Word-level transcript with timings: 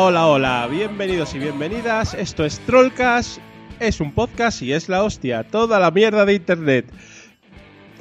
Hola, 0.00 0.06
hola, 0.06 0.26
hola, 0.28 0.66
bienvenidos 0.70 1.34
y 1.34 1.40
bienvenidas. 1.40 2.14
Esto 2.14 2.44
es 2.44 2.60
Trollcast, 2.60 3.40
es 3.80 4.00
un 4.00 4.12
podcast 4.12 4.62
y 4.62 4.72
es 4.72 4.88
la 4.88 5.02
hostia, 5.02 5.42
toda 5.42 5.80
la 5.80 5.90
mierda 5.90 6.24
de 6.24 6.34
internet. 6.34 6.86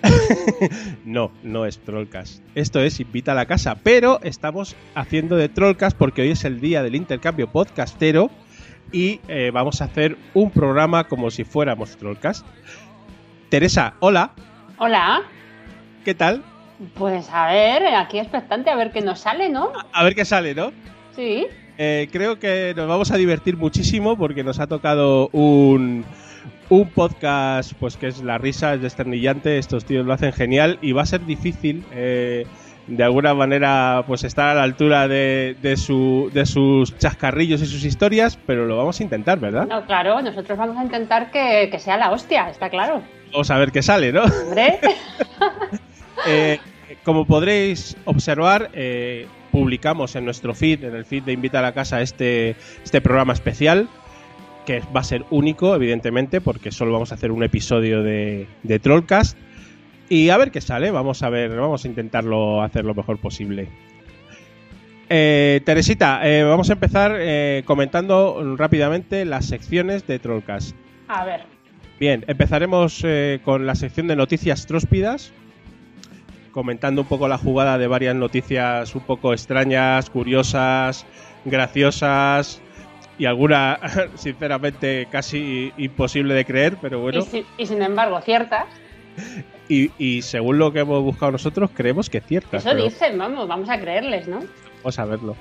no, 1.05 1.31
no 1.41 1.65
es 1.65 1.79
Trollcast. 1.79 2.43
Esto 2.53 2.81
es 2.81 2.99
Invita 2.99 3.31
a 3.31 3.35
la 3.35 3.47
casa, 3.47 3.77
pero 3.81 4.19
estamos 4.21 4.75
haciendo 4.93 5.37
de 5.37 5.49
Trollcast 5.49 5.97
porque 5.97 6.21
hoy 6.21 6.29
es 6.29 6.45
el 6.45 6.61
día 6.61 6.83
del 6.83 6.93
intercambio 6.93 7.51
podcastero 7.51 8.29
y 8.91 9.19
eh, 9.27 9.49
vamos 9.51 9.81
a 9.81 9.85
hacer 9.85 10.17
un 10.35 10.51
programa 10.51 11.05
como 11.05 11.31
si 11.31 11.45
fuéramos 11.45 11.97
Trollcast. 11.97 12.45
Teresa, 13.49 13.95
hola. 14.01 14.33
Hola. 14.77 15.23
¿Qué 16.05 16.13
tal? 16.13 16.43
Pues 16.93 17.27
a 17.31 17.47
ver, 17.47 17.87
aquí 17.95 18.19
expectante 18.19 18.69
a 18.69 18.75
ver 18.75 18.91
qué 18.91 19.01
nos 19.01 19.21
sale, 19.21 19.49
¿no? 19.49 19.73
A, 19.93 20.01
a 20.01 20.03
ver 20.03 20.13
qué 20.13 20.25
sale, 20.25 20.53
¿no? 20.53 20.71
Sí. 21.15 21.47
Eh, 21.77 22.09
creo 22.11 22.39
que 22.39 22.73
nos 22.75 22.87
vamos 22.87 23.11
a 23.11 23.17
divertir 23.17 23.57
muchísimo 23.57 24.17
porque 24.17 24.43
nos 24.43 24.59
ha 24.59 24.67
tocado 24.67 25.29
un, 25.31 26.05
un 26.69 26.89
podcast 26.89 27.73
pues 27.79 27.97
que 27.97 28.07
es 28.07 28.21
la 28.21 28.37
risa, 28.37 28.73
es 28.73 28.81
desternillante, 28.81 29.57
estos 29.57 29.85
tíos 29.85 30.05
lo 30.05 30.13
hacen 30.13 30.33
genial 30.33 30.79
y 30.81 30.91
va 30.91 31.03
a 31.03 31.05
ser 31.05 31.25
difícil 31.25 31.85
eh, 31.93 32.45
de 32.87 33.03
alguna 33.03 33.33
manera 33.33 34.03
pues 34.07 34.23
estar 34.23 34.49
a 34.49 34.53
la 34.55 34.63
altura 34.63 35.07
de, 35.07 35.55
de, 35.61 35.77
su, 35.77 36.31
de 36.33 36.45
sus 36.45 36.97
chascarrillos 36.97 37.61
y 37.61 37.65
sus 37.65 37.83
historias, 37.83 38.39
pero 38.45 38.65
lo 38.65 38.77
vamos 38.77 38.99
a 38.99 39.03
intentar, 39.03 39.39
¿verdad? 39.39 39.67
No, 39.67 39.85
claro, 39.85 40.21
nosotros 40.21 40.57
vamos 40.57 40.77
a 40.77 40.83
intentar 40.83 41.29
que, 41.31 41.69
que 41.69 41.79
sea 41.79 41.97
la 41.97 42.11
hostia, 42.11 42.49
está 42.49 42.69
claro. 42.69 43.01
Vamos 43.31 43.51
a 43.51 43.57
ver 43.57 43.71
qué 43.71 43.81
sale, 43.81 44.11
¿no? 44.11 44.23
Hombre. 44.23 44.79
eh, 46.27 46.59
como 47.03 47.25
podréis 47.25 47.97
observar, 48.05 48.69
eh, 48.73 49.27
publicamos 49.57 50.15
en 50.15 50.23
nuestro 50.23 50.53
feed, 50.53 50.83
en 50.83 50.95
el 50.95 51.03
feed 51.03 51.23
de 51.23 51.33
Invita 51.33 51.57
a 51.57 51.61
la 51.63 51.73
Casa, 51.73 52.03
este, 52.03 52.55
este 52.83 53.01
programa 53.01 53.33
especial, 53.33 53.89
que 54.67 54.83
va 54.95 54.99
a 54.99 55.03
ser 55.03 55.25
único, 55.31 55.73
evidentemente, 55.73 56.41
porque 56.41 56.71
solo 56.71 56.91
vamos 56.91 57.11
a 57.11 57.15
hacer 57.15 57.31
un 57.31 57.41
episodio 57.41 58.03
de, 58.03 58.45
de 58.61 58.77
Trollcast. 58.77 59.35
Y 60.09 60.29
a 60.29 60.37
ver 60.37 60.51
qué 60.51 60.61
sale, 60.61 60.91
vamos 60.91 61.23
a 61.23 61.29
ver, 61.29 61.55
vamos 61.55 61.85
a 61.85 61.87
intentarlo 61.87 62.61
hacer 62.61 62.85
lo 62.85 62.93
mejor 62.93 63.17
posible. 63.17 63.67
Eh, 65.09 65.61
Teresita, 65.65 66.21
eh, 66.23 66.43
vamos 66.43 66.69
a 66.69 66.73
empezar 66.73 67.15
eh, 67.17 67.63
comentando 67.65 68.55
rápidamente 68.57 69.25
las 69.25 69.47
secciones 69.47 70.05
de 70.05 70.19
Trollcast. 70.19 70.75
A 71.07 71.25
ver. 71.25 71.41
Bien, 71.99 72.23
empezaremos 72.27 73.01
eh, 73.03 73.39
con 73.43 73.65
la 73.65 73.73
sección 73.73 74.07
de 74.07 74.15
noticias 74.15 74.67
tróspidas, 74.67 75.33
comentando 76.57 77.03
un 77.03 77.07
poco 77.07 77.27
la 77.27 77.37
jugada 77.37 77.77
de 77.77 77.85
varias 77.85 78.15
noticias 78.15 78.95
un 78.95 79.01
poco 79.01 79.31
extrañas, 79.31 80.09
curiosas, 80.09 81.05
graciosas 81.45 82.59
y 83.19 83.25
alguna, 83.25 83.79
sinceramente, 84.15 85.07
casi 85.11 85.71
imposible 85.77 86.33
de 86.33 86.45
creer, 86.45 86.77
pero 86.81 86.99
bueno. 86.99 87.19
Y, 87.19 87.21
si, 87.21 87.45
y 87.59 87.67
sin 87.67 87.83
embargo, 87.83 88.19
ciertas. 88.21 88.65
Y, 89.69 89.91
y, 89.99 90.23
según 90.23 90.57
lo 90.57 90.73
que 90.73 90.79
hemos 90.79 91.03
buscado 91.03 91.31
nosotros, 91.31 91.69
creemos 91.75 92.09
que 92.09 92.21
ciertas. 92.21 92.65
Eso 92.65 92.73
pero... 92.73 92.85
dicen, 92.85 93.19
vamos, 93.19 93.47
vamos 93.47 93.69
a 93.69 93.79
creerles, 93.79 94.27
¿no? 94.27 94.39
Vamos 94.77 94.97
a 94.97 95.05
verlo. 95.05 95.35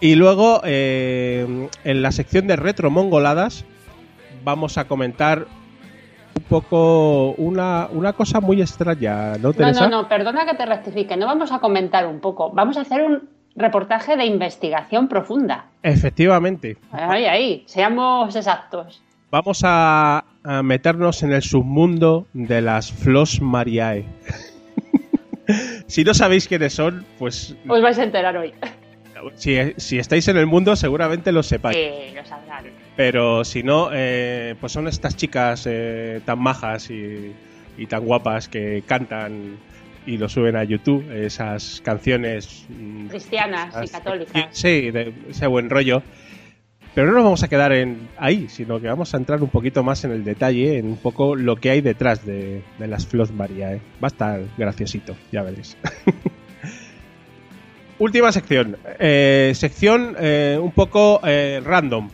Y 0.00 0.16
luego, 0.16 0.60
eh, 0.64 1.68
en 1.84 2.02
la 2.02 2.10
sección 2.10 2.48
de 2.48 2.56
retromongoladas, 2.56 3.64
vamos 4.42 4.76
a 4.76 4.88
comentar 4.88 5.46
un 6.36 6.42
poco 6.44 7.32
una, 7.32 7.88
una 7.92 8.12
cosa 8.12 8.40
muy 8.40 8.60
extraña, 8.60 9.36
¿no, 9.38 9.52
Teresa? 9.52 9.82
No, 9.84 9.88
no, 9.88 10.02
no, 10.02 10.08
perdona 10.08 10.44
que 10.44 10.54
te 10.54 10.66
rectifique, 10.66 11.16
no 11.16 11.26
vamos 11.26 11.50
a 11.52 11.58
comentar 11.58 12.06
un 12.06 12.20
poco, 12.20 12.50
vamos 12.50 12.76
a 12.76 12.82
hacer 12.82 13.02
un 13.02 13.28
reportaje 13.54 14.16
de 14.16 14.26
investigación 14.26 15.08
profunda. 15.08 15.66
Efectivamente. 15.82 16.76
Ahí, 16.92 17.24
ahí, 17.24 17.64
seamos 17.66 18.36
exactos. 18.36 19.02
Vamos 19.30 19.62
a, 19.64 20.24
a 20.44 20.62
meternos 20.62 21.22
en 21.22 21.32
el 21.32 21.42
submundo 21.42 22.26
de 22.32 22.60
las 22.60 22.92
Flos 22.92 23.40
Mariae. 23.40 24.04
si 25.86 26.04
no 26.04 26.14
sabéis 26.14 26.46
quiénes 26.46 26.74
son, 26.74 27.04
pues... 27.18 27.56
Os 27.66 27.82
vais 27.82 27.98
a 27.98 28.04
enterar 28.04 28.36
hoy. 28.36 28.52
Si, 29.34 29.56
si 29.76 29.98
estáis 29.98 30.28
en 30.28 30.36
el 30.36 30.46
mundo, 30.46 30.76
seguramente 30.76 31.32
lo 31.32 31.42
sepáis. 31.42 31.76
Sí, 31.76 32.14
lo 32.14 32.24
sabrán. 32.24 32.66
Pero 32.96 33.44
si 33.44 33.62
no, 33.62 33.90
eh, 33.92 34.54
pues 34.58 34.72
son 34.72 34.88
estas 34.88 35.16
chicas 35.16 35.66
eh, 35.66 36.20
tan 36.24 36.38
majas 36.38 36.90
y, 36.90 37.34
y, 37.76 37.86
tan 37.86 38.04
guapas 38.04 38.48
que 38.48 38.82
cantan 38.86 39.58
y 40.06 40.16
lo 40.16 40.28
suben 40.28 40.56
a 40.56 40.64
YouTube, 40.64 41.04
esas 41.12 41.82
canciones 41.84 42.66
cristianas 43.08 43.68
esas, 43.68 43.84
y 43.84 43.92
católicas. 43.92 44.46
Sí, 44.50 44.90
de 44.90 45.12
ese 45.28 45.46
buen 45.46 45.68
rollo. 45.68 46.02
Pero 46.96 47.08
no 47.08 47.12
nos 47.12 47.24
vamos 47.24 47.42
a 47.42 47.48
quedar 47.48 47.72
en 47.72 48.08
ahí, 48.16 48.48
sino 48.48 48.80
que 48.80 48.88
vamos 48.88 49.12
a 49.12 49.18
entrar 49.18 49.42
un 49.42 49.50
poquito 49.50 49.82
más 49.82 50.02
en 50.04 50.12
el 50.12 50.24
detalle, 50.24 50.78
en 50.78 50.86
un 50.86 50.96
poco 50.96 51.36
lo 51.36 51.56
que 51.56 51.68
hay 51.68 51.82
detrás 51.82 52.24
de, 52.24 52.62
de 52.78 52.86
las 52.86 53.06
Flos 53.06 53.32
María. 53.32 53.74
¿eh? 53.74 53.82
Va 54.02 54.06
a 54.06 54.12
estar 54.12 54.40
graciosito, 54.56 55.14
ya 55.30 55.42
veréis. 55.42 55.76
Última 57.98 58.32
sección. 58.32 58.78
Eh, 58.98 59.52
sección 59.54 60.16
eh, 60.18 60.58
un 60.58 60.70
poco 60.72 61.20
random. 61.22 62.08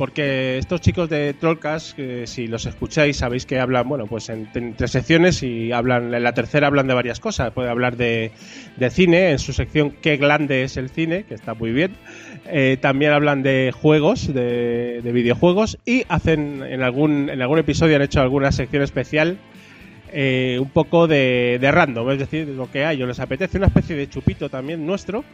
Porque 0.00 0.56
estos 0.56 0.80
chicos 0.80 1.10
de 1.10 1.34
Trollcast, 1.34 1.94
que 1.94 2.26
si 2.26 2.46
los 2.46 2.64
escucháis, 2.64 3.18
sabéis 3.18 3.44
que 3.44 3.60
hablan, 3.60 3.86
bueno, 3.86 4.06
pues 4.06 4.30
en, 4.30 4.48
tres 4.74 4.92
secciones 4.92 5.42
y 5.42 5.72
hablan, 5.72 6.14
en 6.14 6.22
la 6.22 6.32
tercera 6.32 6.68
hablan 6.68 6.86
de 6.86 6.94
varias 6.94 7.20
cosas. 7.20 7.50
Puede 7.50 7.68
hablar 7.68 7.98
de, 7.98 8.32
de 8.78 8.90
cine, 8.90 9.30
en 9.30 9.38
su 9.38 9.52
sección 9.52 9.90
Qué 10.00 10.16
grande 10.16 10.62
es 10.62 10.78
el 10.78 10.88
cine, 10.88 11.24
que 11.24 11.34
está 11.34 11.52
muy 11.52 11.72
bien. 11.72 11.96
Eh, 12.46 12.78
también 12.80 13.12
hablan 13.12 13.42
de 13.42 13.74
juegos, 13.78 14.32
de, 14.32 15.02
de, 15.02 15.12
videojuegos, 15.12 15.76
y 15.84 16.04
hacen 16.08 16.62
en 16.62 16.82
algún, 16.82 17.28
en 17.28 17.42
algún 17.42 17.58
episodio 17.58 17.96
han 17.96 18.02
hecho 18.02 18.22
alguna 18.22 18.52
sección 18.52 18.82
especial 18.82 19.36
eh, 20.14 20.56
un 20.58 20.70
poco 20.70 21.08
de, 21.08 21.58
de 21.60 21.70
random, 21.70 22.10
es 22.12 22.20
decir, 22.20 22.48
lo 22.48 22.70
que 22.70 22.86
hay, 22.86 23.02
o 23.02 23.06
les 23.06 23.20
apetece 23.20 23.58
una 23.58 23.66
especie 23.66 23.96
de 23.96 24.08
chupito 24.08 24.48
también 24.48 24.86
nuestro, 24.86 25.24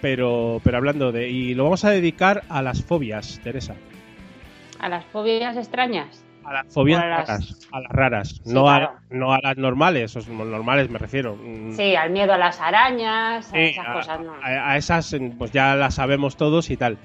pero, 0.00 0.60
pero 0.62 0.76
hablando 0.76 1.10
de... 1.10 1.28
Y 1.28 1.54
lo 1.54 1.64
vamos 1.64 1.84
a 1.84 1.90
dedicar 1.90 2.44
a 2.48 2.62
las 2.62 2.84
fobias, 2.84 3.40
Teresa. 3.42 3.74
¿A 4.82 4.88
las 4.90 5.04
fobias 5.06 5.56
extrañas? 5.56 6.22
A 6.44 6.52
las 6.52 6.66
fobias 6.74 7.00
a 7.02 7.06
las- 7.06 7.28
raras, 7.28 7.68
a 7.72 7.80
las 7.80 7.92
raras, 7.92 8.28
Sí, 8.28 8.52
no, 8.52 8.64
claro. 8.64 8.86
a, 8.88 9.14
no 9.14 9.32
a 9.32 9.38
las 9.40 9.56
normales, 9.56 10.28
normales 10.28 10.90
me 10.90 10.98
refiero. 10.98 11.36
Mm, 11.36 11.72
Sí, 11.76 11.94
al 11.94 12.10
miedo 12.10 12.32
a 12.34 12.36
las 12.36 12.60
arañas, 12.60 13.52
a 13.52 13.58
esas 13.60 13.86
a, 13.86 13.92
cosas, 13.92 14.20
no. 14.20 14.34
a- 14.42 14.76
esas 14.76 15.16
pues 15.38 15.52
ya 15.52 15.76
las 15.76 15.94
sabemos 15.94 16.36
todos 16.36 16.68
y 16.70 16.76
tal. 16.76 16.98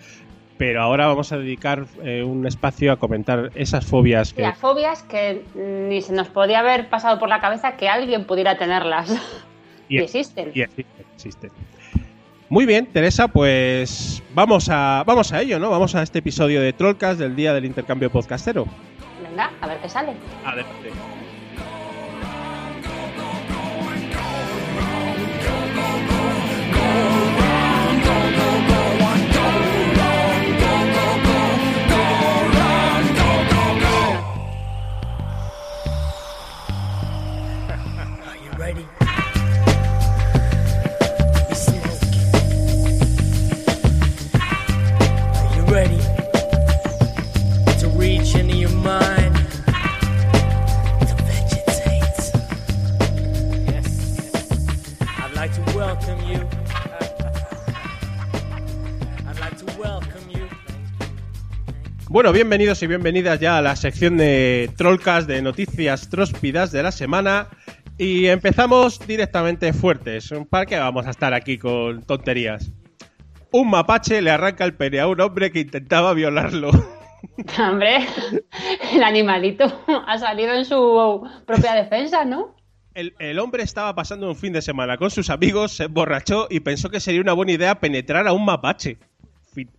Pero 0.58 0.82
ahora 0.82 1.06
vamos 1.06 1.32
a 1.32 1.38
dedicar 1.38 1.86
eh, 2.04 2.24
un 2.24 2.48
espacio 2.48 2.92
a 2.92 2.98
comentar 2.98 3.52
esas 3.54 3.86
fobias 3.86 4.34
que... 4.34 4.44
a 4.44 4.54
fobias 4.56 5.04
que 5.04 5.44
ni 5.54 6.02
se 6.02 6.14
nos 6.14 6.30
podía 6.30 6.62
haber 6.62 6.90
pasado 6.90 7.20
por 7.20 7.30
la 7.30 7.40
cabeza 7.40 7.78
que 7.78 7.88
alguien 7.88 8.26
pudiera 8.26 8.58
tenerlas. 8.58 9.14
y 9.88 9.98
existen. 10.02 10.50
y 10.56 10.62
existen, 10.62 11.06
existen. 11.14 11.52
Muy 12.50 12.66
bien, 12.66 12.86
Teresa, 12.86 13.28
pues 13.28 14.24
vamos 14.34 14.70
a, 14.70 15.04
vamos 15.06 15.34
a 15.34 15.42
ello, 15.42 15.60
¿no? 15.60 15.70
Vamos 15.70 15.96
a 15.96 16.02
este 16.02 16.20
episodio 16.20 16.62
de 16.62 16.72
Trollcast 16.72 17.20
del 17.20 17.36
Día 17.36 17.54
del 17.54 17.66
Intercambio 17.66 18.10
Podcastero. 18.10 18.66
Venga, 19.22 19.52
a 19.60 19.68
ver 19.68 19.78
qué 19.80 19.90
sale. 19.90 20.14
Adelante. 20.46 20.92
Bueno, 62.18 62.34
bienvenidos 62.34 62.82
y 62.82 62.88
bienvenidas 62.88 63.40
ya 63.40 63.60
a 63.60 63.62
la 63.62 63.76
sección 63.76 64.18
de 64.18 64.72
Trollcast 64.76 65.28
de 65.28 65.40
noticias 65.44 66.10
tróspidas 66.10 66.72
de 66.72 66.82
la 66.82 66.92
semana. 66.92 67.48
Y 67.96 68.26
empezamos 68.26 68.98
directamente 69.06 69.72
fuertes. 69.72 70.34
¿Para 70.50 70.66
qué 70.66 70.80
vamos 70.80 71.06
a 71.06 71.12
estar 71.12 71.36
aquí 71.36 71.60
con 71.60 72.02
tonterías? 72.02 72.72
Un 73.52 73.70
mapache 73.70 74.24
le 74.24 74.32
arranca 74.32 74.66
el 74.66 74.74
pene 74.74 75.00
a 75.00 75.06
un 75.06 75.22
hombre 75.22 75.52
que 75.52 75.60
intentaba 75.60 76.16
violarlo. 76.16 76.72
Hombre, 77.60 78.08
el 78.94 79.04
animalito 79.04 79.66
ha 80.08 80.18
salido 80.18 80.56
en 80.56 80.66
su 80.66 81.22
propia 81.46 81.76
defensa, 81.76 82.26
¿no? 82.26 82.56
El, 82.96 83.14
el 83.20 83.38
hombre 83.38 83.62
estaba 83.62 83.94
pasando 83.94 84.28
un 84.28 84.36
fin 84.36 84.54
de 84.54 84.64
semana 84.64 84.98
con 84.98 85.12
sus 85.12 85.30
amigos, 85.30 85.74
se 85.74 85.84
emborrachó 85.84 86.48
y 86.50 86.62
pensó 86.62 86.90
que 86.90 87.00
sería 87.00 87.22
una 87.22 87.34
buena 87.34 87.52
idea 87.52 87.80
penetrar 87.80 88.28
a 88.28 88.34
un 88.34 88.44
mapache. 88.44 88.98
Fin. 89.58 89.72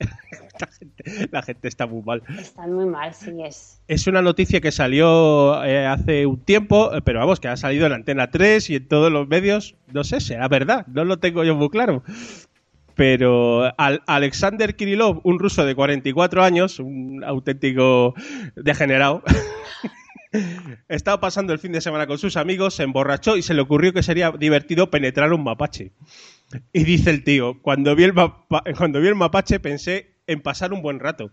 La 0.58 0.66
gente, 0.78 1.28
la 1.30 1.42
gente 1.42 1.69
está 1.69 1.86
muy 1.86 2.02
mal. 2.02 2.20
Están 2.36 2.72
muy 2.72 2.86
mal, 2.86 3.14
sí 3.14 3.30
es. 3.44 3.80
Es 3.86 4.08
una 4.08 4.22
noticia 4.22 4.60
que 4.60 4.72
salió 4.72 5.62
eh, 5.62 5.86
hace 5.86 6.26
un 6.26 6.40
tiempo, 6.40 6.92
eh, 6.92 7.00
pero 7.00 7.20
vamos, 7.20 7.38
que 7.38 7.46
ha 7.46 7.56
salido 7.56 7.86
en 7.86 7.92
Antena 7.92 8.28
3 8.32 8.70
y 8.70 8.75
en 8.75 8.88
todos 8.88 9.12
los 9.12 9.28
medios. 9.28 9.76
No 9.92 10.02
sé, 10.02 10.19
será 10.20 10.48
verdad, 10.48 10.84
no 10.88 11.04
lo 11.04 11.19
tengo 11.20 11.44
yo 11.44 11.54
muy 11.54 11.69
claro. 11.69 12.02
Pero 12.96 13.72
al- 13.78 14.02
Alexander 14.08 14.75
Kirillov, 14.75 15.20
un 15.22 15.38
ruso 15.38 15.64
de 15.64 15.76
44 15.76 16.42
años, 16.42 16.81
un 16.81 17.22
auténtico 17.24 18.14
degenerado, 18.56 19.22
estaba 20.88 21.20
pasando 21.20 21.52
el 21.52 21.60
fin 21.60 21.70
de 21.70 21.81
semana 21.81 22.08
con 22.08 22.19
sus 22.19 22.36
amigos, 22.36 22.74
se 22.74 22.82
emborrachó 22.82 23.36
y 23.36 23.42
se 23.42 23.54
le 23.54 23.60
ocurrió 23.62 23.92
que 23.92 24.02
sería 24.02 24.32
divertido 24.32 24.90
penetrar 24.90 25.32
un 25.32 25.44
mapache. 25.44 25.92
Y 26.72 26.84
dice 26.84 27.10
el 27.10 27.24
tío, 27.24 27.60
cuando 27.60 27.94
vi 27.94 28.04
el, 28.04 28.14
mapa- 28.14 28.62
cuando 28.76 29.00
vi 29.00 29.08
el 29.08 29.14
mapache 29.14 29.60
pensé 29.60 30.14
en 30.26 30.40
pasar 30.40 30.72
un 30.72 30.80
buen 30.82 30.98
rato. 30.98 31.30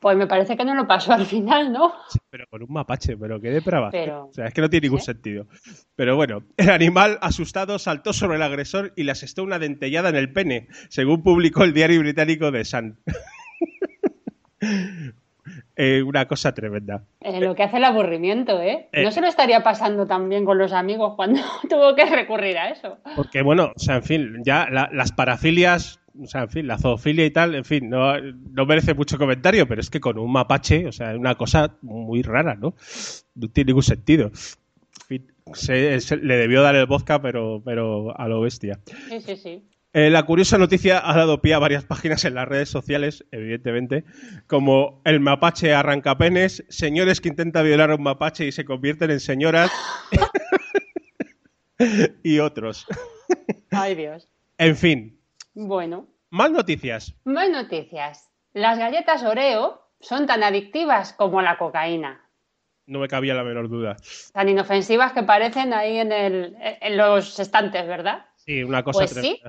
Pues 0.00 0.16
me 0.16 0.28
parece 0.28 0.56
que 0.56 0.64
no 0.64 0.74
lo 0.76 0.86
pasó 0.86 1.12
al 1.12 1.26
final, 1.26 1.72
¿no? 1.72 1.92
Pero 2.30 2.46
con 2.48 2.62
un 2.62 2.72
mapache, 2.72 3.16
pero 3.16 3.40
qué 3.40 3.50
depravación. 3.50 4.04
Pero- 4.04 4.26
O 4.26 4.32
sea, 4.32 4.46
es 4.46 4.54
que 4.54 4.60
no 4.60 4.70
tiene 4.70 4.86
ningún 4.86 5.00
¿Sí? 5.00 5.06
sentido. 5.06 5.48
Pero 5.96 6.14
bueno, 6.14 6.44
el 6.56 6.70
animal, 6.70 7.18
asustado, 7.20 7.78
saltó 7.80 8.12
sobre 8.12 8.36
el 8.36 8.42
agresor 8.42 8.92
y 8.96 9.02
le 9.02 9.10
asestó 9.12 9.42
una 9.42 9.58
dentellada 9.58 10.08
en 10.10 10.16
el 10.16 10.32
pene, 10.32 10.68
según 10.88 11.22
publicó 11.24 11.64
el 11.64 11.74
diario 11.74 11.98
británico 12.00 12.52
The 12.52 12.64
Sun. 12.64 12.98
Eh, 15.76 16.02
una 16.02 16.26
cosa 16.26 16.52
tremenda. 16.52 17.04
Eh, 17.20 17.40
lo 17.40 17.54
que 17.54 17.62
hace 17.62 17.76
el 17.76 17.84
aburrimiento, 17.84 18.60
¿eh? 18.60 18.88
Eh. 18.92 19.04
No 19.04 19.12
se 19.12 19.20
lo 19.20 19.28
estaría 19.28 19.62
pasando 19.62 20.06
tan 20.06 20.28
bien 20.28 20.44
con 20.44 20.58
los 20.58 20.72
amigos 20.72 21.14
cuando 21.14 21.40
tuvo 21.70 21.94
que 21.94 22.04
recurrir 22.04 22.58
a 22.58 22.70
eso. 22.70 22.98
Porque 23.14 23.42
bueno, 23.42 23.72
o 23.76 23.78
sea, 23.78 23.96
en 23.96 24.02
fin, 24.02 24.42
ya 24.44 24.68
la- 24.70 24.90
las 24.92 25.12
parafilias, 25.12 26.00
o 26.20 26.26
sea, 26.26 26.42
en 26.42 26.48
fin, 26.50 26.66
la 26.66 26.78
zoofilia 26.78 27.24
y 27.26 27.30
tal, 27.30 27.54
en 27.54 27.64
fin, 27.64 27.88
no, 27.88 28.20
no 28.20 28.66
merece 28.66 28.94
mucho 28.94 29.18
comentario, 29.18 29.68
pero 29.68 29.80
es 29.80 29.88
que 29.88 30.00
con 30.00 30.18
un 30.18 30.32
mapache, 30.32 30.86
o 30.88 30.92
sea, 30.92 31.12
es 31.12 31.18
una 31.18 31.36
cosa 31.36 31.76
muy 31.82 32.22
rara, 32.22 32.56
¿no? 32.56 32.74
No 33.36 33.48
tiene 33.48 33.68
ningún 33.68 33.84
sentido. 33.84 34.26
En 34.26 35.06
fin, 35.06 35.26
se- 35.54 36.00
se- 36.00 36.16
le 36.16 36.36
debió 36.38 36.60
dar 36.62 36.74
el 36.74 36.86
vodka, 36.86 37.22
pero, 37.22 37.62
pero 37.64 38.18
a 38.18 38.26
lo 38.26 38.40
bestia. 38.40 38.80
Sí, 39.08 39.20
sí, 39.20 39.36
sí. 39.36 39.68
Eh, 39.94 40.10
la 40.10 40.24
curiosa 40.24 40.58
noticia 40.58 41.00
ha 41.02 41.16
dado 41.16 41.40
pie 41.40 41.54
a 41.54 41.58
varias 41.58 41.84
páginas 41.84 42.24
en 42.26 42.34
las 42.34 42.46
redes 42.46 42.68
sociales, 42.68 43.24
evidentemente, 43.32 44.04
como 44.46 45.00
el 45.04 45.18
mapache 45.20 45.72
arrancapenes, 45.74 46.64
señores 46.68 47.20
que 47.22 47.30
intentan 47.30 47.64
violar 47.64 47.90
a 47.90 47.94
un 47.94 48.02
mapache 48.02 48.46
y 48.46 48.52
se 48.52 48.66
convierten 48.66 49.10
en 49.10 49.20
señoras, 49.20 49.70
y 52.22 52.38
otros. 52.38 52.86
Ay, 53.70 53.94
Dios. 53.94 54.28
En 54.58 54.76
fin, 54.76 55.20
Bueno, 55.54 56.06
más 56.30 56.50
noticias. 56.50 57.14
más 57.24 57.48
noticias. 57.48 58.28
Las 58.52 58.78
galletas 58.78 59.22
Oreo 59.22 59.80
son 60.00 60.26
tan 60.26 60.42
adictivas 60.42 61.12
como 61.12 61.40
la 61.42 61.56
cocaína. 61.58 62.24
No 62.86 62.98
me 63.00 63.08
cabía 63.08 63.34
la 63.34 63.44
menor 63.44 63.68
duda. 63.68 63.96
Tan 64.32 64.48
inofensivas 64.48 65.12
que 65.12 65.22
parecen 65.22 65.72
ahí 65.72 65.98
en, 65.98 66.10
el, 66.12 66.56
en 66.58 66.96
los 66.96 67.38
estantes, 67.38 67.86
¿verdad? 67.86 68.26
Sí, 68.36 68.62
una 68.62 68.82
cosa 68.82 69.00
Pues 69.00 69.10
sí. 69.14 69.40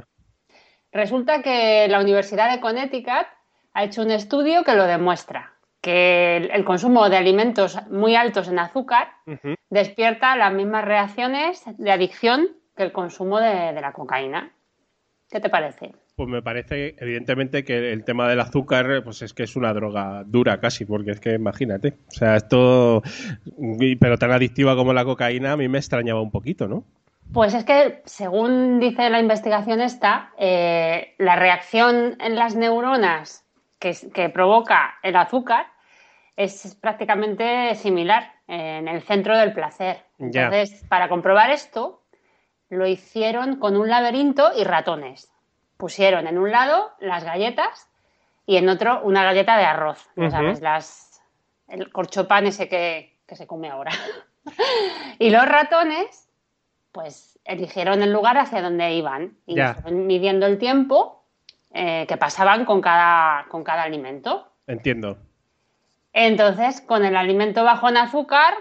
Resulta 0.92 1.42
que 1.42 1.88
la 1.88 2.00
Universidad 2.02 2.52
de 2.52 2.60
Connecticut 2.60 3.28
ha 3.74 3.84
hecho 3.84 4.02
un 4.02 4.12
estudio 4.12 4.64
que 4.64 4.76
lo 4.76 4.86
demuestra, 4.86 5.54
que 5.82 6.38
el, 6.38 6.52
el 6.52 6.66
consumo 6.66 7.10
de 7.10 7.18
alimentos 7.18 7.78
muy 7.90 8.16
altos 8.16 8.48
en 8.48 8.60
azúcar 8.60 9.10
despierta 9.70 10.36
las 10.36 10.54
mismas 10.54 10.86
reacciones 10.86 11.64
de 11.78 11.92
adicción 11.92 12.48
que 12.76 12.84
el 12.84 12.92
consumo 12.92 13.40
de, 13.40 13.74
de 13.74 13.82
la 13.82 13.94
cocaína. 13.94 14.52
¿Qué 15.30 15.40
te 15.40 15.50
parece? 15.50 15.94
Pues 16.16 16.28
me 16.28 16.42
parece, 16.42 16.96
evidentemente, 16.98 17.64
que 17.64 17.94
el 17.94 18.04
tema 18.04 18.28
del 18.28 18.40
azúcar, 18.40 19.04
pues 19.04 19.22
es 19.22 19.34
que 19.34 19.44
es 19.44 19.56
una 19.56 19.72
droga 19.74 20.24
dura 20.26 20.60
casi, 20.60 20.84
porque 20.84 21.12
es 21.12 21.20
que 21.20 21.34
imagínate. 21.34 21.94
O 22.08 22.12
sea, 22.12 22.36
esto, 22.36 23.04
pero 24.00 24.18
tan 24.18 24.32
adictiva 24.32 24.76
como 24.76 24.92
la 24.92 25.06
cocaína, 25.06 25.54
a 25.54 25.58
mí 25.58 25.70
me 25.70 25.78
extrañaba 25.78 26.22
un 26.22 26.32
poquito, 26.32 26.68
¿no? 26.68 26.84
Pues 27.34 27.54
es 27.54 27.64
que, 27.64 28.02
según 28.06 28.80
dice 28.80 29.10
la 29.10 29.20
investigación 29.20 29.82
esta, 29.82 30.34
eh, 30.38 31.14
la 31.20 31.36
reacción 31.36 32.18
en 32.20 32.36
las 32.36 32.56
neuronas 32.56 33.46
que, 33.78 34.30
provoca 34.30 34.98
el 35.04 35.16
azúcar 35.16 35.68
es 36.36 36.76
prácticamente 36.82 37.76
similar 37.76 38.34
en 38.48 38.88
el 38.88 39.04
centro 39.04 39.38
del 39.38 39.54
placer. 39.54 40.06
Entonces, 40.18 40.84
para 40.90 41.08
comprobar 41.08 41.52
esto, 41.52 42.02
lo 42.70 42.88
hicieron 42.88 43.58
con 43.58 43.78
un 43.78 43.90
laberinto 43.90 44.52
y 44.58 44.64
ratones. 44.64 45.32
Pusieron 45.78 46.28
en 46.28 46.38
un 46.38 46.52
lado 46.52 46.92
las 47.00 47.24
galletas 47.24 47.90
y 48.46 48.58
en 48.58 48.70
otro 48.70 49.02
una 49.04 49.24
galleta 49.24 49.58
de 49.58 49.66
arroz. 49.66 50.10
Sabes, 50.32 50.62
las, 50.62 51.22
el 51.68 51.92
corchopán 51.92 52.48
ese 52.48 52.68
que, 52.68 53.20
que 53.28 53.36
se 53.36 53.46
come 53.46 53.70
ahora. 53.70 53.92
y 55.20 55.30
los 55.30 55.46
ratones 55.48 56.29
pues 56.92 57.40
eligieron 57.46 58.02
el 58.02 58.12
lugar 58.12 58.38
hacia 58.38 58.62
donde 58.62 58.94
iban 58.94 59.38
y 59.46 59.56
fueron 59.82 60.08
midiendo 60.08 60.46
el 60.46 60.58
tiempo 60.58 61.24
eh, 61.74 62.06
que 62.08 62.18
pasaban 62.18 62.66
con 62.66 62.82
cada, 62.82 63.46
con 63.50 63.64
cada 63.64 63.84
alimento. 63.84 64.52
Entiendo. 64.68 65.18
Entonces, 66.14 66.82
con 66.82 67.06
el 67.06 67.16
alimento 67.16 67.64
bajo 67.64 67.90
en 67.90 67.98
azúcar, 67.98 68.56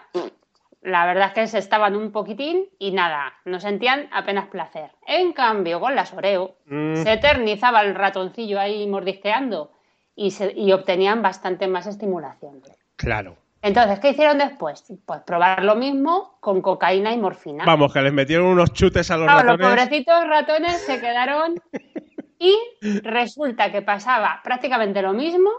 la 0.83 1.07
verdad 1.07 1.29
es 1.29 1.33
que 1.35 1.47
se 1.47 1.59
estaban 1.59 1.97
un 1.97 2.13
poquitín 2.13 2.67
y 2.79 2.93
nada, 2.93 3.33
no 3.45 3.59
sentían 3.61 4.09
apenas 4.13 4.49
placer. 4.49 4.91
En 5.07 5.33
cambio, 5.33 5.81
con 5.81 5.95
las 5.95 6.13
Oreo, 6.13 6.57
Mm. 6.67 6.97
se 6.97 7.13
eternizaba 7.15 7.81
el 7.83 7.95
ratoncillo 7.95 8.61
ahí 8.61 8.87
mordisqueando 8.87 9.73
y, 10.15 10.31
se- 10.33 10.53
y 10.55 10.71
obtenían 10.73 11.23
bastante 11.23 11.67
más 11.67 11.87
estimulación. 11.87 12.61
Claro. 12.97 13.37
Entonces, 13.61 13.99
¿qué 14.01 14.11
hicieron 14.11 14.39
después? 14.39 14.85
Pues 15.05 15.21
probar 15.23 15.65
lo 15.65 15.75
mismo 15.75 16.39
con 16.41 16.63
cocaína 16.63 17.13
y 17.13 17.19
morfina. 17.19 17.65
Vamos, 17.65 17.93
que 17.93 18.01
les 18.03 18.13
metieron 18.13 18.47
unos 18.47 18.73
chutes 18.73 19.11
a 19.11 19.17
los 19.17 19.27
Claro, 19.27 19.43
los 19.45 19.59
ratones. 19.59 19.85
pobrecitos 19.85 20.29
ratones 20.29 20.77
se 20.83 21.01
quedaron 21.01 21.61
y 22.39 22.57
resulta 23.03 23.73
que 23.73 23.83
pasaba 23.83 24.41
prácticamente 24.45 25.03
lo 25.03 25.13
mismo 25.13 25.51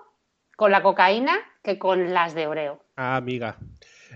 con 0.56 0.72
la 0.72 0.82
cocaína 0.82 1.34
que 1.64 1.78
con 1.78 2.14
las 2.14 2.34
de 2.34 2.48
Oreo. 2.48 2.84
Ah, 2.96 3.18
amiga. 3.18 3.58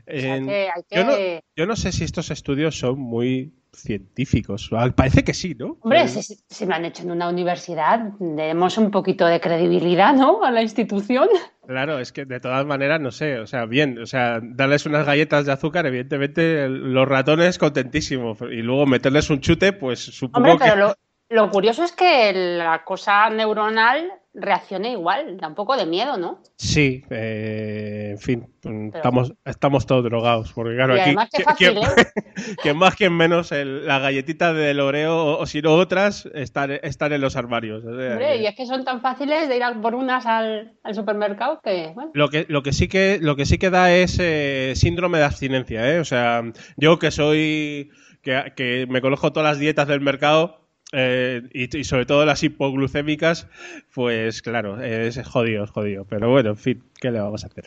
sea 0.08 0.36
En- 0.38 0.46
que 0.48 0.70
hay 0.74 0.82
yo, 0.90 1.04
no, 1.04 1.16
que- 1.16 1.44
yo 1.56 1.66
no 1.66 1.76
sé 1.76 1.92
si 1.92 2.04
estos 2.06 2.32
estudios 2.32 2.78
son 2.80 3.00
muy 3.00 3.54
científicos. 3.74 4.70
Ah, 4.72 4.90
Parece 4.96 5.24
que 5.24 5.34
sí, 5.34 5.56
¿no? 5.58 5.78
Hombre, 5.82 6.08
si, 6.08 6.22
si 6.22 6.66
lo 6.66 6.74
han 6.74 6.86
hecho 6.86 7.04
en 7.04 7.12
una 7.12 7.30
universidad, 7.30 8.00
demos 8.20 8.78
un 8.78 8.92
poquito 8.92 9.26
de 9.26 9.40
credibilidad, 9.40 10.14
¿no? 10.14 10.44
A 10.44 10.52
la 10.52 10.62
institución. 10.62 11.28
Claro, 11.66 12.00
es 12.00 12.12
que 12.12 12.26
de 12.26 12.40
todas 12.40 12.66
maneras, 12.66 13.00
no 13.00 13.12
sé, 13.12 13.40
o 13.40 13.48
sea, 13.48 13.66
bien, 13.66 13.98
o 14.00 14.06
sea, 14.06 14.40
darles 14.42 14.86
unas 14.86 15.06
galletas 15.06 15.46
de 15.46 15.54
azúcar, 15.54 15.86
evidentemente 15.86 16.68
los 16.68 17.08
ratones 17.08 17.58
contentísimos, 17.58 18.40
y 18.42 18.62
luego 18.62 18.86
meterles 18.86 19.30
un 19.30 19.40
chute, 19.40 19.72
pues 19.74 20.00
supongo 20.00 20.52
Hombre, 20.52 20.66
pero 20.66 20.74
que... 20.74 20.80
lo, 20.80 20.96
lo 21.34 21.50
curioso 21.50 21.84
es 21.84 21.92
que 21.92 22.32
la 22.58 22.84
cosa 22.84 23.30
neuronal 23.30 24.12
reaccione 24.36 24.92
igual, 24.94 25.38
da 25.38 25.48
un 25.48 25.54
poco 25.54 25.78
de 25.78 25.86
miedo, 25.86 26.18
¿no? 26.18 26.42
Sí, 26.58 27.04
eh, 27.12 28.10
en 28.14 28.18
fin, 28.18 28.48
mm, 28.64 28.96
estamos, 28.96 29.34
estamos 29.46 29.86
todos 29.86 30.04
drogados, 30.04 30.52
porque 30.54 30.76
claro, 30.76 30.96
aquí, 30.96 31.16
que- 31.38 31.44
fácil, 31.44 31.78
¿eh? 31.78 31.82
que 32.64 32.74
más 32.74 32.96
que 32.96 33.12
menos 33.12 33.52
el- 33.52 33.86
la 33.86 34.00
galletita 34.00 34.52
del 34.54 34.80
Oreo, 34.80 35.16
o, 35.16 35.38
o 35.40 35.46
si 35.46 35.62
no 35.62 35.74
otras, 35.76 36.28
están, 36.34 36.72
están 36.72 37.14
en 37.14 37.22
los 37.22 37.36
armarios. 37.36 37.84
o 37.86 37.96
sea 37.96 38.12
Hombre, 38.14 38.28
que- 38.30 38.38
y 38.38 38.48
es 38.48 38.56
que 38.56 38.66
son 38.66 38.84
tan 38.84 39.02
fáciles 39.02 39.48
de 39.48 39.56
ir 39.58 39.64
a 39.64 39.74
por 39.80 39.94
unas 39.94 40.26
al, 40.26 40.74
al 40.84 40.96
supermercado 40.96 41.62
que, 41.64 41.92
bueno, 41.94 42.10
Lo 42.16 42.30
que, 42.30 42.46
lo 42.50 42.64
que 42.64 42.74
sí 42.74 42.88
que 42.88 43.20
lo 43.22 43.36
que 43.36 43.46
sí 43.46 43.60
que 43.60 43.70
da 43.70 43.92
es 43.92 44.18
eh, 44.20 44.74
síndrome 44.76 45.20
de 45.20 45.26
abstinencia, 45.26 45.92
¿eh? 45.94 46.00
O 46.00 46.06
sea, 46.06 46.42
yo 46.78 46.98
que 46.98 47.12
soy 47.12 47.92
que, 48.24 48.54
que 48.56 48.88
me 48.90 49.02
conozco 49.02 49.32
todas 49.32 49.48
las 49.52 49.60
dietas 49.60 49.88
del 49.88 50.02
mercado 50.02 50.63
eh, 50.94 51.42
y, 51.54 51.78
y 51.78 51.84
sobre 51.84 52.06
todo 52.06 52.26
las 52.26 52.44
hipoglucémicas, 52.44 53.48
pues 53.94 54.42
claro, 54.42 54.82
es 54.82 55.20
jodido, 55.28 55.64
es 55.66 55.72
jodido. 55.72 56.06
Pero 56.06 56.30
bueno, 56.30 56.52
en 56.52 56.58
fin, 56.58 56.84
¿qué 57.02 57.12
le 57.12 57.20
vamos 57.20 57.44
a 57.44 57.48
hacer? 57.48 57.66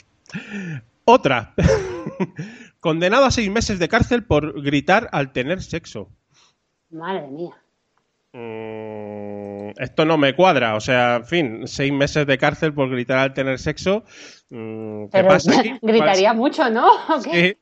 Otra. 1.05 1.55
Condenado 2.81 3.25
a 3.27 3.31
seis 3.31 3.51
meses 3.51 3.79
de 3.79 3.89
cárcel 3.89 4.25
por 4.25 4.63
gritar 4.63 5.09
al 5.13 5.33
tener 5.33 5.63
sexo. 5.63 6.09
madre 6.91 7.27
mía. 7.29 7.55
Mm, 8.33 9.71
esto 9.79 10.05
no 10.05 10.19
me 10.19 10.35
cuadra, 10.35 10.75
o 10.75 10.81
sea, 10.81 11.17
en 11.17 11.27
fin, 11.27 11.61
seis 11.67 11.93
meses 11.93 12.27
de 12.27 12.37
cárcel 12.39 12.75
por 12.75 12.91
gritar 12.91 13.19
al 13.19 13.35
tener 13.35 13.59
sexo. 13.59 14.05
mm, 14.51 15.05
¿Qué 15.13 15.23
Pero 15.23 15.29
pasa 15.29 15.59
aquí? 15.61 15.73
gritaría 15.83 16.33
mucho, 16.35 16.69
¿no? 16.71 16.87
Sí. 17.23 17.57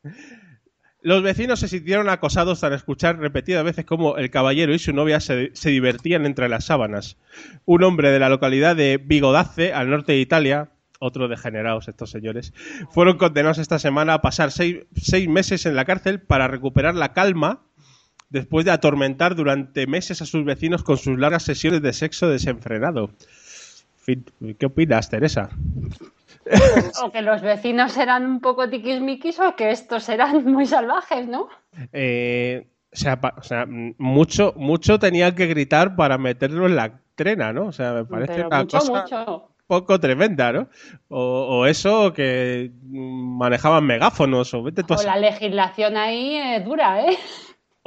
Los 1.05 1.21
vecinos 1.21 1.59
se 1.59 1.67
sintieron 1.67 2.09
acosados 2.09 2.63
al 2.63 2.73
escuchar 2.73 3.19
repetidas 3.19 3.63
veces 3.63 3.85
cómo 3.85 4.17
el 4.17 4.31
caballero 4.31 4.73
y 4.73 4.79
su 4.79 4.91
novia 4.91 5.19
se, 5.19 5.51
divertían 5.63 6.25
entre 6.25 6.49
las 6.49 6.65
sábanas. 6.65 7.17
Un 7.63 7.83
hombre 7.83 8.09
de 8.09 8.17
la 8.17 8.27
localidad 8.27 8.75
de 8.75 8.97
Vigodace, 8.97 9.71
al 9.71 9.91
norte 9.91 10.13
de 10.13 10.19
Italia, 10.19 10.71
otro 10.97 11.27
degenerados 11.27 11.87
estos 11.87 12.09
señores, 12.09 12.55
fueron 12.89 13.19
condenados 13.19 13.59
esta 13.59 13.77
semana 13.77 14.15
a 14.15 14.21
pasar 14.23 14.49
seis, 14.49 14.77
seis 14.95 15.29
meses 15.29 15.67
en 15.67 15.75
la 15.75 15.85
cárcel 15.85 16.21
para 16.21 16.47
recuperar 16.47 16.95
la 16.95 17.13
calma 17.13 17.61
después 18.31 18.65
de 18.65 18.71
atormentar 18.71 19.35
durante 19.35 19.85
meses 19.85 20.23
a 20.23 20.25
sus 20.25 20.43
vecinos 20.43 20.81
con 20.81 20.97
sus 20.97 21.19
largas 21.19 21.43
sesiones 21.43 21.83
de 21.83 21.93
sexo 21.93 22.29
desenfrenado. 22.29 23.11
¿Qué 24.07 24.65
opinas, 24.65 25.11
Teresa? 25.11 25.51
O 27.03 27.11
que 27.11 27.21
los 27.21 27.41
vecinos 27.41 27.97
eran 27.97 28.25
un 28.25 28.39
poco 28.39 28.69
tiquismiquis 28.69 29.39
o 29.39 29.55
que 29.55 29.71
estos 29.71 30.07
eran 30.09 30.45
muy 30.51 30.65
salvajes, 30.65 31.27
¿no? 31.27 31.47
Eh, 31.91 32.67
o 32.93 32.95
sea, 32.95 33.19
pa- 33.19 33.33
o 33.37 33.43
sea, 33.43 33.63
m- 33.63 33.95
mucho, 33.97 34.53
mucho 34.55 34.99
tenían 34.99 35.35
que 35.35 35.47
gritar 35.47 35.95
para 35.95 36.17
meterlo 36.17 36.65
en 36.67 36.75
la 36.75 37.01
trena, 37.15 37.51
¿no? 37.51 37.65
O 37.67 37.71
sea, 37.71 37.93
me 37.93 38.05
parece 38.05 38.35
Pero 38.35 38.47
una 38.47 38.59
mucho, 38.59 38.77
cosa 38.77 39.01
mucho. 39.01 39.49
poco 39.67 39.99
tremenda, 39.99 40.51
¿no? 40.53 40.69
O, 41.09 41.59
o 41.61 41.65
eso, 41.65 42.05
o 42.05 42.13
que 42.13 42.71
manejaban 42.83 43.83
megáfonos, 43.85 44.53
o 44.53 44.63
vete 44.63 44.83
O 44.87 45.01
la 45.03 45.17
legislación 45.17 45.97
ahí 45.97 46.35
es 46.37 46.63
dura, 46.63 47.05
¿eh? 47.05 47.17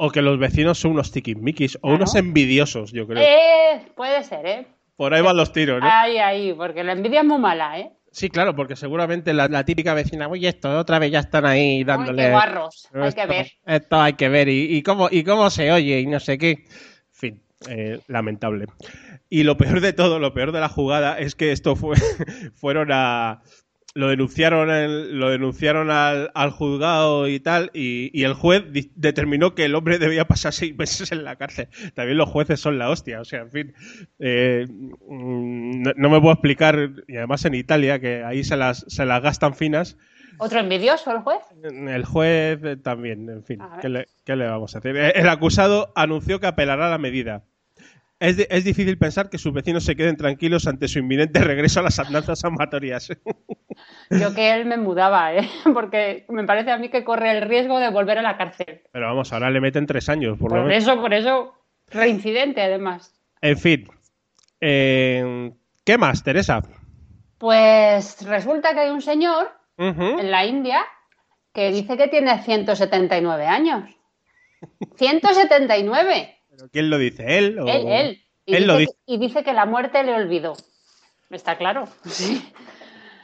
o 0.01 0.11
que 0.11 0.21
los 0.21 0.37
vecinos 0.39 0.77
son 0.79 0.91
unos 0.91 1.11
tiquismiquis, 1.11 1.75
o 1.77 1.79
Claro. 1.81 1.95
unos 1.97 2.15
envidiosos, 2.15 2.91
yo 2.91 3.05
creo. 3.07 3.23
Eh, 3.23 3.85
puede 3.95 4.23
ser, 4.23 4.45
¿eh? 4.45 4.67
Por 4.95 5.13
ahí 5.13 5.21
van 5.21 5.37
los 5.37 5.51
tiros, 5.53 5.81
¿no? 5.81 5.89
Ahí, 5.91 6.17
ahí, 6.17 6.53
porque 6.53 6.83
la 6.83 6.91
envidia 6.91 7.21
es 7.21 7.25
muy 7.25 7.39
mala, 7.39 7.79
¿eh? 7.79 7.91
Sí, 8.11 8.29
claro, 8.29 8.55
porque 8.55 8.75
seguramente 8.75 9.33
la, 9.33 9.47
la 9.47 9.63
típica 9.65 9.93
vecina, 9.93 10.27
oye, 10.27 10.47
esto 10.47 10.77
otra 10.79 10.97
vez 10.99 11.11
ya 11.11 11.19
están 11.19 11.45
ahí 11.45 11.77
Ay, 11.77 11.83
dándole. 11.83 12.23
qué 12.23 12.29
guarros, 12.31 12.87
hay 12.93 13.07
Esto- 13.09 13.21
que 13.21 13.27
ver. 13.27 13.51
Esto 13.65 14.01
hay 14.01 14.13
que 14.13 14.29
ver. 14.29 14.49
¿Y, 14.49 14.77
y 14.77 14.81
cómo, 14.83 15.09
y 15.11 15.23
cómo 15.23 15.49
se 15.49 15.71
oye? 15.71 15.99
Y 15.99 16.07
no 16.07 16.19
sé 16.19 16.37
qué. 16.37 16.49
En 16.51 16.65
fin, 17.11 17.43
eh, 17.69 17.99
lamentable. 18.07 18.65
Y 19.29 19.43
lo 19.43 19.57
peor 19.57 19.79
de 19.81 19.93
todo, 19.93 20.17
lo 20.19 20.33
peor 20.33 20.51
de 20.51 20.59
la 20.59 20.69
jugada 20.69 21.19
es 21.19 21.35
que 21.35 21.51
esto 21.51 21.75
fue. 21.75 21.95
fueron 22.55 22.89
a. 22.91 23.41
Lo 23.95 24.07
denunciaron, 24.09 24.69
el- 24.69 25.17
lo 25.17 25.29
denunciaron 25.31 25.89
al, 25.89 26.29
al 26.35 26.51
juzgado 26.51 27.27
y 27.27 27.39
tal, 27.39 27.71
y, 27.73 28.11
y 28.13 28.23
el 28.23 28.33
juez 28.33 28.63
determinó 28.95 29.55
que 29.55 29.65
el 29.65 29.73
hombre 29.75 29.97
debía 29.97 30.25
pasar 30.25 30.53
seis 30.53 30.75
meses 30.77 31.11
en 31.11 31.23
la 31.23 31.35
cárcel. 31.37 31.69
También 31.95 32.17
los 32.17 32.29
jueces 32.29 32.59
son 32.59 32.77
la 32.77 32.89
hostia, 32.89 33.19
o 33.19 33.25
sea, 33.25 33.41
en 33.41 33.51
fin. 33.51 33.73
eh, 34.19 34.67
mm, 34.69 35.81
no, 35.81 35.91
no 35.95 36.09
me 36.09 36.19
puedo 36.21 36.33
explicar, 36.33 36.91
y 37.07 37.17
además 37.17 37.45
en 37.45 37.55
Italia, 37.55 37.99
que 37.99 38.23
ahí 38.23 38.43
se 38.43 38.57
las, 38.57 38.85
se 38.87 39.05
las 39.05 39.21
gastan 39.21 39.55
finas, 39.55 39.97
¿Otro 40.41 40.59
envidioso 40.61 41.11
el 41.11 41.17
juez? 41.19 41.39
el 41.63 42.05
juez 42.05 42.59
eh, 42.63 42.77
también, 42.77 43.27
en 43.27 43.43
fin. 43.43 43.59
¿qué 43.81 43.89
le, 43.89 44.05
qué 44.23 44.37
le 44.37 44.47
vamos 44.47 44.73
a 44.73 44.79
hacer? 44.79 44.95
El 44.95 45.27
acusado 45.27 45.91
anunció 45.97 46.39
que 46.39 46.47
apelará 46.47 46.87
a 46.87 46.89
la 46.89 46.97
medida. 46.97 47.43
Es, 48.19 48.35
di- 48.37 48.45
es 48.49 48.63
difícil 48.65 48.97
pensar 48.97 49.29
que 49.29 49.37
sus 49.37 49.53
vecinos 49.53 49.85
se 49.85 49.95
queden 49.95 50.17
tranquilos 50.17 50.67
ante 50.67 50.87
su 50.89 50.99
inminente 50.99 51.39
regreso 51.39 51.79
a 51.79 51.83
las 51.83 51.99
andanzas 51.99 52.43
amatorias. 52.43 53.09
Yo 54.09 54.33
que 54.35 54.53
él 54.53 54.65
me 54.65 54.75
mudaba, 54.77 55.33
¿eh? 55.33 55.47
Porque 55.73 56.25
me 56.29 56.43
parece 56.43 56.71
a 56.71 56.77
mí 56.77 56.89
que 56.89 57.03
corre 57.05 57.31
el 57.31 57.41
riesgo 57.47 57.79
de 57.79 57.89
volver 57.91 58.17
a 58.17 58.21
la 58.21 58.37
cárcel. 58.37 58.81
Pero 58.91 59.07
vamos, 59.07 59.31
ahora 59.31 59.49
le 59.49 59.61
meten 59.61 59.85
tres 59.85 60.09
años, 60.09 60.37
por 60.37 60.51
lo 60.53 60.63
Por 60.63 60.71
eso, 60.73 60.99
por 60.99 61.13
eso, 61.13 61.53
reincidente 61.87 62.61
además. 62.61 63.13
En 63.41 63.57
fin. 63.57 63.87
Eh, 64.59 65.53
¿Qué 65.85 65.97
más, 65.97 66.21
Teresa? 66.23 66.61
Pues 67.37 68.21
resulta 68.27 68.73
que 68.73 68.81
hay 68.81 68.89
un 68.89 69.01
señor 69.01 69.49
en 69.77 70.29
la 70.29 70.45
India 70.45 70.81
que 71.53 71.71
dice 71.71 71.95
que 71.95 72.09
tiene 72.09 72.43
179 72.43 73.45
años. 73.47 73.89
179. 74.97 76.35
¿Pero 76.59 76.69
¿Quién 76.71 76.89
lo 76.89 76.97
dice? 76.97 77.37
¿Él? 77.37 77.59
o- 77.59 77.67
Él, 77.67 77.87
él. 77.87 78.21
Y, 78.45 78.55
Él 78.55 78.61
dice 78.63 78.67
lo 78.67 78.73
que, 78.73 78.79
dice. 78.81 78.93
y 79.05 79.17
dice 79.17 79.43
que 79.43 79.53
la 79.53 79.65
muerte 79.65 80.03
le 80.03 80.13
olvidó. 80.13 80.53
¿Está 81.29 81.57
claro? 81.57 81.85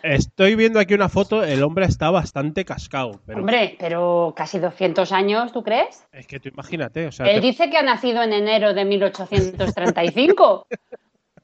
Estoy 0.03 0.53
viendo 0.55 0.79
aquí 0.79 0.93
una 0.93 1.09
foto, 1.09 1.43
el 1.43 1.63
hombre 1.63 1.85
está 1.85 2.11
bastante 2.11 2.63
cascado. 2.63 3.19
Pero 3.25 3.39
Hombre, 3.39 3.75
pero 3.79 4.33
casi 4.37 4.59
200 4.59 5.11
años, 5.11 5.51
¿tú 5.51 5.63
crees? 5.63 6.05
es 6.11 6.27
que 6.27 6.39
tú 6.39 6.49
imagínate, 6.49 7.07
o 7.07 7.11
sea, 7.11 7.25
Él 7.25 7.41
te- 7.41 7.47
dice 7.47 7.69
que 7.71 7.77
ha 7.77 7.81
nacido 7.81 8.21
en 8.21 8.31
enero 8.33 8.75
de 8.75 8.85
1835. 8.85 10.67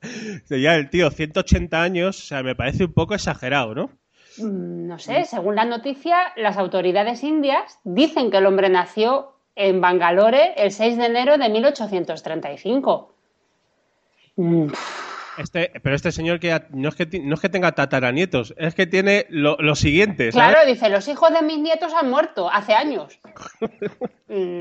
ya 0.50 0.76
el 0.76 0.90
tío, 0.92 1.10
180 1.10 1.82
años, 1.82 2.20
o 2.20 2.22
sea, 2.28 2.44
me 2.44 2.56
parece 2.56 2.86
un 2.86 2.94
poco 2.94 3.16
exagerado, 3.16 3.74
¿no? 3.74 3.86
Mm, 4.38 4.88
No 4.88 5.00
sé, 5.00 5.26
según 5.26 5.56
la 5.56 5.66
noticia, 5.66 6.32
las 6.36 6.58
autoridades 6.58 7.24
indias 7.24 7.80
dicen 7.84 8.30
que 8.30 8.38
el 8.38 8.46
hombre 8.46 8.70
nació 8.70 9.34
en 9.56 9.82
Bangalore 9.82 10.54
el 10.58 10.72
6 10.72 10.98
de 10.98 11.06
enero 11.06 11.38
de 11.38 11.50
1835. 11.50 13.16
Mm, 14.38 14.68
Este, 15.38 15.72
pero 15.82 15.96
este 15.96 16.12
señor 16.12 16.40
que 16.40 16.60
no 16.72 16.90
es 16.90 16.96
que, 16.96 17.08
no 17.22 17.36
es 17.36 17.40
que 17.42 17.50
tenga 17.50 17.72
tataranietos, 17.72 18.54
es 18.58 18.76
que 18.76 18.86
tiene 18.86 19.26
lo, 19.30 19.56
lo 19.60 19.76
siguiente, 19.76 20.32
¿sabes? 20.32 20.54
Claro, 20.56 20.68
dice, 20.70 20.90
los 20.90 21.08
hijos 21.08 21.32
de 21.34 21.42
mis 21.42 21.58
nietos 21.60 21.94
han 21.94 22.10
muerto 22.10 22.50
hace 22.52 22.74
años. 22.74 23.20
Mm, 24.34 24.60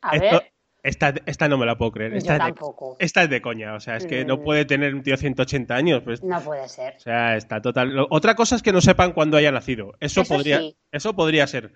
a 0.00 0.16
Esto- 0.16 0.30
ver, 0.38 0.52
esta, 0.82 1.14
esta 1.26 1.46
no 1.48 1.58
me 1.58 1.66
la 1.66 1.76
puedo 1.76 1.92
creer. 1.92 2.12
Yo 2.12 2.16
Esta, 2.18 2.32
es 2.36 2.38
de, 2.38 2.44
tampoco. 2.46 2.96
esta 2.98 3.22
es 3.24 3.28
de 3.28 3.42
coña, 3.42 3.74
o 3.74 3.80
sea, 3.80 3.96
es 3.96 4.06
que 4.06 4.24
no 4.24 4.38
Mm. 4.38 4.44
puede 4.44 4.64
tener 4.64 4.94
un 4.94 5.02
tío 5.02 5.14
180 5.18 5.74
años. 5.74 6.00
Pues, 6.02 6.22
no 6.22 6.40
puede 6.40 6.66
ser. 6.70 6.94
O 6.96 7.00
sea, 7.00 7.36
está 7.36 7.60
total. 7.60 8.06
Otra 8.08 8.34
cosa 8.34 8.56
es 8.56 8.62
que 8.62 8.72
no 8.72 8.80
sepan 8.80 9.12
cuándo 9.12 9.36
haya 9.36 9.52
nacido. 9.52 9.92
Eso, 10.00 10.22
Eso 10.22 10.34
podría, 10.34 10.58
sí. 10.60 10.74
eso 10.90 11.14
podría 11.14 11.46
ser. 11.46 11.74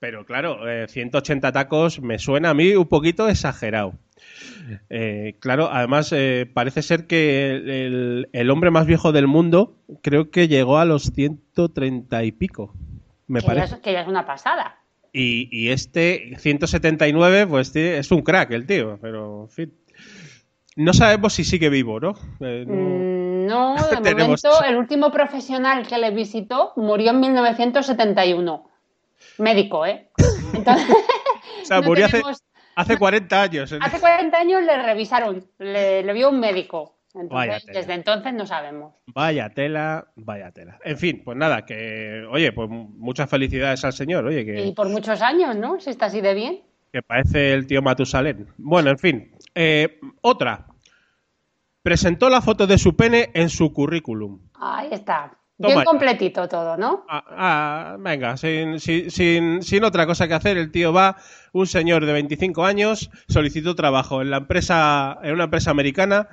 Pero 0.00 0.24
claro, 0.24 0.68
eh, 0.68 0.86
180 0.88 1.50
tacos 1.52 2.00
me 2.00 2.18
suena 2.18 2.50
a 2.50 2.54
mí 2.54 2.72
un 2.74 2.86
poquito 2.86 3.28
exagerado. 3.28 3.94
Eh, 4.90 5.34
claro, 5.40 5.70
además 5.72 6.12
eh, 6.12 6.48
parece 6.52 6.82
ser 6.82 7.06
que 7.06 7.50
el, 7.50 7.70
el- 7.70 8.28
el 8.32 8.50
hombre 8.50 8.70
más 8.70 8.86
viejo 8.86 9.12
del 9.12 9.26
mundo 9.26 9.76
creo 10.02 10.30
que 10.30 10.46
llegó 10.46 10.78
a 10.78 10.84
los 10.84 11.04
130 11.14 12.22
y 12.24 12.32
pico. 12.32 12.74
Me 13.26 13.40
Que 13.40 13.46
ya, 13.46 13.54
parece. 13.54 13.74
es, 13.76 13.80
que 13.80 13.92
ya 13.92 14.02
es 14.02 14.08
una 14.08 14.24
pasada. 14.26 14.76
Y, 15.12 15.48
y 15.50 15.70
este 15.70 16.34
179, 16.38 17.46
pues 17.46 17.74
es 17.74 18.10
un 18.12 18.22
crack 18.22 18.50
el 18.52 18.66
tío, 18.66 18.98
pero 19.00 19.42
en 19.44 19.48
fin. 19.50 19.72
No 20.76 20.92
sabemos 20.92 21.32
si 21.32 21.42
sigue 21.44 21.70
vivo, 21.70 21.98
¿no? 21.98 22.14
Eh, 22.40 22.64
no- 22.66 22.74
Mm, 22.74 23.46
No, 23.46 23.74
de 24.02 24.14
momento 24.14 24.50
el 24.68 24.76
último 24.76 25.10
profesional 25.10 25.86
que 25.88 25.98
le 25.98 26.10
visitó 26.12 26.72
murió 26.76 27.10
en 27.10 27.20
1971. 27.20 28.67
Médico, 29.38 29.86
¿eh? 29.86 30.10
Entonces, 30.54 30.94
O 31.62 31.64
sea, 31.64 31.80
no 31.80 31.86
murió 31.86 32.06
hace, 32.06 32.18
tenemos- 32.18 32.42
hace 32.76 32.96
40 32.98 33.42
años. 33.42 33.74
hace 33.80 34.00
40 34.00 34.38
años 34.38 34.62
le 34.62 34.82
revisaron, 34.82 35.44
le, 35.58 36.02
le 36.02 36.12
vio 36.12 36.30
un 36.30 36.40
médico. 36.40 36.94
Vaya 37.14 37.22
Entonces, 37.56 37.64
tela. 37.66 37.78
desde 37.80 37.94
entonces 37.94 38.34
no 38.34 38.46
sabemos. 38.46 38.94
Vaya 39.06 39.48
tela, 39.50 40.08
vaya 40.16 40.52
tela. 40.52 40.78
En 40.84 40.98
fin, 40.98 41.22
pues 41.24 41.36
nada, 41.36 41.64
que, 41.64 42.22
oye, 42.30 42.52
pues 42.52 42.68
muchas 42.68 43.28
felicidades 43.28 43.84
al 43.84 43.92
señor, 43.94 44.26
oye, 44.26 44.42
Y 44.42 44.44
que, 44.68 44.72
por 44.76 44.88
muchos 44.88 45.20
años, 45.22 45.56
¿no? 45.56 45.80
Si 45.80 45.90
está 45.90 46.06
así 46.06 46.20
de 46.20 46.34
bien. 46.34 46.60
que 46.92 47.02
parece 47.02 47.54
el 47.54 47.66
tío 47.66 47.80
Matusalén. 47.82 48.46
Bueno, 48.58 48.90
en 48.90 48.98
fin. 48.98 49.32
Eh, 49.54 49.98
otra. 50.20 50.66
Presentó 51.82 52.28
la 52.28 52.42
foto 52.42 52.66
de 52.66 52.76
su 52.78 52.94
pene 52.94 53.30
en 53.34 53.48
su 53.48 53.72
currículum. 53.72 54.40
Ahí 54.54 54.88
está. 54.92 55.32
Toma 55.60 55.74
Bien 55.74 55.78
ya. 55.78 55.84
completito 55.84 56.48
todo, 56.48 56.76
¿no? 56.76 57.04
Ah, 57.08 57.24
ah, 57.30 57.96
venga, 57.98 58.36
sin, 58.36 58.78
sin, 58.78 59.10
sin, 59.10 59.62
sin 59.62 59.82
otra 59.82 60.06
cosa 60.06 60.28
que 60.28 60.34
hacer, 60.34 60.56
el 60.56 60.70
tío 60.70 60.92
va, 60.92 61.16
un 61.52 61.66
señor 61.66 62.06
de 62.06 62.12
25 62.12 62.64
años, 62.64 63.10
solicitó 63.28 63.74
trabajo 63.74 64.22
en 64.22 64.30
la 64.30 64.36
empresa, 64.36 65.18
en 65.22 65.32
una 65.34 65.44
empresa 65.44 65.72
americana, 65.72 66.28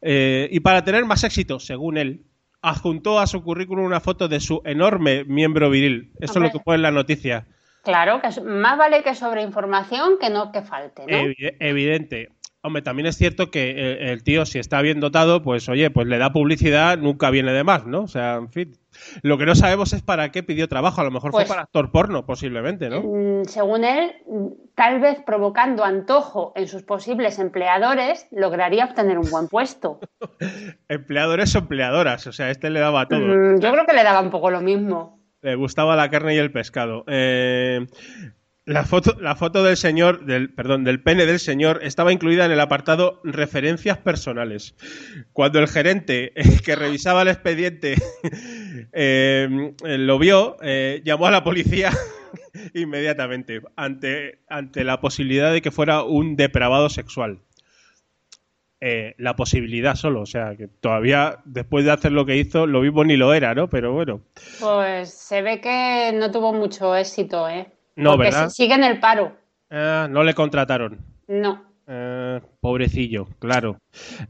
eh, 0.00 0.48
y 0.50 0.60
para 0.60 0.82
tener 0.82 1.04
más 1.04 1.24
éxito, 1.24 1.60
según 1.60 1.98
él, 1.98 2.24
adjuntó 2.62 3.20
a 3.20 3.26
su 3.26 3.42
currículum 3.42 3.84
una 3.84 4.00
foto 4.00 4.28
de 4.28 4.40
su 4.40 4.62
enorme 4.64 5.24
miembro 5.24 5.68
viril. 5.68 6.12
Eso 6.18 6.38
es 6.38 6.42
lo 6.42 6.50
que 6.50 6.60
pone 6.60 6.76
en 6.76 6.82
la 6.82 6.90
noticia. 6.90 7.46
Claro, 7.84 8.20
que 8.22 8.40
más 8.42 8.76
vale 8.78 9.02
que 9.02 9.14
sobre 9.14 9.42
información 9.42 10.14
que 10.20 10.30
no 10.30 10.52
que 10.52 10.62
falte, 10.62 11.02
¿no? 11.06 11.08
Evi- 11.08 11.56
evidente. 11.60 12.28
Hombre, 12.62 12.82
también 12.82 13.06
es 13.06 13.16
cierto 13.16 13.50
que 13.50 13.70
el, 13.70 14.08
el 14.10 14.22
tío, 14.22 14.44
si 14.44 14.58
está 14.58 14.82
bien 14.82 15.00
dotado, 15.00 15.42
pues 15.42 15.66
oye, 15.70 15.90
pues 15.90 16.06
le 16.06 16.18
da 16.18 16.30
publicidad, 16.32 16.98
nunca 16.98 17.30
viene 17.30 17.52
de 17.52 17.64
más, 17.64 17.86
¿no? 17.86 18.02
O 18.02 18.06
sea, 18.08 18.34
en 18.34 18.50
fin. 18.50 18.72
Lo 19.22 19.38
que 19.38 19.46
no 19.46 19.54
sabemos 19.54 19.94
es 19.94 20.02
para 20.02 20.30
qué 20.30 20.42
pidió 20.42 20.68
trabajo. 20.68 21.00
A 21.00 21.04
lo 21.04 21.10
mejor 21.10 21.30
Pues- 21.30 21.46
fue 21.46 21.54
para 21.54 21.62
actor 21.62 21.90
porno, 21.90 22.26
posiblemente, 22.26 22.90
¿no? 22.90 23.00
Mm, 23.02 23.44
Según 23.44 23.84
él, 23.84 24.12
tal 24.74 25.00
vez 25.00 25.20
provocando 25.24 25.84
antojo 25.84 26.52
en 26.54 26.68
sus 26.68 26.82
posibles 26.82 27.38
empleadores, 27.38 28.26
lograría 28.30 28.84
obtener 28.84 29.18
un 29.18 29.30
buen 29.30 29.48
puesto. 29.48 30.00
Empleadores 30.88 31.54
o 31.54 31.60
empleadoras, 31.60 32.26
o 32.26 32.32
sea, 32.32 32.50
este 32.50 32.68
le 32.68 32.80
daba 32.80 33.06
todo. 33.08 33.20
Mm, 33.20 33.60
Yo 33.60 33.72
creo 33.72 33.86
que 33.86 33.94
le 33.94 34.04
daba 34.04 34.20
un 34.20 34.30
poco 34.30 34.50
lo 34.50 34.60
mismo. 34.60 35.18
Le 35.40 35.54
gustaba 35.54 35.96
la 35.96 36.10
carne 36.10 36.34
y 36.34 36.38
el 36.38 36.52
pescado. 36.52 37.04
Eh, 37.06 37.86
la 38.66 38.84
foto, 38.84 39.16
la 39.20 39.34
foto 39.36 39.64
del 39.64 39.76
señor, 39.76 40.26
del, 40.26 40.52
perdón, 40.52 40.84
del 40.84 41.02
pene 41.02 41.26
del 41.26 41.40
señor 41.40 41.80
estaba 41.82 42.12
incluida 42.12 42.44
en 42.44 42.52
el 42.52 42.60
apartado 42.60 43.20
referencias 43.24 43.98
personales. 43.98 44.74
Cuando 45.32 45.58
el 45.58 45.66
gerente 45.66 46.32
eh, 46.36 46.60
que 46.64 46.76
revisaba 46.76 47.22
el 47.22 47.28
expediente 47.28 47.94
eh, 48.92 49.72
lo 49.82 50.18
vio, 50.18 50.56
eh, 50.62 51.00
llamó 51.04 51.26
a 51.26 51.30
la 51.30 51.42
policía 51.42 51.90
inmediatamente 52.74 53.62
ante, 53.76 54.40
ante 54.48 54.84
la 54.84 55.00
posibilidad 55.00 55.52
de 55.52 55.62
que 55.62 55.70
fuera 55.70 56.02
un 56.02 56.36
depravado 56.36 56.88
sexual. 56.88 57.40
La 59.18 59.36
posibilidad 59.36 59.94
solo, 59.94 60.22
o 60.22 60.26
sea, 60.26 60.56
que 60.56 60.66
todavía 60.66 61.40
después 61.44 61.84
de 61.84 61.90
hacer 61.90 62.12
lo 62.12 62.24
que 62.24 62.38
hizo, 62.38 62.66
lo 62.66 62.80
mismo 62.80 63.04
ni 63.04 63.14
lo 63.18 63.34
era, 63.34 63.54
¿no? 63.54 63.68
Pero 63.68 63.92
bueno. 63.92 64.22
Pues 64.58 65.12
se 65.12 65.42
ve 65.42 65.60
que 65.60 66.12
no 66.14 66.30
tuvo 66.30 66.54
mucho 66.54 66.96
éxito, 66.96 67.46
¿eh? 67.46 67.66
No, 68.00 68.12
Porque 68.12 68.30
¿verdad? 68.30 68.48
si- 68.50 68.56
sigue 68.62 68.74
en 68.74 68.84
el 68.84 68.98
paro. 69.00 69.36
Ah, 69.70 70.08
no 70.10 70.22
le 70.24 70.34
contrataron. 70.34 70.98
No. 71.28 71.64
Ah, 71.86 72.40
pobrecillo, 72.60 73.28
claro. 73.38 73.78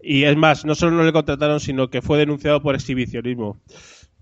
Y 0.02 0.24
es 0.24 0.36
más, 0.36 0.64
no 0.64 0.74
solo 0.74 0.92
no 0.96 1.02
le 1.04 1.12
contrataron, 1.12 1.60
sino 1.60 1.88
que 1.90 2.02
fue 2.02 2.18
denunciado 2.18 2.62
por 2.62 2.74
exhibicionismo. 2.74 3.58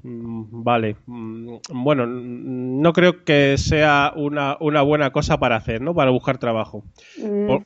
Mm, 0.02 0.62
Vale. 0.62 0.96
Mm, 1.06 1.56
Bueno, 1.70 2.06
mm, 2.06 2.80
no 2.80 2.92
creo 2.92 3.24
que 3.24 3.56
sea 3.58 4.12
una, 4.16 4.56
una 4.60 4.82
buena 4.82 5.10
cosa 5.10 5.38
para 5.38 5.56
hacer, 5.56 5.80
¿no? 5.82 5.94
Para 5.94 6.10
buscar 6.10 6.38
trabajo. 6.38 6.84
Mm, 7.20 7.46
Por, 7.46 7.62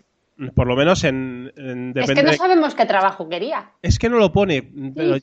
por 0.55 0.67
lo 0.67 0.77
menos 0.77 1.05
en, 1.05 1.53
en- 1.57 1.93
es 1.95 2.11
que 2.11 2.23
no 2.23 2.33
sabemos 2.33 2.75
qué 2.75 2.87
trabajo 2.87 3.29
quería. 3.29 3.71
Es 3.83 3.99
que 3.99 4.09
no 4.09 4.19
lo 4.19 4.33
pone, 4.33 4.63
pero, 4.95 5.17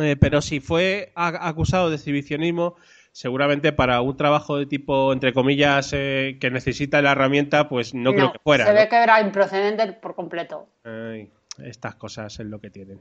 eh, 0.00 0.16
pero 0.18 0.40
si 0.40 0.60
fue 0.60 1.12
acusado 1.16 1.90
de 1.90 1.96
exhibicionismo, 1.96 2.76
seguramente 3.12 3.72
para 3.72 4.00
un 4.00 4.16
trabajo 4.16 4.56
de 4.56 4.66
tipo, 4.66 5.12
entre 5.12 5.32
comillas, 5.32 5.90
eh, 5.92 6.38
que 6.40 6.50
necesita 6.50 7.00
la 7.02 7.12
herramienta, 7.12 7.68
pues 7.68 7.94
no, 7.94 8.12
creo 8.14 8.32
que 8.32 8.38
fuera. 8.40 8.64
Se 8.66 8.72
¿no? 8.72 8.78
ve 8.80 8.88
que 8.88 8.96
era 8.96 9.20
improcedente 9.20 9.92
por 9.92 10.14
completo. 10.14 10.66
Ay, 10.84 11.30
estas 11.64 11.94
cosas 11.96 12.38
es 12.40 12.46
lo 12.46 12.60
que 12.60 12.70
tienen. 12.70 13.00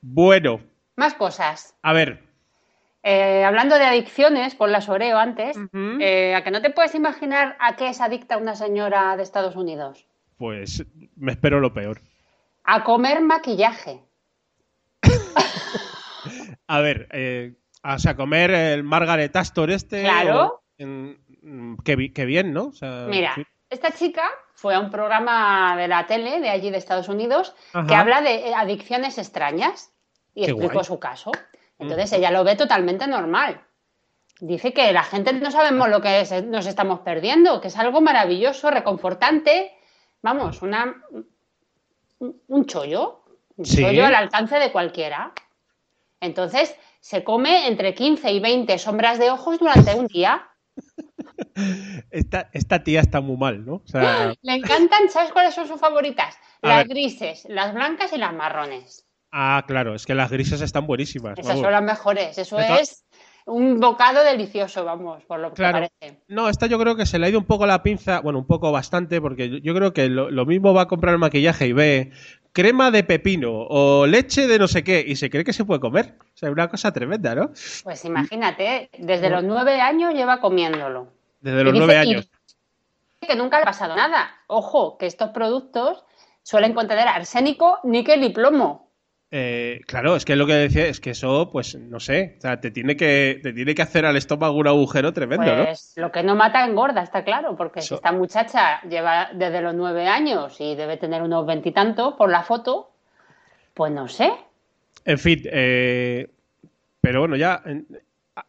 Bueno, 0.00 0.60
Más 0.96 1.14
cosas. 1.14 1.74
a 1.82 1.92
ver, 1.92 2.22
Eh, 3.04 3.42
hablando 3.44 3.76
de 3.78 3.84
adicciones, 3.84 4.54
con 4.54 4.70
las 4.70 4.88
Oreo 4.88 5.18
antes, 5.18 5.56
eh, 6.00 6.34
¿a 6.36 6.44
que 6.44 6.52
no 6.52 6.62
te 6.62 6.70
puedes 6.70 6.94
imaginar 6.94 7.56
a 7.58 7.74
qué 7.74 7.88
es 7.88 8.00
adicta 8.00 8.36
una 8.36 8.54
señora 8.54 9.16
de 9.16 9.24
Estados 9.24 9.56
Unidos? 9.56 10.06
pues 10.38 10.84
me 11.16 11.32
espero 11.32 11.58
lo 11.60 11.72
peor. 11.74 12.00
A 12.64 12.82
comer 12.84 13.20
maquillaje. 13.20 14.00
A 16.68 16.80
ver, 16.80 17.08
eh, 17.12 17.54
o 17.84 17.98
sea, 17.98 18.16
comer 18.16 18.50
el 18.52 18.82
Margaret 18.84 19.34
Astor 19.36 19.70
este. 19.70 20.02
Claro. 20.02 20.46
o- 20.46 20.62
en- 20.78 21.18
mm, 21.42 21.76
qué, 21.84 21.96
bi- 21.96 22.12
qué 22.12 22.24
bien, 22.24 22.52
¿no? 22.52 22.66
O 22.66 22.72
sea, 22.72 23.06
Mira, 23.08 23.34
sí. 23.34 23.44
esta 23.70 23.90
chica 23.92 24.22
fue 24.54 24.74
a 24.74 24.80
un 24.80 24.90
programa 24.90 25.76
de 25.76 25.88
la 25.88 26.06
tele 26.06 26.40
de 26.40 26.48
allí 26.50 26.70
de 26.70 26.78
Estados 26.78 27.08
Unidos 27.08 27.54
que 27.88 27.94
habla 27.94 28.20
de 28.20 28.48
eh, 28.48 28.54
adicciones 28.54 29.18
extrañas 29.18 29.92
y 30.34 30.44
Qué 30.44 30.50
explicó 30.50 30.74
guay. 30.74 30.84
su 30.84 30.98
caso. 30.98 31.30
Entonces 31.78 32.12
ella 32.12 32.30
lo 32.30 32.44
ve 32.44 32.54
totalmente 32.56 33.06
normal. 33.06 33.60
Dice 34.40 34.72
que 34.72 34.92
la 34.92 35.02
gente 35.02 35.32
no 35.32 35.50
sabemos 35.50 35.88
lo 35.88 36.00
que 36.00 36.20
es- 36.20 36.44
nos 36.44 36.66
estamos 36.66 37.00
perdiendo, 37.00 37.60
que 37.60 37.68
es 37.68 37.76
algo 37.76 38.00
maravilloso, 38.00 38.70
reconfortante. 38.70 39.72
Vamos, 40.22 40.62
una, 40.62 40.94
un- 42.20 42.40
un 42.48 42.66
chollo. 42.66 43.24
Un 43.56 43.64
Sí. 43.66 43.82
chollo 43.82 44.06
al 44.06 44.14
alcance 44.14 44.58
de 44.58 44.72
cualquiera. 44.72 45.32
Entonces 46.20 46.74
se 47.02 47.24
come 47.24 47.66
entre 47.66 47.94
15 47.94 48.30
y 48.32 48.38
20 48.40 48.78
sombras 48.78 49.18
de 49.18 49.30
ojos 49.30 49.58
durante 49.58 49.94
un 49.96 50.06
día. 50.06 50.48
Esta, 52.10 52.48
esta 52.52 52.82
tía 52.84 53.00
está 53.00 53.20
muy 53.20 53.36
mal, 53.36 53.64
¿no? 53.66 53.74
O 53.74 53.86
sea, 53.86 54.32
Le 54.42 54.54
encantan, 54.54 55.08
¿sabes 55.10 55.32
cuáles 55.32 55.54
son 55.54 55.66
sus 55.68 55.80
favoritas? 55.80 56.36
Las 56.62 56.86
grises, 56.86 57.44
las 57.48 57.74
blancas 57.74 58.12
y 58.12 58.18
las 58.18 58.32
marrones. 58.32 59.04
ah, 59.32 59.64
claro, 59.66 59.94
es 59.94 60.06
que 60.06 60.14
las 60.14 60.30
grises 60.30 60.60
están 60.60 60.86
buenísimas. 60.86 61.38
Esas 61.38 61.48
vamos. 61.48 61.62
son 61.64 61.72
las 61.72 61.82
mejores. 61.82 62.38
Eso 62.38 62.58
es 62.60 63.04
un 63.46 63.80
bocado 63.80 64.22
delicioso, 64.22 64.84
vamos, 64.84 65.24
por 65.24 65.40
lo 65.40 65.48
que 65.50 65.56
Claro. 65.56 65.72
parece. 65.72 66.22
No, 66.28 66.48
esta 66.48 66.66
yo 66.66 66.78
creo 66.78 66.94
que 66.94 67.04
se 67.06 67.18
le 67.18 67.26
ha 67.26 67.30
ido 67.30 67.40
un 67.40 67.46
poco 67.46 67.66
la 67.66 67.82
pinza, 67.82 68.20
bueno, 68.20 68.38
un 68.38 68.46
poco 68.46 68.70
bastante, 68.70 69.20
porque 69.20 69.50
yo, 69.50 69.58
yo 69.58 69.74
creo 69.74 69.92
que 69.92 70.08
lo, 70.08 70.30
lo 70.30 70.46
mismo 70.46 70.72
va 70.72 70.82
a 70.82 70.88
comprar 70.88 71.14
el 71.14 71.18
maquillaje 71.18 71.66
y 71.66 71.72
ve 71.72 72.12
crema 72.52 72.90
de 72.90 73.02
pepino 73.02 73.50
o 73.52 74.06
leche 74.06 74.46
de 74.46 74.58
no 74.58 74.68
sé 74.68 74.84
qué 74.84 75.02
y 75.06 75.16
se 75.16 75.30
cree 75.30 75.44
que 75.44 75.52
se 75.52 75.64
puede 75.64 75.80
comer. 75.80 76.14
O 76.20 76.36
sea, 76.36 76.50
una 76.50 76.68
cosa 76.68 76.92
tremenda, 76.92 77.34
¿no? 77.34 77.50
Pues 77.82 78.04
imagínate, 78.04 78.90
desde 78.98 79.30
los 79.30 79.42
nueve 79.42 79.80
años 79.80 80.14
lleva 80.14 80.40
comiéndolo. 80.40 81.08
Desde 81.40 81.64
los 81.64 81.74
nueve 81.74 81.96
años. 81.96 82.28
que 83.20 83.36
nunca 83.36 83.58
le 83.58 83.62
ha 83.62 83.66
pasado 83.66 83.96
nada. 83.96 84.30
Ojo, 84.46 84.98
que 84.98 85.06
estos 85.06 85.30
productos 85.30 86.04
suelen 86.42 86.74
contener 86.74 87.08
arsénico, 87.08 87.78
níquel 87.84 88.22
y 88.24 88.30
plomo. 88.30 88.91
Eh, 89.34 89.80
claro, 89.86 90.14
es 90.14 90.26
que 90.26 90.36
lo 90.36 90.46
que 90.46 90.52
decía 90.52 90.84
es 90.86 91.00
que 91.00 91.10
eso, 91.10 91.48
pues, 91.50 91.74
no 91.74 91.98
sé, 92.00 92.34
o 92.36 92.40
sea, 92.42 92.60
te 92.60 92.70
tiene 92.70 92.96
que, 92.98 93.40
te 93.42 93.54
tiene 93.54 93.74
que 93.74 93.80
hacer 93.80 94.04
al 94.04 94.18
estómago 94.18 94.58
un 94.58 94.68
agujero 94.68 95.10
tremendo, 95.14 95.56
¿no? 95.56 95.64
Pues 95.64 95.94
lo 95.96 96.12
que 96.12 96.22
no 96.22 96.36
mata 96.36 96.62
engorda, 96.66 97.02
está 97.02 97.24
claro, 97.24 97.56
porque 97.56 97.80
si 97.80 97.86
Eso- 97.86 97.94
esta 97.94 98.12
muchacha 98.12 98.82
lleva 98.82 99.30
desde 99.32 99.62
los 99.62 99.74
nueve 99.74 100.06
años 100.06 100.54
y 100.60 100.74
debe 100.74 100.98
tener 100.98 101.22
unos 101.22 101.46
veintitantos 101.46 102.12
por 102.18 102.28
la 102.30 102.42
foto, 102.42 102.90
pues 103.72 103.90
no 103.90 104.06
sé. 104.06 104.30
En 105.06 105.18
fin, 105.18 105.40
eh, 105.50 106.28
pero 107.00 107.20
bueno, 107.20 107.34
ya 107.36 107.62
en- 107.64 107.86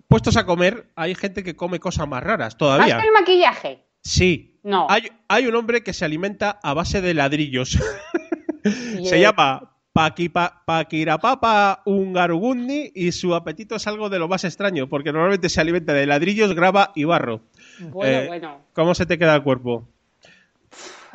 puestos 0.09 0.35
a 0.35 0.45
comer, 0.45 0.87
hay 0.97 1.15
gente 1.15 1.45
que 1.45 1.55
come 1.55 1.79
cosas 1.79 2.09
más 2.09 2.21
raras 2.21 2.47
¿Más 2.53 2.57
todavía. 2.57 2.99
que 2.99 3.07
el 3.07 3.13
maquillaje? 3.13 3.83
Sí. 4.01 4.59
No. 4.63 4.87
Hay, 4.89 5.03
hay 5.29 5.47
un 5.47 5.55
hombre 5.55 5.81
que 5.81 5.93
se 5.93 6.03
alimenta 6.03 6.59
a 6.61 6.73
base 6.73 7.01
de 7.01 7.13
ladrillos. 7.13 7.79
Se 8.63 9.15
eh, 9.17 9.19
llama 9.93 10.09
Paquipa- 10.09 10.61
Paquirapapa 10.65 11.81
Ungarugundi 11.85 12.91
y 12.95 13.11
su 13.11 13.33
apetito 13.35 13.75
es 13.75 13.87
algo 13.87 14.09
de 14.09 14.19
lo 14.19 14.27
más 14.27 14.43
extraño, 14.43 14.87
porque 14.87 15.11
normalmente 15.11 15.49
se 15.49 15.61
alimenta 15.61 15.93
de 15.93 16.05
ladrillos, 16.05 16.53
grava 16.53 16.91
y 16.95 17.03
barro. 17.03 17.41
Bueno, 17.79 18.17
eh, 18.19 18.27
bueno. 18.27 18.57
¿Cómo 18.73 18.95
se 18.95 19.05
te 19.05 19.17
queda 19.17 19.35
el 19.35 19.43
cuerpo? 19.43 19.87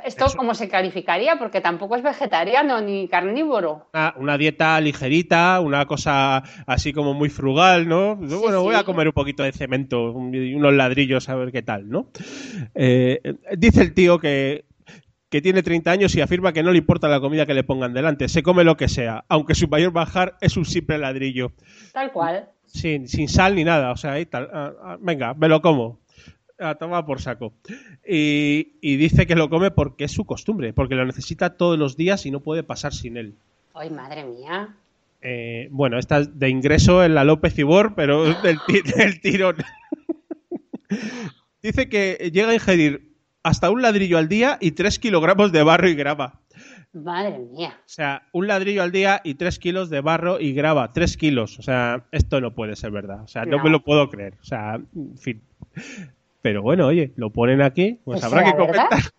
¿Esto 0.04 0.26
cómo 0.36 0.54
se 0.54 0.68
calificaría? 0.68 1.36
Porque 1.38 1.60
tampoco 1.60 1.96
es 1.96 2.02
vegetariano 2.04 2.80
ni 2.80 3.08
carnívoro. 3.08 3.88
Una, 3.92 4.14
una 4.16 4.38
dieta 4.38 4.80
ligerita, 4.80 5.60
una 5.60 5.86
cosa 5.86 6.44
así 6.66 6.92
como 6.92 7.14
muy 7.14 7.28
frugal, 7.28 7.88
¿no? 7.88 8.14
bueno, 8.14 8.62
voy 8.62 8.76
a 8.76 8.84
comer 8.84 9.08
un 9.08 9.12
poquito 9.12 9.42
de 9.42 9.50
cemento 9.52 10.14
y 10.32 10.54
unos 10.54 10.72
ladrillos 10.72 11.28
a 11.28 11.34
ver 11.34 11.50
qué 11.50 11.62
tal, 11.62 11.90
¿no? 11.90 12.06
Eh, 12.76 13.20
dice 13.56 13.82
el 13.82 13.92
tío 13.92 14.20
que 14.20 14.64
que 15.30 15.42
tiene 15.42 15.62
30 15.62 15.90
años 15.90 16.14
y 16.14 16.20
afirma 16.20 16.52
que 16.52 16.62
no 16.62 16.72
le 16.72 16.78
importa 16.78 17.08
la 17.08 17.20
comida 17.20 17.46
que 17.46 17.54
le 17.54 17.64
pongan 17.64 17.92
delante, 17.92 18.28
se 18.28 18.42
come 18.42 18.64
lo 18.64 18.76
que 18.76 18.88
sea, 18.88 19.24
aunque 19.28 19.54
su 19.54 19.68
mayor 19.68 19.92
bajar 19.92 20.36
es 20.40 20.56
un 20.56 20.64
simple 20.64 20.98
ladrillo. 20.98 21.52
Tal 21.92 22.12
cual. 22.12 22.48
Sin, 22.66 23.08
sin 23.08 23.28
sal 23.28 23.54
ni 23.54 23.64
nada, 23.64 23.92
o 23.92 23.96
sea, 23.96 24.12
ahí 24.12 24.26
tal. 24.26 24.48
ah, 24.52 24.72
ah, 24.82 24.98
venga, 25.00 25.34
me 25.34 25.48
lo 25.48 25.62
como. 25.62 25.98
A 26.60 26.74
tomar 26.74 27.06
por 27.06 27.20
saco. 27.20 27.52
Y, 28.06 28.72
y 28.80 28.96
dice 28.96 29.26
que 29.26 29.36
lo 29.36 29.48
come 29.48 29.70
porque 29.70 30.04
es 30.04 30.12
su 30.12 30.24
costumbre, 30.24 30.72
porque 30.72 30.96
lo 30.96 31.06
necesita 31.06 31.56
todos 31.56 31.78
los 31.78 31.96
días 31.96 32.26
y 32.26 32.32
no 32.32 32.40
puede 32.40 32.64
pasar 32.64 32.92
sin 32.92 33.16
él. 33.16 33.34
Ay, 33.74 33.90
madre 33.90 34.24
mía. 34.24 34.74
Eh, 35.20 35.68
bueno, 35.70 35.98
esta 35.98 36.18
es 36.18 36.38
de 36.38 36.48
ingreso 36.48 37.04
en 37.04 37.14
la 37.14 37.24
López 37.24 37.56
Ibor, 37.58 37.94
pero 37.94 38.24
del, 38.42 38.58
del 38.96 39.20
tirón. 39.20 39.56
Dice 41.62 41.88
que 41.88 42.30
llega 42.32 42.50
a 42.50 42.54
ingerir 42.54 43.07
hasta 43.48 43.70
un 43.70 43.82
ladrillo 43.82 44.18
al 44.18 44.28
día 44.28 44.58
y 44.60 44.72
3 44.72 44.98
kilogramos 44.98 45.52
de 45.52 45.62
barro 45.62 45.88
y 45.88 45.94
grava. 45.94 46.40
Madre 46.92 47.38
mía. 47.38 47.74
O 47.80 47.82
sea, 47.88 48.22
un 48.32 48.46
ladrillo 48.46 48.82
al 48.82 48.92
día 48.92 49.20
y 49.24 49.34
3 49.34 49.58
kilos 49.58 49.90
de 49.90 50.00
barro 50.00 50.40
y 50.40 50.52
grava. 50.52 50.92
3 50.92 51.16
kilos. 51.16 51.58
O 51.58 51.62
sea, 51.62 52.04
esto 52.12 52.40
no 52.40 52.54
puede 52.54 52.76
ser 52.76 52.90
verdad. 52.90 53.22
O 53.22 53.28
sea, 53.28 53.44
no, 53.44 53.58
No. 53.58 53.64
me 53.64 53.70
lo 53.70 53.82
puedo 53.84 54.08
creer. 54.08 54.34
O 54.40 54.44
sea, 54.44 54.74
en 54.94 55.18
fin. 55.18 55.42
Pero 56.42 56.62
bueno, 56.62 56.86
oye, 56.86 57.12
lo 57.16 57.30
ponen 57.30 57.60
aquí, 57.62 57.98
pues 58.04 58.20
Pues 58.20 58.24
habrá 58.24 58.44
que 58.44 58.56
verdad. 58.56 58.66
comentar. 58.88 59.12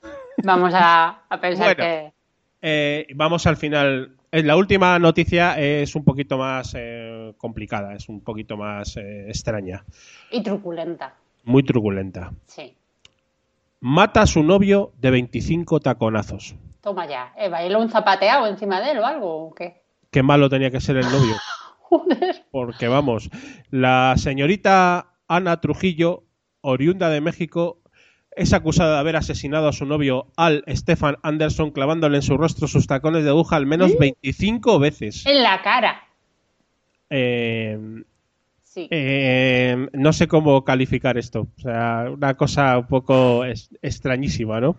Vamos 0.44 0.74
a, 0.74 1.22
a 1.30 1.42
pensar 1.42 1.76
Bueno. 1.76 1.84
que. 1.84 2.14
Eh, 2.62 3.08
vamos 3.16 3.46
al 3.48 3.58
final. 3.58 4.16
Eh, 4.32 4.44
La 4.44 4.56
última 4.58 4.98
noticia 5.00 5.60
es 5.60 5.96
un 5.96 6.04
poquito 6.04 6.38
más 6.38 6.74
eh, 6.78 7.34
complicada, 7.38 7.94
es 7.96 8.10
un 8.10 8.22
poquito 8.22 8.58
más 8.58 8.96
eh, 8.98 9.26
extraña, 9.28 9.84
Y 10.32 10.44
truculenta. 10.44 11.14
muy 11.46 11.64
truculenta. 11.64 12.32
Sí. 12.46 12.74
Mata 13.82 14.24
a 14.24 14.28
su 14.28 14.44
novio 14.44 14.92
de 15.00 15.12
25 15.12 15.80
taconazos. 15.80 16.56
Toma 16.82 17.08
ya. 17.08 17.34
Eh, 17.38 17.50
¿Bailó 17.50 17.80
un 17.80 17.90
zapateado 17.90 18.48
encima 18.48 18.82
de 18.82 18.92
él 18.92 19.00
o 19.00 19.06
algo? 19.06 19.48
¿O 19.48 19.54
qué? 19.54 19.82
Qué 20.12 20.22
malo 20.22 20.50
tenía 20.50 20.70
que 20.70 20.82
ser 20.82 20.98
el 20.98 21.06
novio. 21.06 21.36
Joder. 21.82 22.44
Porque 22.52 22.88
vamos, 22.88 23.30
la 23.72 24.14
señorita 24.18 25.14
Ana 25.28 25.62
Trujillo, 25.62 26.24
oriunda 26.62 27.10
de 27.10 27.22
México, 27.22 27.80
es 28.36 28.54
acusada 28.54 28.96
de 28.96 29.00
haber 29.00 29.16
asesinado 29.16 29.68
a 29.68 29.74
su 29.74 29.86
novio 29.86 30.28
Al 30.36 30.64
Stefan 30.68 31.18
Anderson 31.24 31.72
clavándole 31.72 32.18
en 32.18 32.22
su 32.22 32.38
rostro 32.38 32.68
sus 32.68 32.86
tacones 32.86 33.24
de 33.24 33.30
aguja 33.30 33.56
al 33.56 33.66
menos 33.66 33.98
25 33.98 34.78
veces. 34.80 35.26
En 35.26 35.42
la 35.42 35.62
cara. 35.62 36.04
Eh, 37.10 38.04
Eh, 38.92 39.88
no 39.94 40.14
sé 40.14 40.28
cómo 40.28 40.64
calificar 40.64 41.18
esto. 41.18 41.48
O 41.58 41.62
sea, 41.62 42.06
una 42.12 42.36
cosa 42.36 42.78
un 42.78 42.88
poco 42.88 43.44
extrañísima, 43.82 44.60
¿no? 44.62 44.78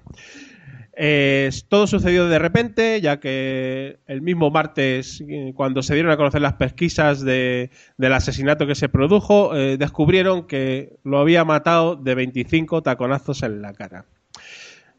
Todo 1.68 1.86
sucedió 1.86 2.26
de 2.28 2.38
repente, 2.38 3.00
ya 3.00 3.20
que 3.20 3.98
el 4.06 4.20
mismo 4.22 4.50
martes, 4.50 5.22
eh, 5.26 5.52
cuando 5.54 5.82
se 5.82 5.94
dieron 5.94 6.12
a 6.12 6.16
conocer 6.16 6.42
las 6.42 6.54
pesquisas 6.54 7.22
de- 7.22 7.70
del 7.96 8.12
asesinato 8.12 8.66
que 8.66 8.74
se 8.74 8.88
produjo, 8.88 9.56
eh, 9.56 9.76
descubrieron 9.78 10.46
que 10.46 10.96
lo 11.04 11.18
había 11.18 11.44
matado 11.44 11.96
de 11.96 12.14
25 12.14 12.82
taconazos 12.82 13.42
en 13.42 13.62
la 13.62 13.72
cara. 13.72 14.04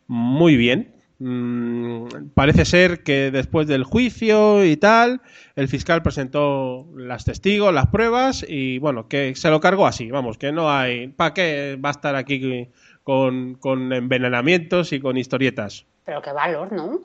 Muy 0.08 0.56
bien. 0.58 0.96
Mm, 1.24 2.08
parece 2.34 2.66
ser 2.66 3.04
que 3.04 3.30
después 3.30 3.68
del 3.68 3.84
juicio 3.84 4.66
y 4.66 4.76
tal, 4.76 5.22
el 5.56 5.68
fiscal 5.68 6.02
presentó 6.02 6.88
las 6.96 7.26
testigos, 7.26 7.72
las 7.72 7.88
pruebas 7.88 8.44
y 8.48 8.80
bueno, 8.80 9.08
que 9.08 9.36
se 9.36 9.52
lo 9.52 9.60
cargó 9.60 9.86
así, 9.86 10.10
vamos, 10.10 10.40
que 10.40 10.52
no 10.52 10.72
hay, 10.72 11.10
¿para 11.10 11.36
qué 11.36 11.78
va 11.80 11.90
a 11.90 11.92
estar 11.92 12.16
aquí 12.16 12.70
con, 13.04 13.54
con 13.54 13.94
envenenamientos 13.94 14.94
y 14.94 15.00
con 15.00 15.16
historietas? 15.16 15.86
Pero 16.06 16.24
qué 16.24 16.32
valor, 16.32 16.72
¿no? 16.72 17.02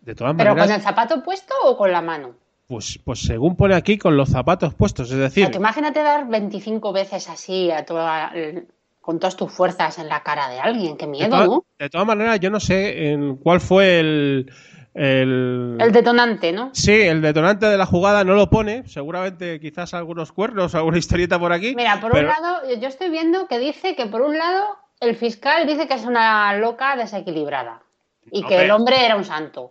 De 0.00 0.14
todas 0.14 0.36
¿Pero 0.36 0.50
maneras, 0.50 0.68
con 0.68 0.76
el 0.76 0.82
zapato 0.82 1.24
puesto 1.24 1.52
o 1.64 1.76
con 1.76 1.90
la 1.90 2.02
mano? 2.02 2.36
pues, 2.68 3.00
pues 3.04 3.20
según 3.20 3.56
pone 3.56 3.74
aquí, 3.74 3.98
con 3.98 4.16
los 4.16 4.28
zapatos 4.28 4.74
puestos, 4.74 5.10
es 5.10 5.18
decir, 5.18 5.50
tú 5.50 5.58
imagínate 5.58 6.04
dar 6.04 6.28
25 6.28 6.92
veces 6.92 7.28
así 7.28 7.72
a 7.72 7.84
toda, 7.84 8.32
con 9.06 9.20
todas 9.20 9.36
tus 9.36 9.52
fuerzas 9.52 10.00
en 10.00 10.08
la 10.08 10.24
cara 10.24 10.48
de 10.50 10.58
alguien. 10.58 10.96
Qué 10.96 11.06
de, 11.06 11.12
miedo, 11.12 11.46
¿no? 11.46 11.64
de 11.78 11.88
todas 11.88 12.06
maneras, 12.08 12.40
yo 12.40 12.50
no 12.50 12.58
sé 12.58 13.12
en 13.12 13.36
cuál 13.36 13.60
fue 13.60 14.00
el... 14.00 14.52
el... 14.94 15.76
El 15.78 15.92
detonante, 15.92 16.50
¿no? 16.50 16.70
Sí, 16.72 16.92
el 17.02 17.22
detonante 17.22 17.66
de 17.66 17.78
la 17.78 17.86
jugada 17.86 18.24
no 18.24 18.34
lo 18.34 18.50
pone, 18.50 18.82
seguramente 18.88 19.60
quizás 19.60 19.94
algunos 19.94 20.32
cuernos, 20.32 20.74
alguna 20.74 20.98
historieta 20.98 21.38
por 21.38 21.52
aquí. 21.52 21.76
Mira, 21.76 22.00
por 22.00 22.10
pero- 22.10 22.28
un 22.28 22.34
lado, 22.34 22.62
yo 22.80 22.88
estoy 22.88 23.10
viendo 23.10 23.46
que 23.46 23.60
dice 23.60 23.94
que 23.94 24.06
por 24.06 24.22
un 24.22 24.36
lado 24.36 24.66
el 24.98 25.14
fiscal 25.14 25.68
dice 25.68 25.86
que 25.86 25.94
es 25.94 26.04
una 26.04 26.56
loca 26.56 26.96
desequilibrada 26.96 27.82
y 28.32 28.42
que 28.42 28.64
el 28.64 28.72
hombre 28.72 29.04
era 29.06 29.14
un 29.14 29.24
santo. 29.24 29.68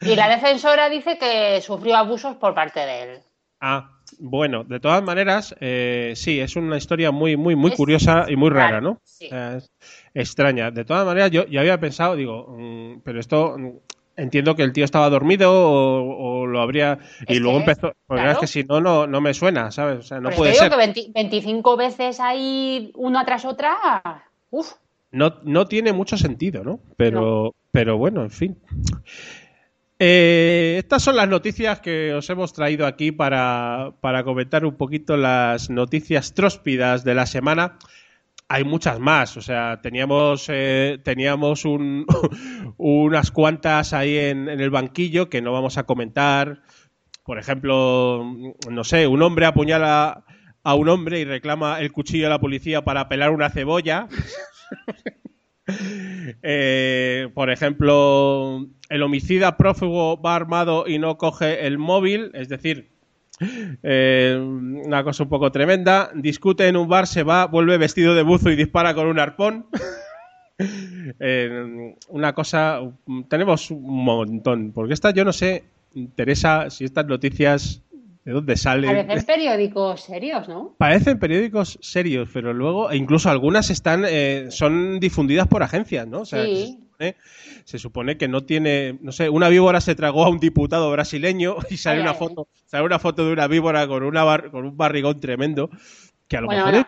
Y 0.00 0.16
la 0.16 0.28
defensora 0.28 0.88
dice 0.88 1.18
que 1.18 1.60
sufrió 1.60 1.96
abusos 1.96 2.34
por 2.34 2.52
parte 2.52 2.80
de 2.80 3.02
él. 3.04 3.20
Ah, 3.60 3.90
bueno, 4.18 4.64
de 4.64 4.80
todas 4.80 5.02
maneras, 5.02 5.54
eh, 5.60 6.12
sí, 6.16 6.40
es 6.40 6.56
una 6.56 6.76
historia 6.76 7.10
muy, 7.10 7.36
muy, 7.36 7.56
muy 7.56 7.70
Es 7.70 7.76
curiosa 7.76 8.26
y 8.28 8.36
muy 8.36 8.50
rara, 8.50 8.80
rara, 8.80 8.80
¿no? 8.80 9.00
sí. 9.04 9.28
Es 9.30 9.70
extraña. 10.14 10.70
De 10.70 10.84
todas 10.84 11.06
maneras, 11.06 11.30
yo 11.30 11.46
ya 11.46 11.60
había 11.60 11.80
pensado, 11.80 12.16
digo, 12.16 12.46
mm, 12.58 13.00
pero 13.04 13.20
esto 13.20 13.56
mm, 13.58 13.70
entiendo 14.16 14.54
que 14.56 14.62
el 14.62 14.72
tío 14.72 14.84
estaba 14.84 15.08
dormido 15.10 15.50
o, 15.52 16.40
o 16.42 16.46
lo 16.46 16.60
habría 16.60 16.98
y 17.28 17.38
luego 17.38 17.58
es, 17.58 17.68
empezó. 17.68 17.92
Porque 18.06 18.22
claro. 18.22 18.32
es 18.32 18.38
que 18.38 18.46
si 18.46 18.64
no, 18.64 18.80
no, 18.80 19.06
no 19.06 19.20
me 19.20 19.34
suena, 19.34 19.70
¿sabes? 19.70 19.98
O 19.98 20.02
sea, 20.02 20.20
no 20.20 20.30
puede 20.30 20.52
te 20.52 20.58
digo 20.58 20.62
ser. 20.64 20.70
que 20.70 20.76
20 20.76 21.10
25 21.14 21.76
veces 21.76 22.20
ahí 22.20 22.92
una 22.94 23.24
tras 23.24 23.44
otra. 23.44 23.72
Uf, 24.50 24.72
No, 25.12 25.34
no 25.44 25.66
tiene 25.66 25.92
mucho 25.92 26.16
sentido, 26.16 26.62
¿no? 26.64 26.80
Pero, 26.96 27.54
pero 27.70 27.96
bueno, 27.98 28.22
en 28.22 28.30
fin. 28.30 28.58
Eh, 30.04 30.78
estas 30.78 31.00
son 31.00 31.14
las 31.14 31.28
noticias 31.28 31.78
que 31.78 32.12
os 32.12 32.28
hemos 32.28 32.52
traído 32.52 32.86
aquí 32.88 33.12
para, 33.12 33.92
para 34.00 34.24
comentar 34.24 34.64
un 34.64 34.74
poquito 34.74 35.16
las 35.16 35.70
noticias 35.70 36.34
tróspidas 36.34 37.04
de 37.04 37.14
la 37.14 37.24
semana. 37.24 37.78
Hay 38.48 38.64
muchas 38.64 38.98
más, 38.98 39.36
o 39.36 39.40
sea, 39.42 39.80
teníamos, 39.80 40.46
eh, 40.48 40.98
teníamos 41.04 41.64
un- 41.64 42.04
unas 42.78 43.30
cuantas 43.30 43.92
ahí 43.92 44.16
en, 44.18 44.48
el 44.48 44.70
banquillo 44.70 45.30
que 45.30 45.40
no 45.40 45.52
vamos 45.52 45.78
a 45.78 45.84
comentar. 45.84 46.62
Por 47.22 47.38
ejemplo, 47.38 48.24
no 48.68 48.82
sé, 48.82 49.06
un 49.06 49.22
hombre 49.22 49.46
apuñala 49.46 50.24
a 50.64 50.74
un 50.74 50.88
hombre 50.88 51.20
y 51.20 51.24
reclama 51.24 51.78
el 51.80 51.92
cuchillo 51.92 52.26
a 52.26 52.30
la 52.30 52.40
policía 52.40 52.82
para 52.82 53.08
pelar 53.08 53.30
una 53.30 53.50
cebolla. 53.50 54.08
Eh, 56.42 57.28
por 57.34 57.50
ejemplo, 57.50 58.66
el 58.92 59.02
homicida 59.02 59.56
prófugo 59.56 60.20
va 60.20 60.36
armado 60.36 60.84
y 60.86 60.98
no 60.98 61.16
coge 61.16 61.66
el 61.66 61.78
móvil, 61.78 62.30
es 62.34 62.48
decir, 62.48 62.90
eh, 63.82 64.38
una 64.38 65.02
cosa 65.02 65.22
un 65.22 65.28
poco 65.30 65.50
tremenda. 65.50 66.10
Discute 66.14 66.68
en 66.68 66.76
un 66.76 66.88
bar, 66.88 67.06
se 67.06 67.22
va, 67.22 67.46
vuelve 67.46 67.78
vestido 67.78 68.14
de 68.14 68.22
buzo 68.22 68.50
y 68.50 68.56
dispara 68.56 68.94
con 68.94 69.06
un 69.06 69.18
arpón. 69.18 69.66
Eh, 71.18 71.96
una 72.10 72.34
cosa, 72.34 72.78
tenemos 73.28 73.72
un 73.72 74.04
montón, 74.04 74.70
porque 74.72 74.94
esta 74.94 75.10
yo 75.10 75.24
no 75.24 75.32
sé, 75.32 75.64
Teresa, 76.14 76.70
si 76.70 76.84
estas 76.84 77.06
noticias 77.06 77.82
de 78.24 78.32
dónde 78.32 78.56
salen. 78.56 79.06
parecen 79.08 79.26
periódicos 79.26 80.02
serios, 80.02 80.48
¿no? 80.48 80.76
Parecen 80.78 81.18
periódicos 81.18 81.78
serios, 81.82 82.28
pero 82.32 82.52
luego, 82.52 82.92
e 82.92 82.96
incluso 82.96 83.28
algunas 83.28 83.70
están, 83.70 84.04
eh, 84.06 84.46
son 84.50 85.00
difundidas 85.00 85.48
por 85.48 85.64
agencias, 85.64 86.06
¿no? 86.06 86.20
O 86.20 86.24
sea, 86.26 86.44
Sí. 86.44 86.78
Se, 87.02 87.16
supone, 87.18 87.64
se 87.64 87.78
supone 87.78 88.16
que 88.18 88.28
no 88.28 88.44
tiene, 88.44 88.98
no 89.00 89.12
sé, 89.12 89.28
una 89.28 89.48
víbora 89.48 89.80
se 89.80 89.94
tragó 89.94 90.24
a 90.24 90.28
un 90.30 90.38
diputado 90.38 90.90
brasileño 90.90 91.56
y 91.70 91.76
sale 91.78 91.96
Ay, 91.96 92.00
una 92.00 92.12
ay, 92.12 92.18
foto, 92.18 92.48
sale 92.66 92.84
una 92.84 92.98
foto 92.98 93.26
de 93.26 93.32
una 93.32 93.46
víbora 93.48 93.86
con 93.88 94.02
una 94.04 94.24
bar- 94.24 94.50
con 94.50 94.64
un 94.66 94.76
barrigón 94.76 95.20
tremendo, 95.20 95.70
que 96.28 96.36
a 96.36 96.40
lo 96.40 96.48
Bueno, 96.48 96.66
mejor 96.66 96.86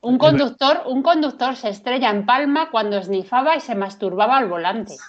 un 0.00 0.18
conductor, 0.18 0.82
un 0.86 1.02
conductor 1.02 1.56
se 1.56 1.68
estrella 1.68 2.10
en 2.10 2.24
Palma 2.26 2.70
cuando 2.70 2.96
esnifaba 2.98 3.56
y 3.56 3.60
se 3.60 3.74
masturbaba 3.74 4.38
al 4.38 4.48
volante. 4.48 4.94
es- 4.94 5.00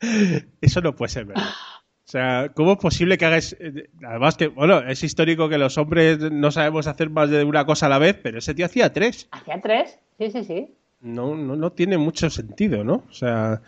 eso 0.60 0.80
no 0.80 0.94
puede 0.94 1.10
ser 1.10 1.24
verdad. 1.26 1.54
O 2.06 2.10
sea, 2.10 2.50
¿cómo 2.54 2.72
es 2.72 2.78
posible 2.78 3.18
que 3.18 3.26
hagas... 3.26 3.56
eh, 3.60 3.88
Además 4.04 4.36
que, 4.36 4.48
bueno, 4.48 4.80
es 4.80 5.02
histórico 5.04 5.48
que 5.48 5.58
los 5.58 5.78
hombres 5.78 6.18
no 6.32 6.50
sabemos 6.50 6.86
hacer 6.86 7.10
más 7.10 7.30
de 7.30 7.44
una 7.44 7.64
cosa 7.66 7.86
a 7.86 7.90
la 7.90 7.98
vez, 7.98 8.18
pero 8.22 8.38
ese 8.38 8.54
tío 8.54 8.66
hacía 8.66 8.92
tres. 8.92 9.30
Hacía 9.32 9.60
tres, 9.60 9.98
sí, 10.18 10.30
sí, 10.30 10.44
sí. 10.44 10.76
No, 11.00 11.34
no, 11.34 11.56
no 11.56 11.70
tiene 11.72 11.98
mucho 11.98 12.28
sentido, 12.30 12.84
¿no? 12.84 13.04
O 13.08 13.12
sea, 13.12 13.60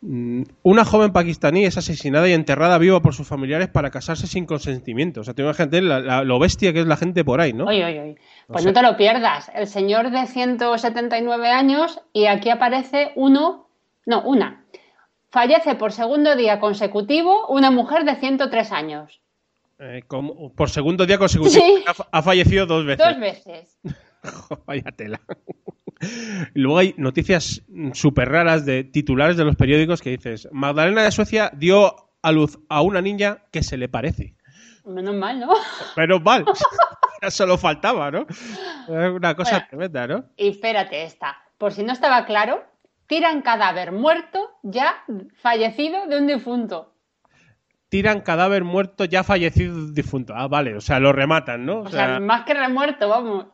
mm, 0.00 0.42
una 0.62 0.84
joven 0.84 1.12
pakistaní 1.12 1.64
es 1.64 1.76
asesinada 1.76 2.28
y 2.28 2.32
enterrada 2.32 2.78
viva 2.78 3.00
por 3.00 3.14
sus 3.14 3.26
familiares 3.26 3.68
para 3.68 3.90
casarse 3.90 4.26
sin 4.26 4.46
consentimiento. 4.46 5.20
O 5.20 5.24
sea, 5.24 5.34
tengo 5.34 5.52
gente, 5.54 5.80
la, 5.82 6.00
la- 6.00 6.24
lo 6.24 6.38
bestia 6.38 6.72
que 6.72 6.80
es 6.80 6.86
la 6.86 6.96
gente 6.96 7.24
por 7.24 7.40
ahí, 7.40 7.52
¿no? 7.52 7.64
Oye, 7.66 7.84
oye, 7.84 8.00
oye. 8.00 8.16
Pues 8.46 8.64
no 8.64 8.72
te 8.72 8.82
lo 8.82 8.96
pierdas. 8.96 9.50
El 9.54 9.66
señor 9.66 10.10
de 10.10 10.26
179 10.26 11.48
años 11.48 12.00
y 12.12 12.26
aquí 12.26 12.50
aparece 12.50 13.12
uno, 13.16 13.68
no, 14.06 14.22
una. 14.22 14.64
Fallece 15.30 15.74
por 15.76 15.92
segundo 15.92 16.36
día 16.36 16.60
consecutivo 16.60 17.46
una 17.48 17.70
mujer 17.70 18.04
de 18.04 18.16
103 18.16 18.72
años. 18.72 19.20
Eh, 19.78 20.02
como- 20.06 20.52
por 20.52 20.68
segundo 20.70 21.06
día 21.06 21.18
consecutivo 21.18 21.54
Sí. 21.64 21.84
ha, 21.86 22.18
ha 22.18 22.22
fallecido 22.22 22.66
dos 22.66 22.84
veces. 22.84 23.04
Dos 23.06 23.18
veces. 23.18 23.78
Vaya 24.66 24.84
tela. 24.94 25.20
Luego 26.54 26.78
hay 26.78 26.94
noticias 26.96 27.62
súper 27.92 28.28
raras 28.28 28.64
de 28.66 28.84
titulares 28.84 29.36
de 29.36 29.44
los 29.44 29.56
periódicos 29.56 30.02
que 30.02 30.10
dices, 30.10 30.48
Magdalena 30.52 31.02
de 31.02 31.10
Suecia 31.10 31.50
dio 31.54 31.94
a 32.22 32.32
luz 32.32 32.58
a 32.68 32.82
una 32.82 33.00
niña 33.00 33.44
que 33.50 33.62
se 33.62 33.76
le 33.76 33.88
parece. 33.88 34.34
Menos 34.84 35.14
mal, 35.14 35.40
¿no? 35.40 35.52
Menos 35.96 36.22
mal. 36.22 36.44
Solo 37.30 37.56
faltaba, 37.56 38.10
¿no? 38.10 38.26
Es 38.28 38.88
una 38.88 39.36
cosa 39.36 39.52
Bueno. 39.52 39.66
tremenda, 39.68 40.06
¿no? 40.08 40.24
Y 40.36 40.48
espérate 40.48 41.04
esta. 41.04 41.36
Por 41.56 41.72
si 41.72 41.84
no 41.84 41.92
estaba 41.92 42.24
claro, 42.26 42.64
tiran 43.06 43.42
cadáver 43.42 43.92
muerto 43.92 44.50
ya 44.64 45.04
fallecido 45.40 46.06
de 46.08 46.18
un 46.18 46.26
difunto. 46.26 46.94
Tiran 47.88 48.22
cadáver 48.22 48.64
muerto 48.64 49.04
ya 49.04 49.22
fallecido 49.22 49.92
difunto. 49.92 50.32
Ah, 50.34 50.48
vale, 50.48 50.74
o 50.74 50.80
sea, 50.80 50.98
lo 50.98 51.12
rematan, 51.12 51.64
¿no? 51.66 51.80
O 51.80 51.90
sea, 51.90 52.18
más 52.20 52.44
que 52.44 52.54
remuerto, 52.54 53.08
vamos. 53.08 53.46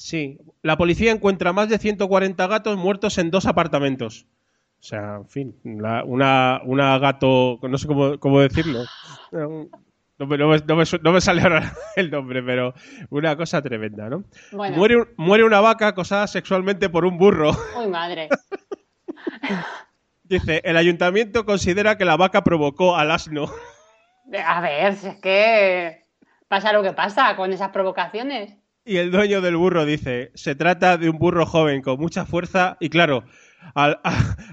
Sí, 0.00 0.38
la 0.62 0.76
policía 0.78 1.10
encuentra 1.10 1.52
más 1.52 1.68
de 1.68 1.76
140 1.78 2.46
gatos 2.46 2.76
muertos 2.76 3.18
en 3.18 3.32
dos 3.32 3.46
apartamentos. 3.46 4.26
O 4.80 4.82
sea, 4.84 5.16
en 5.16 5.28
fin, 5.28 5.56
la- 5.64 6.04
una, 6.04 6.60
una 6.64 6.96
gato, 7.00 7.58
no 7.62 7.76
sé 7.78 7.88
cómo, 7.88 8.16
cómo 8.20 8.40
decirlo. 8.40 8.84
No 9.32 10.26
me, 10.26 10.38
no 10.38 10.48
me- 10.48 10.58
no 10.60 10.76
me 10.76 10.84
no 11.02 11.12
me 11.12 11.20
sale 11.20 11.42
ahora 11.42 11.72
el 11.96 12.12
nombre, 12.12 12.42
pero 12.44 12.74
una 13.10 13.36
cosa 13.36 13.60
tremenda, 13.60 14.08
¿no? 14.08 14.22
Bueno, 14.52 14.76
Muere, 14.76 14.96
muere 15.16 15.42
una 15.44 15.60
vaca 15.60 15.88
acosada 15.88 16.28
sexualmente 16.28 16.88
por 16.88 17.04
un 17.04 17.18
burro. 17.18 17.50
uy, 17.76 17.88
madre. 17.88 18.28
Dice, 20.22 20.60
el 20.64 20.76
ayuntamiento 20.76 21.44
considera 21.44 21.96
que 21.96 22.04
la 22.04 22.16
vaca 22.16 22.44
provocó 22.44 22.96
al 22.96 23.10
asno. 23.10 23.50
A 24.46 24.60
ver, 24.60 24.94
si 24.94 25.08
es 25.08 25.16
que 25.16 26.02
pasa 26.48 26.72
lo 26.72 26.82
que 26.82 26.92
pasa 26.92 27.34
con 27.34 27.52
esas 27.52 27.70
provocaciones. 27.70 28.54
Y 28.88 28.96
el 28.96 29.10
dueño 29.10 29.42
del 29.42 29.54
burro 29.58 29.84
dice, 29.84 30.30
se 30.34 30.54
trata 30.54 30.96
de 30.96 31.10
un 31.10 31.18
burro 31.18 31.44
joven 31.44 31.82
con 31.82 32.00
mucha 32.00 32.24
fuerza 32.24 32.78
y 32.80 32.88
claro, 32.88 33.22
al, 33.74 34.00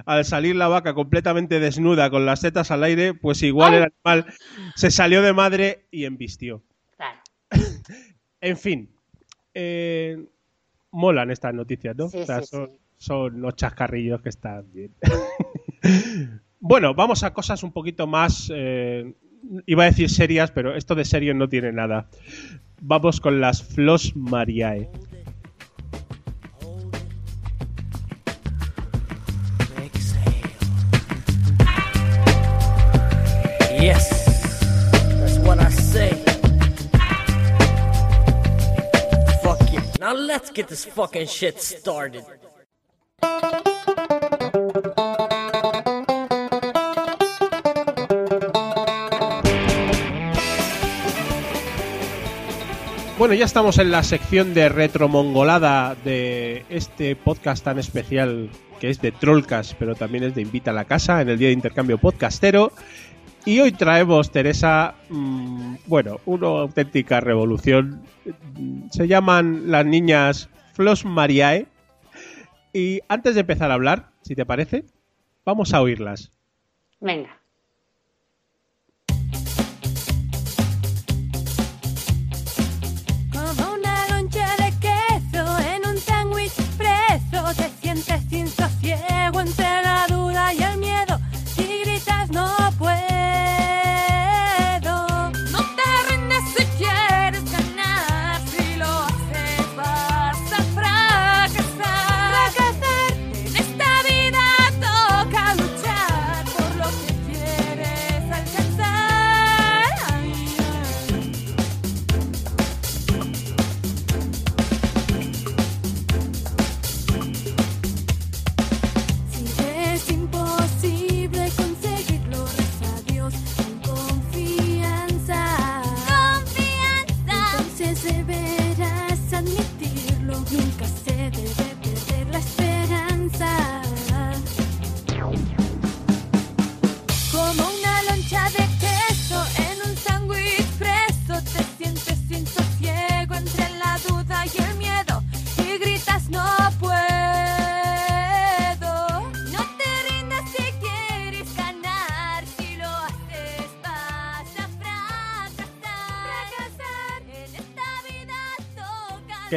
al 0.05 0.25
salir 0.25 0.57
la 0.57 0.67
vaca 0.67 0.93
completamente 0.93 1.61
desnuda 1.61 2.09
con 2.09 2.25
las 2.25 2.41
tetas 2.41 2.69
al 2.69 2.83
aire, 2.83 3.13
pues 3.13 3.41
igual 3.43 3.73
¡Ay! 3.73 3.77
el 3.77 3.83
animal 3.83 4.33
se 4.75 4.91
salió 4.91 5.21
de 5.21 5.31
madre 5.31 5.85
y 5.89 6.03
embistió. 6.03 6.61
Claro. 6.97 7.19
En 8.41 8.57
fin, 8.57 8.89
eh, 9.55 10.23
molan 10.91 11.31
estas 11.31 11.53
noticias, 11.53 11.95
¿no? 11.95 12.09
Sí, 12.09 12.19
O 12.19 12.25
sea, 12.25 12.41
sí, 12.41 12.47
son, 12.47 12.67
sí. 12.67 12.77
son 12.97 13.35
unos 13.35 13.55
chascarrillos 13.55 14.21
que 14.21 14.29
están 14.29 14.71
bien. 14.71 14.91
bueno, 16.59 16.93
vamos 16.93 17.23
a 17.23 17.33
cosas 17.33 17.63
un 17.63 17.71
poquito 17.71 18.05
más, 18.05 18.51
eh, 18.53 19.15
iba 19.65 19.83
a 19.83 19.87
decir 19.87 20.11
serias, 20.11 20.51
pero 20.51 20.75
esto 20.75 20.93
de 20.93 21.05
serio 21.05 21.33
no 21.33 21.49
tiene 21.49 21.71
nada. 21.71 22.07
Vamos 22.81 23.19
con 23.19 23.41
las 23.41 23.63
Flos 23.63 24.15
Mariae. 24.15 24.89
Yes, 33.79 34.09
that's 35.19 35.37
what 35.39 35.59
I 35.59 35.69
say. 35.69 36.09
Fuck 39.43 39.73
it. 39.73 39.99
Now 39.99 40.13
let's 40.13 40.49
get 40.49 40.67
this 40.67 40.85
fucking 40.85 41.27
shit 41.27 41.61
started. 41.61 42.25
Bueno, 53.17 53.33
ya 53.33 53.45
estamos 53.45 53.79
en 53.79 53.91
la 53.91 54.03
sección 54.03 54.53
de 54.53 54.67
retromongolada 54.67 55.95
de 56.03 56.65
este 56.69 57.15
podcast 57.15 57.63
tan 57.63 57.79
especial 57.79 58.49
que 58.81 58.89
es 58.89 58.99
de 58.99 59.13
Trollcast, 59.13 59.75
pero 59.79 59.95
también 59.95 60.25
es 60.25 60.35
de 60.35 60.41
Invita 60.41 60.71
a 60.71 60.73
la 60.73 60.83
Casa 60.83 61.21
en 61.21 61.29
el 61.29 61.37
Día 61.37 61.47
de 61.47 61.53
Intercambio 61.53 61.97
Podcastero. 61.97 62.73
Y 63.45 63.61
hoy 63.61 63.71
traemos, 63.71 64.31
Teresa, 64.31 64.95
mm, 65.07 65.75
bueno, 65.85 66.19
una 66.25 66.47
auténtica 66.47 67.21
revolución. 67.21 68.03
Se 68.91 69.07
llaman 69.07 69.71
las 69.71 69.85
niñas 69.85 70.49
Flos 70.73 71.05
Mariae. 71.05 71.67
Y 72.73 72.99
antes 73.07 73.35
de 73.35 73.41
empezar 73.41 73.71
a 73.71 73.75
hablar, 73.75 74.09
si 74.23 74.35
te 74.35 74.45
parece, 74.45 74.83
vamos 75.45 75.73
a 75.73 75.81
oírlas. 75.81 76.31
Venga. 76.99 77.39
Sientes 87.95 88.29
sin 88.29 88.47
sosiego 88.47 89.39
entre 89.39 89.81
la 89.81 90.05
duda 90.07 90.53
y 90.53 90.63
el 90.63 90.77
miedo. 90.77 91.14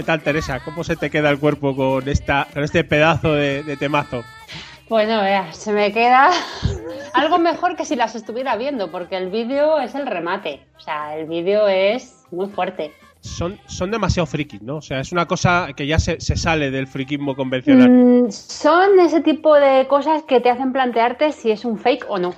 Tal, 0.09 0.23
Teresa? 0.23 0.61
¿Cómo 0.65 0.85
se 0.85 0.97
te 0.97 1.11
queda 1.11 1.29
el 1.29 1.39
cuerpo 1.39 1.77
con, 1.77 2.09
esta, 2.09 2.47
con 2.55 2.65
este 2.65 2.83
pedazo 2.83 3.35
de, 3.35 3.63
de 3.63 3.77
temazo? 3.77 4.25
Bueno, 4.89 5.21
vea, 5.21 5.53
se 5.53 5.71
me 5.71 5.93
queda 5.93 6.31
algo 7.13 7.39
mejor 7.39 7.77
que 7.77 7.85
si 7.85 7.95
las 7.95 8.15
estuviera 8.15 8.57
viendo, 8.57 8.91
porque 8.91 9.19
el 9.19 9.29
vídeo 9.29 9.79
es 9.79 9.95
el 9.95 10.07
remate. 10.07 10.63
O 10.79 10.81
sea, 10.81 11.15
el 11.15 11.27
vídeo 11.27 11.69
es 11.69 12.25
muy 12.31 12.49
fuerte. 12.49 12.91
Son, 13.21 13.61
son 13.67 13.91
demasiado 13.91 14.25
frikis, 14.25 14.63
¿no? 14.63 14.77
O 14.77 14.81
sea, 14.81 15.01
es 15.01 15.13
una 15.13 15.27
cosa 15.27 15.69
que 15.77 15.87
ya 15.87 15.99
se, 15.99 16.19
se 16.23 16.37
sale 16.37 16.71
del 16.71 16.87
friquismo 16.87 17.37
convencional. 17.37 17.91
Mm, 17.91 18.31
son 18.31 18.99
ese 19.01 19.21
tipo 19.21 19.57
de 19.57 19.87
cosas 19.89 20.23
que 20.23 20.41
te 20.41 20.49
hacen 20.49 20.73
plantearte 20.73 21.33
si 21.33 21.51
es 21.51 21.67
un 21.67 21.77
fake 21.77 22.07
o 22.09 22.19
no. 22.19 22.35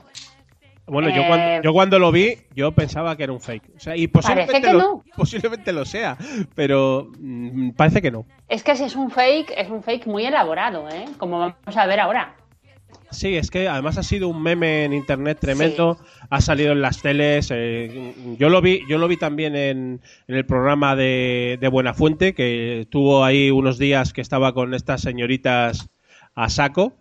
Bueno, 0.91 1.09
yo, 1.09 1.23
Eh, 1.23 1.27
cuando, 1.29 1.63
yo 1.63 1.73
cuando 1.73 1.99
lo 1.99 2.11
vi, 2.11 2.37
yo 2.55 2.73
pensaba 2.73 3.17
que 3.17 3.23
era 3.23 3.33
un 3.33 3.41
fake. 3.41 3.71
O 3.77 3.81
sea, 3.81 3.97
y 3.97 4.09
posiblemente, 4.09 4.53
Parece 4.53 4.67
que 4.67 4.73
lo, 4.73 4.79
no. 4.79 5.05
posiblemente 5.17 5.73
lo 5.73 5.85
sea, 5.85 6.17
pero 6.55 7.09
mm, 7.19 7.71
parece 7.71 8.03
que 8.03 8.11
no. 8.11 8.27
Es 8.49 8.65
que 8.65 8.75
si 8.75 8.85
es 8.85 8.97
un 8.97 9.11
fake, 9.11 9.53
es 9.57 9.71
un 9.71 9.83
fake 9.83 10.07
muy 10.07 10.27
elaborado, 10.27 10.89
¿eh? 10.89 11.05
Como 11.19 11.39
vamos 11.39 11.77
a 11.77 11.87
ver 11.87 12.01
ahora. 12.01 12.35
Sí, 13.11 13.37
es 13.37 13.51
que 13.51 13.69
además 13.69 13.99
ha 13.99 14.03
sido 14.03 14.29
un 14.29 14.43
meme 14.43 14.85
en 14.85 14.93
internet 14.93 15.39
tremendo, 15.41 15.97
ha 16.29 16.41
salido 16.41 16.73
en 16.73 16.81
las 16.81 17.03
teles, 17.03 17.51
eh, 17.53 18.15
yo 18.39 18.49
lo 18.49 18.61
vi, 18.61 18.83
yo 18.89 18.99
lo 18.99 19.09
vi 19.09 19.17
también 19.17 19.57
en, 19.57 20.01
en 20.29 20.35
el 20.37 20.47
programa 20.47 20.95
de, 20.97 21.59
de 21.61 21.69
Buenafuente, 21.69 22.35
que 22.35 22.87
tuvo 22.89 23.25
ahí 23.25 23.51
unos 23.51 23.79
días 23.79 24.13
que 24.13 24.21
estaba 24.21 24.55
con 24.55 24.75
estas 24.75 25.03
señoritas 25.03 25.89
a 26.35 26.49
saco. 26.49 27.00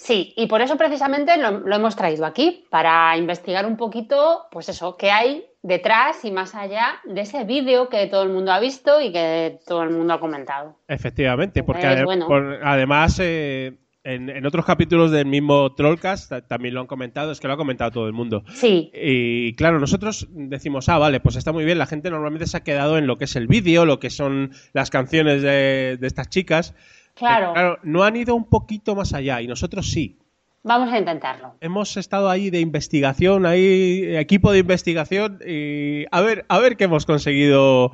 Sí, 0.00 0.32
y 0.36 0.46
por 0.46 0.62
eso 0.62 0.76
precisamente 0.76 1.36
lo, 1.38 1.58
lo 1.58 1.74
hemos 1.74 1.96
traído 1.96 2.24
aquí, 2.24 2.64
para 2.70 3.16
investigar 3.16 3.66
un 3.66 3.76
poquito, 3.76 4.42
pues 4.52 4.68
eso, 4.68 4.96
qué 4.96 5.10
hay 5.10 5.44
detrás 5.62 6.24
y 6.24 6.30
más 6.30 6.54
allá 6.54 7.00
de 7.04 7.20
ese 7.22 7.42
vídeo 7.42 7.88
que 7.88 8.06
todo 8.06 8.22
el 8.22 8.28
mundo 8.28 8.52
ha 8.52 8.60
visto 8.60 9.00
y 9.00 9.10
que 9.10 9.58
todo 9.66 9.82
el 9.82 9.90
mundo 9.90 10.14
ha 10.14 10.20
comentado. 10.20 10.76
Efectivamente, 10.86 11.64
porque 11.64 11.82
Pues, 11.82 11.96
ade- 11.98 12.04
bueno. 12.04 12.28
por- 12.28 12.60
además 12.62 13.18
eh, 13.20 13.76
en, 14.04 14.30
en 14.30 14.46
otros 14.46 14.64
capítulos 14.64 15.10
del 15.10 15.26
mismo 15.26 15.74
Trollcast 15.74 16.28
ta- 16.30 16.46
también 16.46 16.74
lo 16.74 16.80
han 16.80 16.86
comentado, 16.86 17.32
es 17.32 17.40
que 17.40 17.48
lo 17.48 17.54
ha 17.54 17.58
comentado 17.58 17.90
todo 17.90 18.06
el 18.06 18.12
mundo. 18.12 18.44
Sí, 18.54 18.92
Y 18.94 19.56
claro, 19.56 19.80
nosotros 19.80 20.28
decimos, 20.30 20.88
ah, 20.88 20.98
vale, 20.98 21.18
pues 21.18 21.34
está 21.34 21.50
muy 21.52 21.64
bien, 21.64 21.76
la 21.76 21.86
gente 21.86 22.08
normalmente 22.08 22.46
se 22.46 22.56
ha 22.56 22.62
quedado 22.62 22.98
en 22.98 23.08
lo 23.08 23.16
que 23.16 23.24
es 23.24 23.34
el 23.34 23.48
vídeo, 23.48 23.84
lo 23.84 23.98
que 23.98 24.10
son 24.10 24.52
las 24.74 24.90
canciones 24.90 25.42
de, 25.42 25.96
de 26.00 26.06
estas 26.06 26.28
chicas, 26.30 26.72
Claro. 27.18 27.52
Claro, 27.52 27.78
no 27.82 28.04
han 28.04 28.16
ido 28.16 28.34
un 28.34 28.44
poquito 28.44 28.94
más 28.94 29.12
allá 29.12 29.40
y 29.42 29.46
nosotros 29.46 29.90
sí. 29.90 30.18
Vamos 30.62 30.92
a 30.92 30.98
intentarlo. 30.98 31.54
Hemos 31.60 31.96
estado 31.96 32.28
ahí 32.28 32.50
de 32.50 32.60
investigación, 32.60 33.46
ahí 33.46 34.16
equipo 34.16 34.52
de 34.52 34.58
investigación 34.58 35.38
y 35.46 36.04
a 36.10 36.20
ver, 36.20 36.44
a 36.48 36.58
ver 36.58 36.76
qué 36.76 36.84
hemos 36.84 37.06
conseguido 37.06 37.92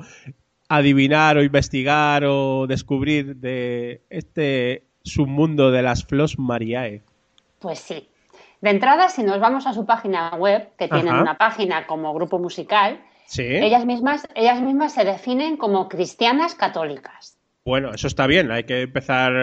adivinar 0.67 1.37
o 1.37 1.43
investigar 1.43 2.23
o 2.25 2.65
descubrir 2.67 3.35
de 3.37 4.01
este 4.09 4.83
submundo 5.03 5.71
de 5.71 5.83
las 5.83 6.03
Flos 6.05 6.39
Mariae. 6.39 7.01
Pues 7.59 7.79
sí. 7.79 8.07
De 8.61 8.71
entrada, 8.71 9.09
si 9.09 9.21
nos 9.23 9.39
vamos 9.39 9.67
a 9.67 9.73
su 9.73 9.85
página 9.85 10.35
web, 10.35 10.69
que 10.77 10.87
tienen 10.87 11.09
Ajá. 11.13 11.21
una 11.21 11.37
página 11.37 11.85
como 11.85 12.13
grupo 12.13 12.39
musical, 12.39 12.99
Sí. 13.27 13.43
ellas 13.43 13.85
mismas, 13.85 14.27
ellas 14.35 14.61
mismas 14.61 14.93
se 14.93 15.03
definen 15.03 15.57
como 15.57 15.87
cristianas 15.87 16.55
católicas. 16.55 17.34
Bueno, 17.65 17.91
eso 17.95 18.05
está 18.05 18.27
bien, 18.27 18.51
hay 18.51 18.63
que 18.65 18.83
empezar 18.83 19.33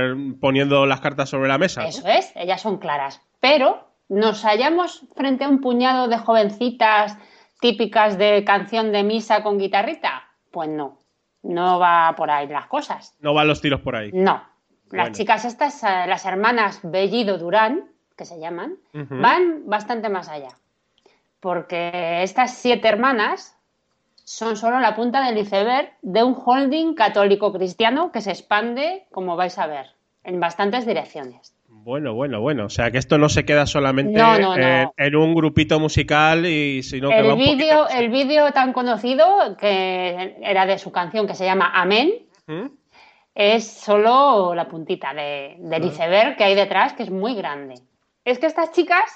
poniendo 0.40 0.86
las 0.86 1.00
cartas 1.00 1.28
sobre 1.28 1.48
la 1.48 1.58
mesa. 1.58 1.84
Eso 1.84 2.06
es, 2.06 2.32
ellas 2.36 2.60
son 2.60 2.78
claras. 2.78 3.20
Pero 3.40 3.88
nos 4.08 4.44
hallamos 4.44 5.04
frente 5.16 5.42
a 5.42 5.48
un 5.48 5.60
puñado 5.60 6.06
de 6.06 6.18
jovencitas 6.18 7.18
típicas 7.60 8.16
de 8.18 8.44
canción 8.44 8.92
de 8.92 9.02
misa 9.02 9.42
con 9.42 9.58
guitarrita. 9.58 10.22
Pues 10.52 10.68
no, 10.68 10.98
no 11.42 11.80
va 11.80 12.14
por 12.16 12.30
ahí 12.30 12.46
las 12.46 12.66
cosas. 12.66 13.16
No 13.18 13.34
van 13.34 13.48
los 13.48 13.60
tiros 13.60 13.80
por 13.80 13.96
ahí. 13.96 14.10
No. 14.12 14.44
Las 14.90 15.04
Bueno. 15.08 15.14
chicas 15.16 15.44
estas, 15.44 15.82
eh, 15.82 16.04
las 16.06 16.24
hermanas 16.24 16.78
Bellido 16.84 17.38
Durán, 17.38 17.90
que 18.16 18.24
se 18.24 18.38
llaman, 18.38 18.76
van 18.92 19.62
bastante 19.66 20.08
más 20.08 20.28
allá. 20.28 20.50
Porque 21.40 22.22
estas 22.22 22.54
siete 22.54 22.86
hermanas 22.86 23.56
son 24.24 24.56
solo 24.56 24.78
la 24.80 24.94
punta 24.94 25.24
del 25.26 25.38
iceberg 25.38 25.92
de 26.02 26.22
un 26.22 26.36
holding 26.44 26.94
católico 26.94 27.52
cristiano 27.52 28.12
que 28.12 28.20
se 28.20 28.30
expande, 28.30 29.06
como 29.10 29.36
vais 29.36 29.58
a 29.58 29.66
ver, 29.66 29.86
en 30.24 30.38
bastantes 30.40 30.86
direcciones. 30.86 31.54
Bueno, 31.68 32.14
bueno, 32.14 32.40
bueno. 32.40 32.66
O 32.66 32.68
sea, 32.68 32.90
que 32.92 32.98
esto 32.98 33.18
no 33.18 33.28
se 33.28 33.44
queda 33.44 33.66
solamente 33.66 34.12
No, 34.18 34.38
no, 34.38 34.56
no. 34.56 34.62
En, 34.62 34.88
en 34.96 35.16
un 35.16 35.34
grupito 35.34 35.80
musical 35.80 36.46
y 36.46 36.82
sino 36.84 37.08
que 37.08 37.18
El 37.18 37.34
vídeo, 37.36 37.88
el 37.88 38.08
vídeo 38.10 38.52
tan 38.52 38.72
conocido 38.72 39.56
que 39.58 40.36
era 40.42 40.64
de 40.66 40.78
su 40.78 40.92
canción 40.92 41.26
que 41.26 41.34
se 41.34 41.44
llama 41.44 41.72
Amén, 41.74 42.12
¿Mm? 42.46 42.66
es 43.34 43.66
solo 43.66 44.54
la 44.54 44.68
puntita 44.68 45.12
de- 45.14 45.56
del 45.58 45.84
iceberg 45.86 46.36
que 46.36 46.44
hay 46.44 46.54
detrás, 46.54 46.92
que 46.92 47.02
es 47.02 47.10
muy 47.10 47.34
grande. 47.34 47.74
Es 48.24 48.38
que 48.38 48.46
estas 48.46 48.70
chicas 48.72 49.10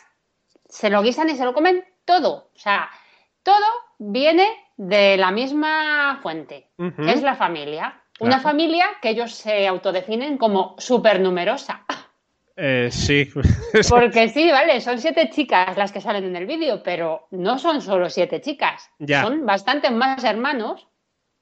se 0.68 0.90
lo 0.90 1.02
guisan 1.02 1.30
y 1.30 1.36
se 1.36 1.44
lo 1.44 1.54
comen 1.54 1.84
todo. 2.04 2.50
O 2.54 2.58
sea, 2.58 2.88
todo 3.44 3.64
viene 3.98 4.46
de 4.76 5.16
la 5.16 5.30
misma 5.30 6.18
fuente, 6.22 6.70
que 6.76 7.12
es 7.12 7.22
la 7.22 7.34
familia. 7.34 8.02
Una 8.20 8.40
familia 8.40 8.86
que 9.00 9.10
ellos 9.10 9.34
se 9.34 9.66
autodefinen 9.66 10.38
como 10.38 10.74
supernumerosa. 10.78 11.84
Eh, 12.56 12.88
sí. 12.90 13.30
Porque 13.90 14.28
sí, 14.30 14.50
vale, 14.50 14.80
son 14.80 14.98
siete 14.98 15.28
chicas 15.30 15.76
las 15.76 15.92
que 15.92 16.00
salen 16.00 16.24
en 16.24 16.36
el 16.36 16.46
vídeo, 16.46 16.82
pero 16.82 17.28
no 17.30 17.58
son 17.58 17.82
solo 17.82 18.08
siete 18.08 18.40
chicas. 18.40 18.90
Ya. 18.98 19.22
Son 19.22 19.44
bastantes 19.44 19.92
más 19.92 20.24
hermanos 20.24 20.88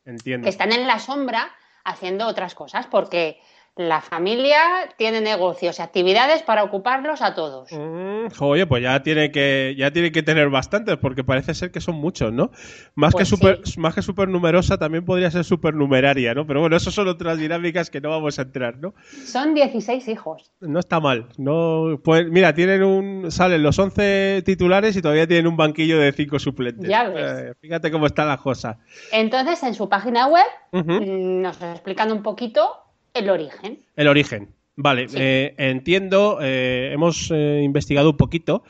Entiendo. 0.05 0.45
que 0.45 0.51
están 0.51 0.73
en 0.73 0.87
la 0.89 0.99
sombra 0.99 1.55
haciendo 1.85 2.27
otras 2.27 2.55
cosas, 2.55 2.87
porque 2.87 3.41
la 3.77 4.01
familia 4.01 4.59
tiene 4.97 5.21
negocios 5.21 5.79
y 5.79 5.83
actividades 5.83 6.43
para 6.43 6.63
ocuparlos 6.63 7.23
a 7.23 7.35
todos. 7.35 7.73
Mm, 7.73 8.27
oye, 8.39 8.67
pues 8.67 8.83
ya 8.85 9.03
tiene 9.03 9.33
que 9.33 9.75
ya 9.77 9.91
tiene 9.91 10.13
que 10.13 10.23
tener 10.23 10.49
bastantes 10.49 10.97
porque 10.97 11.25
parece 11.25 11.55
ser 11.55 11.73
que 11.73 11.81
son 11.81 11.97
muchos, 11.97 12.33
¿no? 12.33 12.53
Más 12.95 13.13
Pues 13.13 13.29
que 13.29 13.37
super 13.37 13.61
más 13.79 13.95
que 13.95 14.03
super 14.03 14.29
numerosa 14.29 14.79
también 14.79 15.05
podría 15.05 15.31
ser 15.31 15.45
supernumeraria, 15.45 16.35
¿no? 16.35 16.47
Pero 16.47 16.61
bueno, 16.61 16.77
eso 16.77 16.93
son 16.93 17.09
otras 17.09 17.39
dinámicas 17.39 17.91
que 17.91 18.01
no 18.01 18.11
vamos 18.11 18.39
a 18.39 18.43
entrar, 18.43 18.77
¿no? 18.77 18.95
Son 19.25 19.55
16 19.55 20.07
hijos. 20.07 20.53
No 20.61 20.79
está 20.79 21.01
mal. 21.01 21.27
No, 21.37 21.99
pues 22.05 22.29
mira, 22.29 22.55
tienen 22.55 22.85
un 22.85 23.31
salen 23.33 23.65
los 23.65 23.77
11 23.77 24.43
titulares 24.47 24.97
y 24.97 25.03
todavía 25.03 25.27
tienen 25.27 25.49
un 25.49 25.57
banquillo 25.57 25.99
de 25.99 26.13
5 26.13 26.39
suplentes. 26.39 26.89
Ya 26.89 27.09
ves. 27.09 27.41
Eh, 27.41 27.55
fíjate 27.61 27.91
cómo 27.91 28.07
está 28.07 28.25
la 28.25 28.37
cosa. 28.37 28.79
Entonces, 29.11 29.61
en 29.65 29.75
su 29.75 29.89
página 29.89 30.29
web 30.29 30.45
Ujú. 30.71 30.93
mm, 30.93 31.43
nos 31.43 31.61
explican 31.61 32.13
un 32.13 32.23
poquito 32.23 32.84
el 33.15 33.31
origen. 33.31 33.79
El 33.97 34.09
origen. 34.09 34.49
Vale, 34.77 35.09
Sí. 35.09 35.17
eh, 35.21 35.55
entiendo, 35.57 36.39
eh, 36.43 36.91
hemos 36.93 37.31
eh, 37.31 37.63
investigado 37.63 38.11
un 38.11 38.17
poquito 38.17 38.65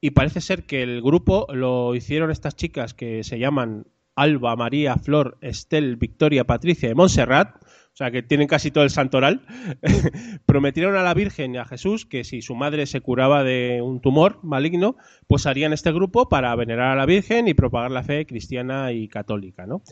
y 0.00 0.12
parece 0.12 0.40
ser 0.40 0.64
que 0.64 0.82
el 0.82 1.02
grupo 1.02 1.46
lo 1.52 1.94
hicieron 1.94 2.30
estas 2.30 2.56
chicas 2.56 2.94
que 2.94 3.22
se 3.24 3.38
llaman 3.38 3.86
Alba, 4.16 4.56
María, 4.56 4.96
Flor, 4.96 5.36
Estel, 5.42 5.96
Victoria, 5.96 6.44
Patricia 6.44 6.88
y 6.88 6.94
Montserrat, 6.94 7.56
o 7.62 7.96
sea 7.96 8.10
que 8.10 8.22
tienen 8.22 8.48
casi 8.48 8.70
todo 8.70 8.84
el 8.84 8.90
santoral, 8.90 9.42
prometieron 10.46 10.96
a 10.96 11.02
la 11.02 11.12
Virgen 11.12 11.54
y 11.54 11.58
a 11.58 11.66
Jesús 11.66 12.06
que 12.06 12.24
si 12.24 12.40
su 12.40 12.54
madre 12.54 12.86
se 12.86 13.02
curaba 13.02 13.44
de 13.44 13.82
un 13.82 14.00
tumor 14.00 14.38
maligno, 14.42 14.96
pues 15.26 15.44
harían 15.44 15.74
este 15.74 15.92
grupo 15.92 16.30
para 16.30 16.54
venerar 16.56 16.92
a 16.92 16.96
la 16.96 17.04
Virgen 17.04 17.48
y 17.48 17.54
propagar 17.54 17.90
la 17.90 18.02
fe 18.02 18.24
cristiana 18.24 18.92
y 18.92 19.08
católica, 19.08 19.66
¿no? 19.66 19.82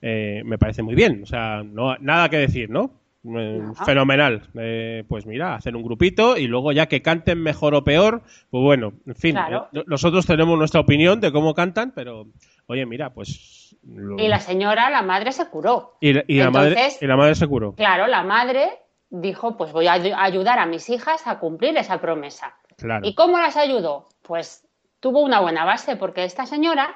Me 0.00 0.58
parece 0.58 0.84
muy 0.84 0.94
bien, 0.94 1.24
o 1.24 1.26
sea, 1.26 1.64
no, 1.64 1.96
nada 1.98 2.28
que 2.28 2.36
decir, 2.36 2.70
¿no? 2.70 3.00
Eh, 3.36 3.62
fenomenal. 3.84 4.48
Eh, 4.58 5.04
pues 5.08 5.26
mira, 5.26 5.54
hacen 5.56 5.76
un 5.76 5.82
grupito 5.82 6.36
y 6.36 6.46
luego 6.46 6.72
ya 6.72 6.86
que 6.86 7.02
canten 7.02 7.42
mejor 7.42 7.74
o 7.74 7.84
peor, 7.84 8.22
pues 8.50 8.62
bueno, 8.62 8.92
en 9.06 9.14
fin, 9.14 9.32
Claro. 9.32 9.68
eh, 9.72 9.84
nosotros 9.86 10.24
tenemos 10.26 10.56
nuestra 10.58 10.80
opinión 10.80 11.20
de 11.20 11.32
cómo 11.32 11.54
cantan, 11.54 11.92
pero 11.94 12.26
oye, 12.66 12.86
mira, 12.86 13.10
pues... 13.12 13.76
lo- 13.86 14.18
Y 14.18 14.28
la 14.28 14.40
señora, 14.40 14.90
la 14.90 15.02
madre, 15.02 15.32
se 15.32 15.48
curó. 15.48 15.96
y 16.00 16.12
la- 16.12 16.24
y 16.26 16.38
la 16.38 16.50
madre, 16.50 16.76
y 17.00 17.06
la 17.06 17.16
madre 17.16 17.34
se 17.34 17.46
curó. 17.46 17.72
Claro, 17.74 18.06
la 18.06 18.22
madre 18.22 18.68
dijo, 19.10 19.56
pues 19.56 19.72
voy 19.72 19.86
a 19.86 19.92
ay- 19.94 20.12
ayudar 20.14 20.58
a 20.58 20.66
mis 20.66 20.88
hijas 20.90 21.26
a 21.26 21.38
cumplir 21.38 21.76
esa 21.76 22.00
promesa. 22.00 22.54
Claro. 22.76 23.06
¿Y 23.06 23.14
cómo 23.14 23.38
las 23.38 23.56
ayudó? 23.56 24.08
Pues 24.22 24.66
tuvo 25.00 25.20
una 25.22 25.40
buena 25.40 25.64
base, 25.64 25.96
porque 25.96 26.24
esta 26.24 26.46
señora, 26.46 26.94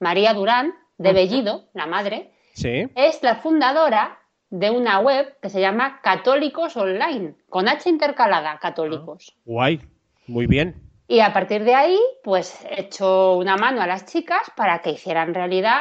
María 0.00 0.34
Durán, 0.34 0.74
de 0.98 1.12
Bellido, 1.12 1.64
la 1.74 1.86
madre, 1.86 2.32
Sí. 2.54 2.86
es 2.94 3.22
la 3.22 3.36
fundadora 3.36 4.18
de 4.52 4.70
una 4.70 4.98
web 5.00 5.34
que 5.40 5.48
se 5.48 5.62
llama 5.62 6.00
Católicos 6.02 6.76
Online, 6.76 7.34
con 7.48 7.68
H 7.68 7.88
intercalada, 7.88 8.58
Católicos. 8.58 9.34
Guay. 9.46 9.80
Muy 10.26 10.46
bien. 10.46 10.76
Y 11.08 11.20
a 11.20 11.32
partir 11.32 11.64
de 11.64 11.74
ahí, 11.74 11.98
pues 12.22 12.64
echó 12.70 13.32
una 13.38 13.56
mano 13.56 13.80
a 13.80 13.86
las 13.86 14.04
chicas 14.04 14.42
para 14.54 14.80
que 14.80 14.90
hicieran 14.90 15.32
realidad 15.34 15.80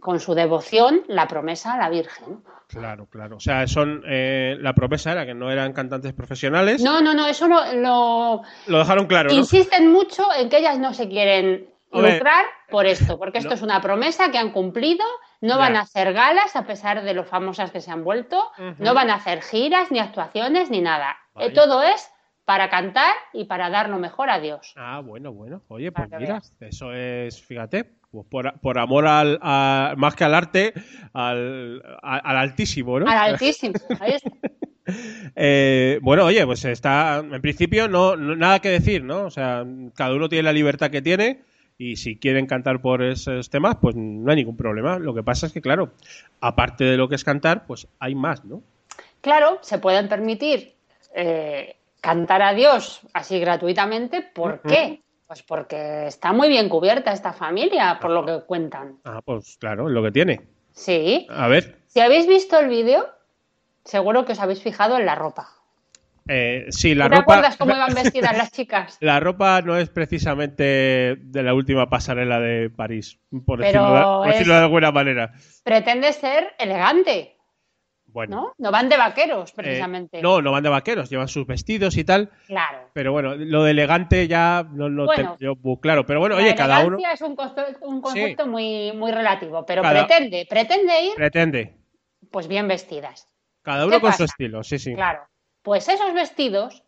con 0.00 0.20
su 0.20 0.34
devoción 0.34 1.02
la 1.08 1.26
promesa 1.26 1.74
a 1.74 1.78
la 1.78 1.88
Virgen. 1.90 2.44
Claro, 2.68 3.06
claro. 3.10 3.36
O 3.36 3.40
sea, 3.40 3.66
son 3.66 4.02
eh, 4.06 4.56
la 4.60 4.72
promesa 4.72 5.10
era 5.12 5.26
que 5.26 5.34
no 5.34 5.50
eran 5.50 5.72
cantantes 5.72 6.12
profesionales. 6.12 6.82
No, 6.82 7.00
no, 7.00 7.12
no, 7.12 7.26
eso 7.26 7.48
lo, 7.48 7.72
lo- 7.74 8.42
Lo 8.68 8.78
dejaron 8.78 9.06
claro, 9.06 9.30
¿no? 9.30 9.34
insisten 9.36 9.90
mucho 9.90 10.24
en 10.38 10.48
que 10.48 10.58
ellas 10.58 10.78
no 10.78 10.94
se 10.94 11.08
quieren 11.08 11.68
Lucrar 11.92 12.44
por 12.70 12.86
esto, 12.86 13.18
porque 13.18 13.38
esto 13.38 13.50
no. 13.50 13.54
es 13.54 13.62
una 13.62 13.80
promesa 13.80 14.30
que 14.30 14.38
han 14.38 14.50
cumplido, 14.50 15.04
no 15.40 15.56
van 15.58 15.76
a 15.76 15.80
hacer 15.80 16.12
galas 16.12 16.54
a 16.56 16.66
pesar 16.66 17.02
de 17.02 17.14
lo 17.14 17.24
famosas 17.24 17.70
que 17.70 17.80
se 17.80 17.90
han 17.90 18.04
vuelto, 18.04 18.50
no 18.78 18.92
van 18.94 19.10
a 19.10 19.14
hacer 19.14 19.40
giras, 19.42 19.90
ni 19.90 19.98
actuaciones, 19.98 20.68
ni 20.70 20.80
nada. 20.80 21.16
Eh, 21.38 21.50
todo 21.50 21.82
es 21.82 22.10
para 22.44 22.68
cantar 22.70 23.12
y 23.32 23.44
para 23.44 23.70
dar 23.70 23.88
lo 23.88 23.98
mejor 23.98 24.30
a 24.30 24.38
Dios. 24.40 24.72
Ah, 24.76 25.00
bueno, 25.04 25.32
bueno. 25.32 25.62
Oye, 25.68 25.90
Para 25.92 26.06
pues 26.08 26.20
mira, 26.20 26.32
veas. 26.34 26.54
eso 26.60 26.92
es, 26.92 27.42
fíjate, 27.42 27.84
pues 28.10 28.26
por, 28.30 28.58
por 28.60 28.78
amor 28.78 29.06
al, 29.06 29.38
a- 29.42 29.94
más 29.96 30.14
que 30.14 30.24
al 30.24 30.34
arte, 30.34 30.72
al, 31.12 31.82
al 32.02 32.36
altísimo, 32.36 33.00
¿no? 33.00 33.10
Al 33.10 33.18
altísimo. 33.32 33.74
Ahí 34.00 34.12
está. 34.12 34.30
Eh, 35.34 35.98
bueno, 36.02 36.24
oye, 36.26 36.46
pues 36.46 36.64
está, 36.64 37.18
en 37.18 37.40
principio 37.42 37.88
no, 37.88 38.14
no- 38.14 38.36
nada 38.36 38.60
que 38.60 38.68
decir, 38.68 39.02
¿no? 39.02 39.22
O 39.24 39.30
sea, 39.30 39.64
cada 39.96 40.14
uno 40.14 40.28
tiene 40.28 40.44
la 40.44 40.52
libertad 40.52 40.90
que 40.90 41.02
tiene 41.02 41.42
y 41.78 41.96
si 41.96 42.16
quieren 42.16 42.46
cantar 42.46 42.80
por 42.80 43.02
esos 43.02 43.50
temas, 43.50 43.76
pues 43.80 43.94
no 43.96 44.30
hay 44.30 44.36
ningún 44.36 44.56
problema. 44.56 44.98
Lo 44.98 45.14
que 45.14 45.22
pasa 45.22 45.46
es 45.46 45.52
que, 45.52 45.60
claro, 45.60 45.90
aparte 46.40 46.84
de 46.84 46.96
lo 46.96 47.08
que 47.08 47.14
es 47.16 47.24
cantar, 47.24 47.66
pues 47.66 47.86
hay 47.98 48.14
más, 48.14 48.44
¿no? 48.44 48.62
Claro, 49.20 49.58
se 49.60 49.78
pueden 49.78 50.08
permitir 50.08 50.74
eh, 51.14 51.76
cantar 52.00 52.42
a 52.42 52.54
Dios 52.54 53.00
así 53.12 53.38
gratuitamente. 53.40 54.22
¿Por 54.22 54.60
qué? 54.62 55.02
Pues 55.26 55.42
porque 55.42 56.06
está 56.06 56.32
muy 56.32 56.48
bien 56.48 56.68
cubierta 56.68 57.12
esta 57.12 57.32
familia, 57.32 57.98
por 58.00 58.10
lo 58.10 58.24
que 58.24 58.46
cuentan. 58.46 58.98
Ah, 59.04 59.20
pues 59.24 59.56
claro, 59.58 59.88
es 59.88 59.92
lo 59.92 60.02
que 60.02 60.12
tiene. 60.12 60.40
Sí. 60.72 61.26
A 61.30 61.48
ver, 61.48 61.80
Si 61.88 62.00
habéis 62.00 62.26
visto 62.26 62.58
el 62.58 62.68
vídeo, 62.68 63.08
seguro 63.84 64.24
que 64.24 64.32
os 64.32 64.40
habéis 64.40 64.62
fijado 64.62 64.96
en 64.98 65.06
la 65.06 65.14
ropa. 65.14 65.55
Eh, 66.28 66.66
sí, 66.70 66.94
la 66.94 67.04
¿Tú 67.04 67.10
¿Te 67.10 67.16
ropa... 67.16 67.32
acuerdas 67.34 67.56
cómo 67.56 67.74
iban 67.76 67.94
vestidas 67.94 68.36
las 68.36 68.52
chicas? 68.52 68.96
La 69.00 69.20
ropa 69.20 69.62
no 69.62 69.76
es 69.76 69.88
precisamente 69.90 71.16
de 71.20 71.42
la 71.42 71.54
última 71.54 71.88
pasarela 71.88 72.40
de 72.40 72.70
París, 72.70 73.18
por, 73.44 73.60
decirlo, 73.60 73.94
de, 73.94 74.02
por 74.02 74.26
es- 74.28 74.32
decirlo 74.34 74.54
de 74.54 74.60
alguna 74.60 74.92
manera. 74.92 75.32
Pretende 75.64 76.12
ser 76.12 76.54
elegante, 76.58 77.36
Bueno, 78.06 78.36
¿no? 78.36 78.52
No 78.58 78.70
van 78.70 78.88
de 78.88 78.96
vaqueros, 78.96 79.50
eh, 79.50 79.54
precisamente. 79.56 80.22
no, 80.22 80.40
no 80.40 80.50
van 80.52 80.62
de 80.62 80.70
vaqueros, 80.70 81.10
llevan 81.10 81.28
sus 81.28 81.46
vestidos 81.46 81.96
y 81.96 82.04
tal, 82.04 82.30
Claro. 82.46 82.90
pero 82.92 83.12
bueno, 83.12 83.34
lo 83.36 83.62
de 83.64 83.72
elegante 83.72 84.26
ya 84.26 84.66
no 84.72 84.88
lo 84.88 85.04
Bueno. 85.06 85.22
tengo 85.22 85.36
yo 85.38 85.54
muy 85.62 85.78
claro. 85.80 86.06
Pero 86.06 86.20
bueno, 86.20 86.36
La 86.36 86.42
oye, 86.42 86.54
cada 86.54 86.84
uno 86.84 86.98
es 87.12 87.20
un, 87.20 87.36
conce- 87.36 87.76
un 87.82 88.00
concepto 88.00 88.46
muy, 88.46 88.92
muy 88.92 89.12
relativo, 89.12 89.64
pero 89.66 89.82
Cada- 89.82 90.06
pretende, 90.06 90.46
pretende 90.48 91.02
ir 91.02 91.14
pretende, 91.14 91.76
pues 92.30 92.48
bien 92.48 92.66
vestidas. 92.68 93.28
cada 93.62 93.84
uno 93.86 93.96
¿Qué 93.96 94.00
con 94.00 94.12
su 94.12 94.24
estilo, 94.24 94.62
sí, 94.62 94.78
sí. 94.78 94.94
Claro. 94.94 95.20
Pues 95.66 95.88
esos 95.88 96.14
vestidos 96.14 96.84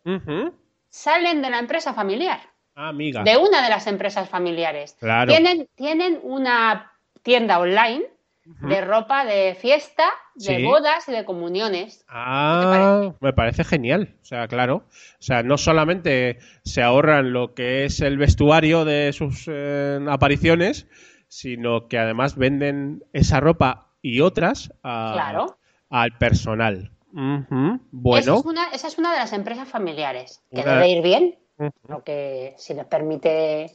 salen 0.87 1.41
de 1.41 1.49
la 1.49 1.59
empresa 1.59 1.93
familiar, 1.93 2.39
Ah, 2.75 2.87
amiga. 2.87 3.23
de 3.23 3.35
una 3.35 3.61
de 3.61 3.69
las 3.69 3.87
empresas 3.87 4.29
familiares. 4.29 4.95
Claro. 5.01 5.29
Tienen, 5.33 5.67
tienen 5.75 6.17
una 6.23 6.93
tienda 7.21 7.59
online 7.59 8.05
de 8.45 8.79
ropa 8.79 9.25
de 9.25 9.53
fiesta, 9.59 10.05
de 10.33 10.55
Sí. 10.55 10.63
bodas 10.63 11.09
y 11.09 11.11
de 11.11 11.25
comuniones. 11.25 12.05
Ah, 12.07 13.11
me 13.19 13.33
parece 13.33 13.65
genial. 13.65 14.15
O 14.21 14.25
sea, 14.25 14.47
claro. 14.47 14.75
O 14.87 15.21
sea, 15.21 15.43
no 15.43 15.57
solamente 15.57 16.39
se 16.63 16.81
ahorran 16.81 17.33
lo 17.33 17.53
que 17.53 17.83
es 17.83 17.99
el 17.99 18.17
vestuario 18.17 18.85
de 18.85 19.11
sus 19.11 19.43
eh, 19.51 19.99
apariciones, 20.09 20.87
sino 21.27 21.89
que 21.89 21.99
además 21.99 22.37
venden 22.37 23.03
esa 23.11 23.41
ropa 23.41 23.89
y 24.01 24.21
otras 24.21 24.73
a- 24.83 25.11
Claro. 25.15 25.57
al 25.89 26.17
personal. 26.17 26.91
Bueno, 27.11 28.35
es 28.39 28.45
una, 28.45 28.69
esa 28.71 28.87
es 28.87 28.97
una 28.97 29.11
de 29.13 29.19
las 29.19 29.33
empresas 29.33 29.67
familiares, 29.67 30.43
que 30.51 30.61
Una- 30.61 30.73
debe 30.75 30.89
ir 30.89 31.01
bien, 31.03 31.35
Ujú. 31.57 31.71
lo 31.87 32.03
que 32.03 32.53
si 32.57 32.73
les 32.73 32.85
permite 32.85 33.71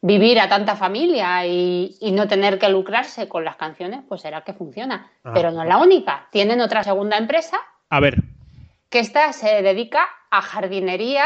vivir 0.00 0.38
a 0.38 0.48
tanta 0.48 0.76
familia 0.76 1.44
y, 1.46 1.96
y 2.00 2.12
no 2.12 2.28
tener 2.28 2.58
que 2.58 2.68
lucrarse 2.68 3.28
con 3.28 3.44
las 3.44 3.56
canciones, 3.56 4.02
pues 4.08 4.20
será 4.20 4.42
que 4.44 4.52
funciona. 4.54 5.10
Ah. 5.24 5.32
Pero 5.34 5.50
no 5.50 5.62
es 5.62 5.68
la 5.68 5.78
única. 5.78 6.28
Tienen 6.30 6.60
otra 6.60 6.84
segunda 6.84 7.16
empresa 7.18 7.58
a 7.90 7.98
ver. 8.00 8.22
que 8.90 9.00
esta 9.00 9.32
se 9.32 9.60
dedica 9.62 10.06
a 10.30 10.40
jardinería 10.40 11.24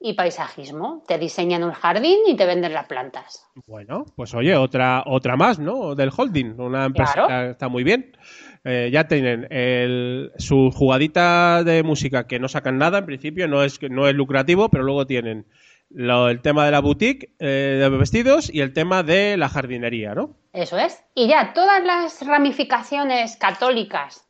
y 0.00 0.14
paisajismo. 0.14 1.04
Te 1.06 1.16
diseñan 1.18 1.62
un 1.64 1.72
jardín 1.72 2.18
y 2.26 2.34
te 2.34 2.44
venden 2.46 2.72
las 2.72 2.86
plantas. 2.86 3.46
Bueno, 3.66 4.04
pues 4.16 4.34
oye, 4.34 4.56
otra, 4.56 5.04
otra 5.06 5.36
más, 5.36 5.58
¿no? 5.60 5.94
Del 5.94 6.10
holding, 6.16 6.58
una 6.58 6.86
empresa 6.86 7.12
Claro. 7.12 7.28
que 7.28 7.50
está 7.52 7.68
muy 7.68 7.84
bien. 7.84 8.16
Eh, 8.64 8.90
ya 8.92 9.08
tienen 9.08 9.46
el, 9.50 10.32
su 10.38 10.70
jugadita 10.72 11.62
de 11.64 11.82
música 11.82 12.26
que 12.26 12.38
no 12.38 12.48
sacan 12.48 12.78
nada, 12.78 12.98
en 12.98 13.06
principio 13.06 13.48
no 13.48 13.62
es, 13.62 13.78
no 13.90 14.08
es 14.08 14.14
lucrativo, 14.14 14.68
pero 14.68 14.84
luego 14.84 15.06
tienen 15.06 15.46
lo- 15.90 16.28
el 16.28 16.40
tema 16.42 16.64
de 16.66 16.70
la 16.72 16.80
boutique 16.80 17.30
eh, 17.38 17.78
de 17.80 17.88
vestidos 17.90 18.50
y 18.52 18.60
el 18.60 18.72
tema 18.72 19.02
de 19.02 19.36
la 19.36 19.48
jardinería, 19.48 20.14
¿no? 20.14 20.34
Eso 20.52 20.76
es. 20.78 21.02
Y 21.14 21.28
ya 21.28 21.52
todas 21.54 21.82
las 21.84 22.26
ramificaciones 22.26 23.36
católicas 23.36 24.26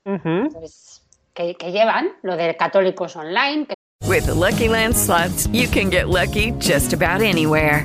pues, 0.52 1.02
que, 1.34 1.54
que 1.54 1.72
llevan, 1.72 2.08
lo 2.22 2.36
de 2.36 2.56
católicos 2.56 3.16
online, 3.16 3.66
que 3.66 3.74
With 4.08 4.24
the 4.26 4.34
Lucky 4.34 4.68
Land 4.68 4.94
slots, 4.94 5.48
you 5.52 5.68
can 5.68 5.90
get 5.90 6.06
lucky 6.06 6.52
just 6.60 6.92
about 6.94 7.20
anywhere. 7.22 7.84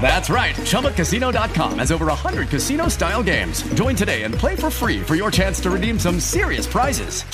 That's 0.00 0.30
right. 0.30 0.56
ChumbaCasino.com 0.56 1.78
has 1.78 1.92
over 1.92 2.06
100 2.06 2.48
casino 2.48 2.88
style 2.88 3.22
games. 3.22 3.62
Join 3.74 3.94
today 3.94 4.24
and 4.24 4.34
play 4.34 4.56
for 4.56 4.70
free 4.70 5.00
for 5.00 5.14
your 5.14 5.30
chance 5.30 5.60
to 5.60 5.70
redeem 5.70 5.98
some 5.98 6.18
serious 6.18 6.66
prizes. 6.66 7.24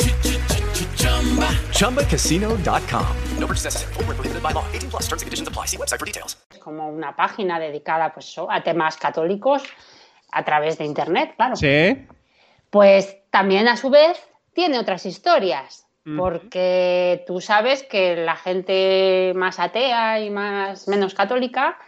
ChumbaCasino.com. 1.71 3.17
No 3.39 3.47
purchase 3.47 3.65
necessary. 3.65 3.95
Void 3.95 4.07
where 4.07 4.15
prohibited 4.17 4.43
by 4.43 4.53
law. 4.53 4.67
18 4.75 4.91
plus 4.91 5.05
terms 5.05 5.23
and 5.23 5.29
conditions 5.29 5.49
apply. 5.49 5.67
See 5.67 5.79
website 5.79 6.01
for 6.01 6.07
details. 6.07 6.37
es 6.51 6.59
como 6.59 6.89
una 6.89 7.15
página 7.15 7.59
dedicada 7.61 8.13
pues, 8.13 8.35
a 8.39 8.63
temas 8.63 8.97
católicos 8.97 9.63
a 10.33 10.45
través 10.45 10.79
de 10.79 10.85
Internet, 10.85 11.35
claro. 11.37 11.57
Sí. 11.57 12.07
Pues 12.71 13.17
también 13.31 13.69
a 13.69 13.77
su 13.77 13.91
vez 13.91 14.19
tiene 14.53 14.79
otras 14.79 15.07
historias, 15.07 15.87
porque 16.17 17.25
tú 17.27 17.41
sabes 17.41 17.83
que 17.83 18.17
la 18.17 18.37
gente 18.37 19.33
más 19.35 19.59
atea 19.59 20.21
y 20.21 20.31
más 20.31 20.89
menos 20.89 21.15
católica, 21.15 21.79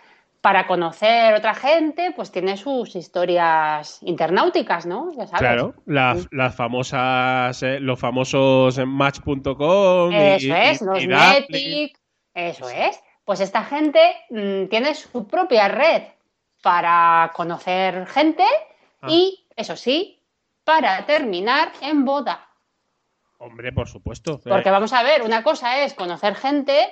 para 0.40 0.66
conocer 0.66 1.34
otra 1.34 1.54
gente, 1.54 2.12
pues 2.14 2.30
tiene 2.30 2.56
sus 2.56 2.94
historias 2.94 3.98
internauticas, 4.02 4.86
¿no? 4.86 5.10
Ya 5.12 5.26
sabes. 5.26 5.40
Claro, 5.40 5.74
las, 5.86 6.28
las 6.30 6.54
famosas, 6.54 7.60
eh, 7.62 7.80
los 7.80 7.98
famosos 7.98 8.78
Match.com. 8.86 10.12
y- 10.12 10.16
Eso 10.16 10.54
es, 10.54 10.82
y- 10.82 10.84
los 10.84 11.02
y. 11.02 11.06
Netic, 11.08 11.98
eso 12.34 12.68
es. 12.68 13.00
Pues 13.24 13.40
esta 13.40 13.64
gente 13.64 14.00
mm, 14.30 14.66
tiene 14.68 14.94
su 14.94 15.26
propia 15.26 15.68
red 15.68 16.02
para 16.62 17.30
conocer 17.34 18.06
gente 18.06 18.44
Ah. 19.00 19.06
y, 19.10 19.46
eso 19.56 19.76
sí, 19.76 20.20
para 20.64 21.04
terminar 21.06 21.72
en 21.82 22.04
boda. 22.04 22.48
Hombre, 23.38 23.72
por 23.72 23.88
supuesto. 23.88 24.40
Porque 24.42 24.68
Eh, 24.68 24.72
vamos 24.72 24.92
a 24.92 25.02
ver, 25.02 25.22
una 25.22 25.42
cosa 25.44 25.84
es 25.84 25.94
conocer 25.94 26.34
gente 26.34 26.88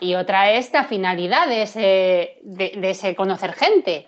y 0.00 0.14
otra 0.14 0.52
es 0.52 0.72
la 0.72 0.84
finalidad 0.84 1.46
de 1.48 1.62
ese, 1.62 2.38
de, 2.42 2.72
de 2.76 2.90
ese 2.90 3.14
conocer 3.14 3.52
gente. 3.52 4.06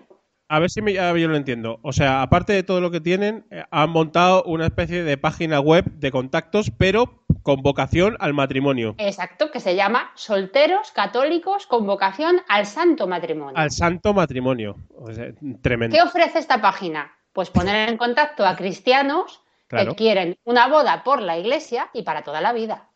A 0.49 0.59
ver 0.59 0.69
si 0.71 0.83
me- 0.83 0.93
ya 0.93 1.17
yo 1.17 1.29
lo 1.29 1.37
entiendo. 1.37 1.79
O 1.83 1.93
sea, 1.93 2.21
aparte 2.21 2.53
de 2.53 2.63
todo 2.63 2.81
lo 2.83 2.91
que 2.91 3.01
tienen, 3.01 3.47
eh, 3.51 3.65
han 3.71 3.89
montado 3.91 4.43
una 4.45 4.67
especie 4.67 5.03
de 5.03 5.17
página 5.17 5.61
web 5.61 5.85
de 5.93 6.11
contactos, 6.11 6.71
pero 6.77 7.25
con 7.43 7.63
vocación 7.63 8.17
al 8.21 8.35
matrimonio. 8.35 8.95
Exacto, 8.99 9.51
que 9.51 9.61
se 9.61 9.75
llama 9.77 10.11
Solteros 10.15 10.91
Católicos 10.93 11.67
con 11.67 11.87
vocación 11.87 12.43
al 12.49 12.67
santo 12.67 13.07
matrimonio. 13.07 13.57
Al 13.57 13.71
santo 13.71 14.13
matrimonio. 14.13 14.77
O 14.95 15.11
sea, 15.13 15.27
tremendo. 15.63 15.97
¿Qué 15.97 16.03
ofrece 16.03 16.39
esta 16.39 16.61
página? 16.61 17.11
Pues 17.33 17.49
poner 17.49 17.89
en 17.89 17.97
contacto 17.97 18.45
a 18.47 18.55
cristianos 18.57 19.43
Claro. 19.69 19.93
que 19.93 19.97
quieren 19.97 20.37
una 20.45 20.69
boda 20.69 21.03
por 21.03 21.23
la 21.23 21.39
iglesia 21.39 21.89
y 21.95 22.03
para 22.03 22.21
toda 22.23 22.43
la 22.43 22.53
vida. 22.53 22.91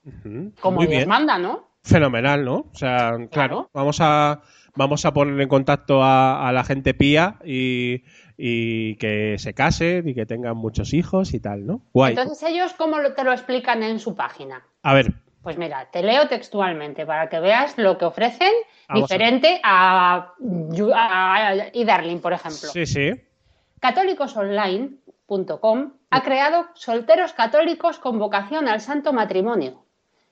Como 0.60 0.76
Muy 0.76 0.86
Dios 0.86 0.98
bien. 0.98 1.08
manda, 1.08 1.38
¿no? 1.38 1.70
Fenomenal, 1.86 2.44
¿no? 2.44 2.56
O 2.72 2.74
sea, 2.74 3.12
claro, 3.30 3.70
vamos 3.72 3.98
a 4.00 4.40
vamos 4.74 5.04
a 5.06 5.12
poner 5.14 5.40
en 5.40 5.48
contacto 5.48 6.02
a, 6.02 6.46
a 6.48 6.52
la 6.52 6.64
gente 6.64 6.92
pía 6.94 7.36
y, 7.44 8.02
y 8.36 8.96
que 8.96 9.36
se 9.38 9.54
casen 9.54 10.06
y 10.08 10.14
que 10.14 10.26
tengan 10.26 10.56
muchos 10.56 10.92
hijos 10.92 11.32
y 11.32 11.40
tal, 11.40 11.64
¿no? 11.66 11.80
Guay. 11.94 12.12
Entonces 12.14 12.42
ellos, 12.50 12.74
¿cómo 12.74 12.96
te 13.16 13.24
lo 13.24 13.32
explican 13.32 13.82
en 13.82 13.98
su 14.00 14.14
página? 14.14 14.62
a 14.82 14.92
ver, 14.94 15.14
Pues 15.42 15.56
mira, 15.58 15.88
te 15.90 16.02
leo 16.02 16.28
textualmente 16.28 17.06
para 17.06 17.28
que 17.28 17.40
veas 17.40 17.78
lo 17.78 17.96
que 17.96 18.04
ofrecen 18.04 18.52
Vamos 18.88 19.10
a 19.10 19.14
ver. 19.16 19.32
diferente 19.32 19.60
a, 19.62 20.32
a, 20.94 21.36
a 21.36 21.54
eDarling, 21.72 22.20
por 22.20 22.32
ejemplo. 22.34 22.68
sí, 22.68 22.84
sí. 22.84 23.10
católicosonline.com 23.80 25.92
ha 26.10 26.22
creado 26.22 26.66
solteros 26.74 27.32
católicos 27.32 27.98
con 27.98 28.18
vocación 28.18 28.68
al 28.68 28.80
santo 28.80 29.12
matrimonio, 29.12 29.84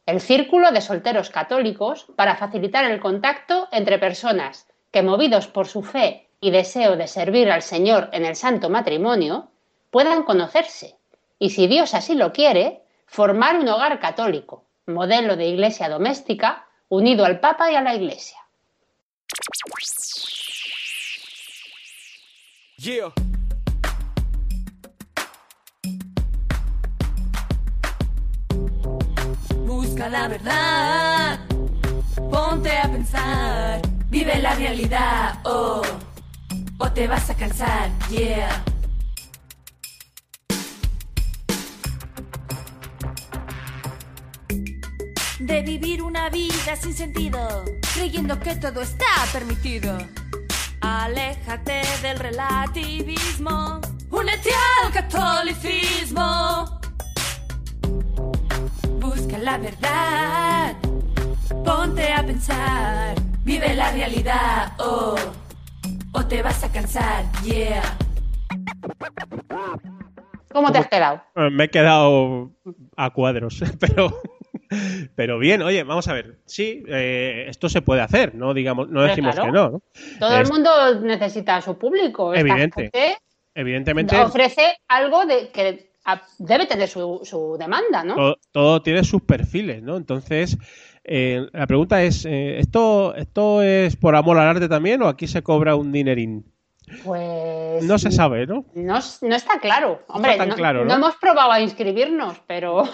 el 0.07 0.21
círculo 0.21 0.71
de 0.71 0.81
solteros 0.81 1.31
católicos 1.31 2.07
para 2.17 2.37
facilitar 2.37 2.85
el 2.85 3.01
contacto 3.01 3.69
entre 3.73 3.99
personas 3.99 4.67
que, 4.91 5.03
movidos 5.03 5.47
por 5.47 5.67
su 5.67 5.83
fe 5.83 6.29
y 6.41 6.51
deseo 6.51 6.97
de 6.97 7.07
servir 7.07 7.51
al 7.51 7.63
Señor 7.63 8.11
en 8.13 8.25
el 8.25 8.37
santo 8.37 8.69
matrimonio, 8.69 9.51
puedan 9.91 10.25
conocerse 10.25 10.97
y, 11.39 11.51
si 11.51 11.67
Dios 11.67 11.95
así 11.95 12.15
lo 12.15 12.33
quiere, 12.33 12.83
formar 13.07 13.59
un 13.59 13.69
hogar 13.69 13.99
católico, 14.01 14.65
modelo 14.87 15.37
de 15.37 15.47
iglesia 15.47 15.89
doméstica, 15.89 16.67
unido 16.89 17.25
al 17.25 17.41
Papa 17.41 17.71
y 17.73 17.75
a 17.75 17.81
la 17.81 17.95
Iglesia. 17.95 18.39
Busca 29.85 30.09
la 30.09 30.29
verdad, 30.29 31.41
ponte 32.31 32.75
a 32.75 32.91
pensar, 32.91 33.83
vive 34.09 34.39
la 34.41 34.55
realidad, 34.55 35.39
oh, 35.45 35.83
o 36.79 36.91
te 36.91 37.07
vas 37.07 37.29
a 37.29 37.35
cansar, 37.35 37.91
yeah. 38.09 38.65
De 45.39 45.63
vivir 45.63 46.03
una 46.03 46.31
vida 46.31 46.77
sin 46.81 46.95
sentido, 46.95 47.65
creyendo 47.93 48.41
que 48.41 48.57
todo 48.57 48.81
está 48.81 49.05
permitido. 49.33 49.99
Aléjate 50.81 51.83
del 52.01 52.19
relativismo, 52.19 53.81
únete 54.11 54.51
al 54.83 54.93
catolicismo. 54.93 56.81
Busca 59.35 59.39
la 59.39 59.59
verdad, 59.59 60.77
ponte 61.65 62.13
a 62.13 62.25
pensar, 62.25 63.15
Vive 63.43 63.75
la 63.75 63.91
realidad, 63.91 64.73
oh, 64.79 65.17
o 66.13 66.27
te 66.27 66.43
vas 66.43 66.63
a 66.63 66.71
cansar, 66.71 67.25
yeah. 67.43 67.83
¿Cómo 70.53 70.71
te 70.71 70.79
has 70.79 70.89
quedado? 70.89 71.23
Eh, 71.35 71.51
Me 71.51 71.65
he 71.65 71.69
quedado 71.69 72.53
a 72.97 73.11
cuadros, 73.11 73.61
pero, 73.81 74.21
pero 75.17 75.39
bien. 75.39 75.63
Oye, 75.63 75.83
vamos 75.83 76.07
a 76.07 76.13
ver. 76.13 76.39
Sí, 76.47 76.85
eh, 76.89 77.47
esto 77.49 77.69
se 77.69 77.83
puede 77.83 78.03
hacer, 78.03 78.35
no 78.35 78.55
digamos, 78.55 78.89
no 78.89 79.03
decimos 79.03 79.35
claro. 79.35 79.51
que 79.51 79.53
no. 79.53 79.71
¿no? 79.71 79.83
Todo 80.21 80.39
el 80.39 80.47
mundo 80.49 81.01
necesita 81.01 81.57
a 81.57 81.61
su 81.61 81.77
público. 81.77 82.35
Evidente. 82.35 82.91
Evidentemente, 83.55 84.19
ofrece 84.21 84.77
algo 84.89 85.27
de 85.27 85.49
que 85.49 85.94
debe 86.39 86.67
tener 86.67 86.89
su, 86.89 87.21
su 87.25 87.57
demanda, 87.59 88.05
¿no? 88.05 88.15
todo, 88.15 88.37
todo 88.53 88.83
tiene 88.83 89.05
sus 89.05 89.23
perfiles, 89.23 89.83
¿no? 89.83 89.97
Entonces, 89.97 90.57
eh, 91.05 91.47
la 91.53 91.67
pregunta 91.67 92.03
es, 92.03 92.25
eh, 92.25 92.59
¿esto, 92.59 93.15
¿esto 93.15 93.63
es 93.63 93.97
por 93.97 94.15
amor 94.17 94.39
al 94.39 94.49
arte 94.49 94.69
también 94.69 95.03
o 95.03 95.09
aquí 95.09 95.27
se 95.27 95.43
cobra 95.43 95.77
un 95.77 95.93
dinerín? 95.93 96.45
Pues 97.03 97.83
No 97.85 97.99
se 97.99 98.11
sabe, 98.11 98.47
¿no? 98.47 98.67
no, 98.75 98.99
no 99.23 99.35
está 99.35 99.59
claro. 99.59 100.03
Hombre, 100.09 100.33
está 100.33 100.43
tan 100.43 100.49
no, 100.51 100.55
claro, 100.55 100.81
¿no? 100.81 100.87
no 100.87 100.95
hemos 100.97 101.17
probado 101.17 101.53
a 101.53 101.61
inscribirnos, 101.61 102.41
pero 102.47 102.85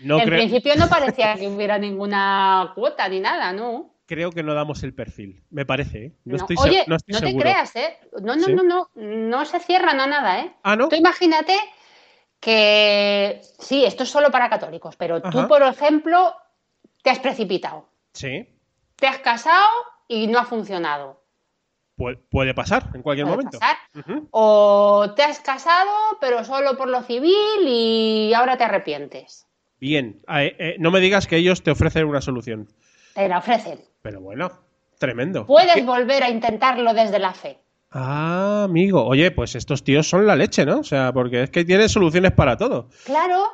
No 0.00 0.18
en 0.18 0.24
creo, 0.24 0.38
principio 0.38 0.74
no 0.76 0.88
parecía 0.88 1.34
que 1.34 1.46
hubiera 1.48 1.78
ninguna 1.78 2.72
cuota 2.74 3.08
ni 3.08 3.20
nada, 3.20 3.52
¿no? 3.52 3.92
creo 4.08 4.30
que 4.30 4.44
no 4.44 4.54
damos 4.54 4.84
el 4.84 4.94
perfil, 4.94 5.42
me 5.50 5.66
parece. 5.66 5.98
¿eh? 6.04 6.12
No, 6.24 6.36
No. 6.36 6.44
estoy, 6.44 6.56
Oye, 6.60 6.84
no 6.86 6.94
estoy 6.94 7.12
no 7.12 7.18
te 7.20 7.26
seguro. 7.26 7.42
creas, 7.42 7.74
¿eh? 7.74 7.98
No, 8.22 8.36
no, 8.36 8.44
¿Sí? 8.44 8.54
no, 8.54 8.62
no, 8.62 8.88
no 8.94 9.44
se 9.44 9.58
cierran 9.58 9.98
a 10.00 10.06
nada, 10.06 10.40
¿eh? 10.42 10.52
Ah, 10.62 10.76
¿no? 10.76 10.88
Tú 10.88 10.94
imagínate 10.94 11.54
que 12.46 13.40
sí, 13.58 13.84
esto 13.84 14.04
es 14.04 14.08
solo 14.08 14.30
para 14.30 14.48
católicos, 14.48 14.94
pero 14.96 15.16
Ajá. 15.16 15.30
tú, 15.30 15.48
por 15.48 15.62
ejemplo, 15.64 16.32
te 17.02 17.10
has 17.10 17.18
precipitado, 17.18 17.88
Sí, 18.12 18.48
te 18.94 19.08
has 19.08 19.18
casado 19.18 19.68
y 20.06 20.28
no 20.28 20.38
ha 20.38 20.44
funcionado. 20.44 21.20
puede, 21.96 22.18
puede 22.18 22.54
pasar 22.54 22.84
en 22.94 23.02
cualquier 23.02 23.26
Puede 23.26 23.36
momento. 23.38 23.58
pasar. 23.58 23.76
O 24.30 25.12
te 25.16 25.24
has 25.24 25.40
casado, 25.40 25.90
pero 26.20 26.44
solo 26.44 26.76
por 26.76 26.88
lo 26.88 27.02
civil 27.02 27.34
y 27.66 28.32
ahora 28.32 28.56
te 28.56 28.62
arrepientes. 28.64 29.46
Bien, 29.80 30.22
eh, 30.28 30.54
eh, 30.58 30.76
no 30.78 30.90
me 30.92 31.00
digas 31.00 31.26
que 31.26 31.36
ellos 31.38 31.62
te 31.64 31.72
ofrecen 31.72 32.06
una 32.06 32.20
solución. 32.20 32.68
Te 33.14 33.28
la 33.28 33.38
ofrecen. 33.38 33.80
Pero 34.02 34.20
bueno, 34.20 34.52
tremendo. 34.98 35.46
Puedes 35.46 35.84
volver 35.84 36.22
a 36.22 36.30
intentarlo 36.30 36.94
desde 36.94 37.18
la 37.18 37.32
fe. 37.34 37.58
Ah, 37.98 38.64
amigo. 38.64 39.04
Oye, 39.06 39.30
pues 39.30 39.54
estos 39.54 39.82
tíos 39.82 40.06
son 40.08 40.26
la 40.26 40.36
leche, 40.36 40.66
¿no? 40.66 40.80
O 40.80 40.84
sea, 40.84 41.12
porque 41.14 41.44
es 41.44 41.50
que 41.50 41.64
tienen 41.64 41.88
soluciones 41.88 42.32
para 42.32 42.56
todo. 42.58 42.90
Claro, 43.04 43.44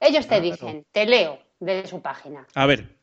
ellos 0.00 0.26
te 0.26 0.36
Claro. 0.40 0.42
dicen, 0.44 0.86
te 0.90 1.04
leo 1.04 1.38
de 1.60 1.86
su 1.86 2.00
página. 2.00 2.46
A 2.54 2.66
ver, 2.66 2.96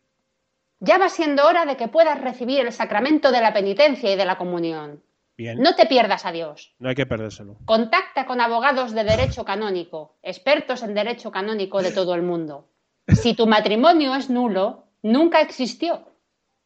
Ya 0.80 0.98
va 1.00 1.10
siendo 1.10 1.46
hora 1.48 1.66
de 1.66 1.76
que 1.76 1.88
puedas 1.88 2.22
recibir 2.22 2.60
el 2.60 2.72
sacramento 2.72 3.32
de 3.32 3.42
la 3.42 3.52
penitencia 3.54 4.12
y 4.12 4.16
de 4.16 4.26
la 4.26 4.38
comunión. 4.38 5.02
bien. 5.36 5.60
No 5.60 5.76
te 5.76 5.86
pierdas 5.86 6.26
a 6.26 6.32
Dios. 6.32 6.74
No 6.80 6.90
hay 6.90 6.96
que 6.96 7.06
perdérselo. 7.06 7.58
Contacta 7.66 8.26
con 8.26 8.42
abogados 8.42 8.92
de 8.94 9.04
derecho 9.04 9.44
canónico, 9.46 10.18
expertos 10.24 10.82
en 10.84 10.94
derecho 10.96 11.30
canónico 11.32 11.82
de 11.84 11.92
todo 11.92 12.16
el 12.16 12.22
mundo. 12.24 12.68
Si 13.08 13.36
tu 13.36 13.46
matrimonio 13.48 14.16
es 14.16 14.30
nulo, 14.32 14.86
nunca 15.04 15.42
existió. 15.42 16.08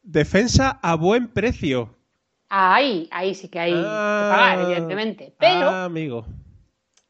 Defensa 0.02 0.78
a 0.82 0.94
buen 0.96 1.28
precio. 1.28 1.96
Ahí, 2.54 3.08
ahí 3.12 3.34
sí 3.34 3.48
que 3.48 3.58
hay 3.58 3.72
que 3.72 3.82
Ah, 3.82 4.28
pagar, 4.30 4.60
evidentemente. 4.66 5.34
Pero 5.38 5.70
ah, 5.70 5.84
amigo. 5.84 6.26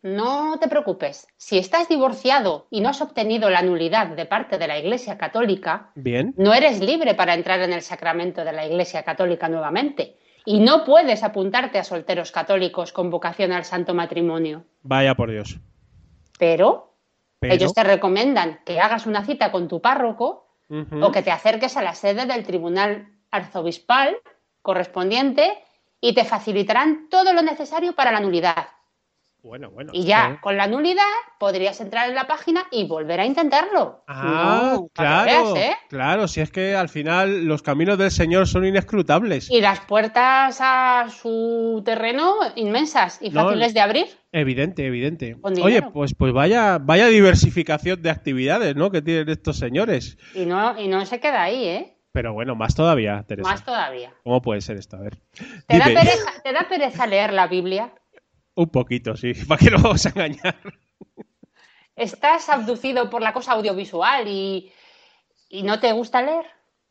no 0.03 0.57
te 0.61 0.69
preocupes. 0.69 1.27
Si 1.37 1.59
estás 1.59 1.89
divorciado 1.89 2.69
y 2.71 2.81
no 2.81 2.91
has 2.91 3.01
obtenido 3.01 3.51
la 3.51 3.63
nulidad 3.63 4.07
de 4.07 4.25
parte 4.25 4.57
de 4.57 4.69
la 4.69 4.79
Iglesia 4.79 5.19
Católica, 5.19 5.91
Bien. 5.97 6.33
no 6.37 6.55
eres 6.55 6.79
libre 6.81 7.15
para 7.15 7.35
entrar 7.35 7.61
en 7.61 7.73
el 7.73 7.83
sacramento 7.83 8.45
de 8.45 8.53
la 8.53 8.65
Iglesia 8.67 9.03
Católica 9.03 9.49
nuevamente. 9.49 10.17
Y 10.45 10.61
no 10.61 10.85
puedes 10.85 11.25
apuntarte 11.25 11.81
a 11.81 11.85
solteros 11.85 12.31
católicos 12.31 12.93
con 12.93 13.11
vocación 13.11 13.51
al 13.51 13.65
santo 13.65 13.95
matrimonio. 13.95 14.65
Vaya 14.83 15.17
por 15.17 15.29
Dios. 15.33 15.59
Pero, 16.39 16.95
Pero, 17.41 17.55
ellos 17.55 17.75
te 17.75 17.83
recomiendan 17.83 18.61
que 18.65 18.79
hagas 18.79 19.07
una 19.07 19.25
cita 19.25 19.51
con 19.51 19.67
tu 19.67 19.81
párroco 19.81 20.47
o 21.01 21.11
que 21.11 21.23
te 21.23 21.33
acerques 21.33 21.77
a 21.77 21.83
la 21.83 21.95
sede 21.95 22.27
del 22.27 22.45
tribunal 22.45 23.09
arzobispal 23.33 24.17
correspondiente 24.63 25.53
y 26.01 26.15
te 26.15 26.25
facilitarán 26.25 27.09
todo 27.11 27.33
lo 27.33 27.43
necesario 27.43 27.95
para 27.95 28.13
la 28.13 28.21
nulidad. 28.21 28.67
Bueno, 29.43 29.73
bueno. 29.73 29.91
Y 29.93 30.05
ya 30.05 30.35
eh. 30.35 30.39
con 30.41 30.57
la 30.57 30.69
nulidad 30.69 31.03
podrías 31.41 31.81
entrar 31.81 32.09
en 32.09 32.15
la 32.15 32.29
página 32.29 32.65
y 32.71 32.87
volver 32.87 33.19
a 33.19 33.27
intentarlo. 33.27 34.05
Ah, 34.07 34.75
No, 34.75 34.89
claro. 34.93 35.53
veas, 35.53 35.71
¿eh? 35.71 35.77
Claro, 35.89 36.29
si 36.29 36.41
es 36.41 36.53
que 36.53 36.77
al 36.77 36.89
final 36.89 37.45
los 37.47 37.61
caminos 37.61 37.99
del 37.99 38.13
Señor 38.13 38.47
son 38.47 38.65
inescrutables. 38.65 39.51
Y 39.51 39.61
las 39.61 39.81
puertas 39.81 40.59
a 40.61 41.09
su 41.11 41.83
terreno 41.85 42.37
inmensas 42.55 43.19
y 43.21 43.31
No, 43.31 43.43
fáciles 43.43 43.75
de 43.75 43.81
abrir. 43.81 44.07
Evidente, 44.31 44.87
evidente. 44.87 45.37
Oye, 45.43 45.83
pues, 45.83 46.15
pues 46.15 46.33
vaya, 46.33 46.79
vaya 46.79 47.07
diversificación 47.09 48.01
de 48.01 48.11
actividades, 48.11 48.77
¿no? 48.77 48.93
Que 48.93 49.03
tienen 49.03 49.29
estos 49.29 49.59
señores. 49.59 50.19
Y 50.35 50.47
no, 50.47 50.79
y 50.79 50.87
no 50.87 51.05
se 51.05 51.19
queda 51.19 51.43
ahí, 51.43 51.65
¿eh? 51.65 51.97
Pero 52.13 52.35
bueno, 52.35 52.55
más 52.55 52.75
todavía, 52.75 53.25
Teresa. 53.27 53.49
Más 53.51 53.65
todavía. 53.65 54.13
¿Cómo 54.23 54.43
puede 54.43 54.61
ser 54.61 54.77
esto? 54.77 54.97
A 54.97 55.01
ver. 55.01 55.17
¿Te 55.67 55.79
da, 55.79 55.85
pereza, 55.87 56.43
¿Te 56.45 56.53
da 56.53 56.67
pereza 56.69 57.07
leer 57.07 57.33
la 57.33 57.47
Biblia? 57.47 57.93
Un 58.55 58.69
poquito, 58.69 59.17
sí. 59.17 59.33
¿Para 59.49 59.59
qué 59.59 59.71
nos 59.71 59.83
vamos 59.83 60.05
a 60.07 60.11
engañar? 60.11 60.57
¿Estás 61.97 62.49
abducido 62.49 63.09
por 63.11 63.23
la 63.23 63.33
cosa 63.33 63.53
audiovisual 63.53 64.27
y, 64.29 64.73
y 65.49 65.63
no 65.63 65.81
te 65.81 65.93
gusta 65.93 66.23
leer? 66.23 66.47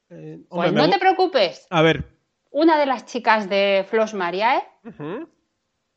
Eh, 0.09 0.39
Pues 0.49 0.71
me 0.73 0.81
no 0.81 0.89
te 0.89 0.99
preocupes. 0.99 1.67
A 1.69 1.81
ver. 1.81 2.05
Una 2.49 2.77
de 2.79 2.85
las 2.85 3.05
chicas 3.05 3.47
de 3.49 3.85
Flos 3.89 4.13
Mariae 4.13 4.63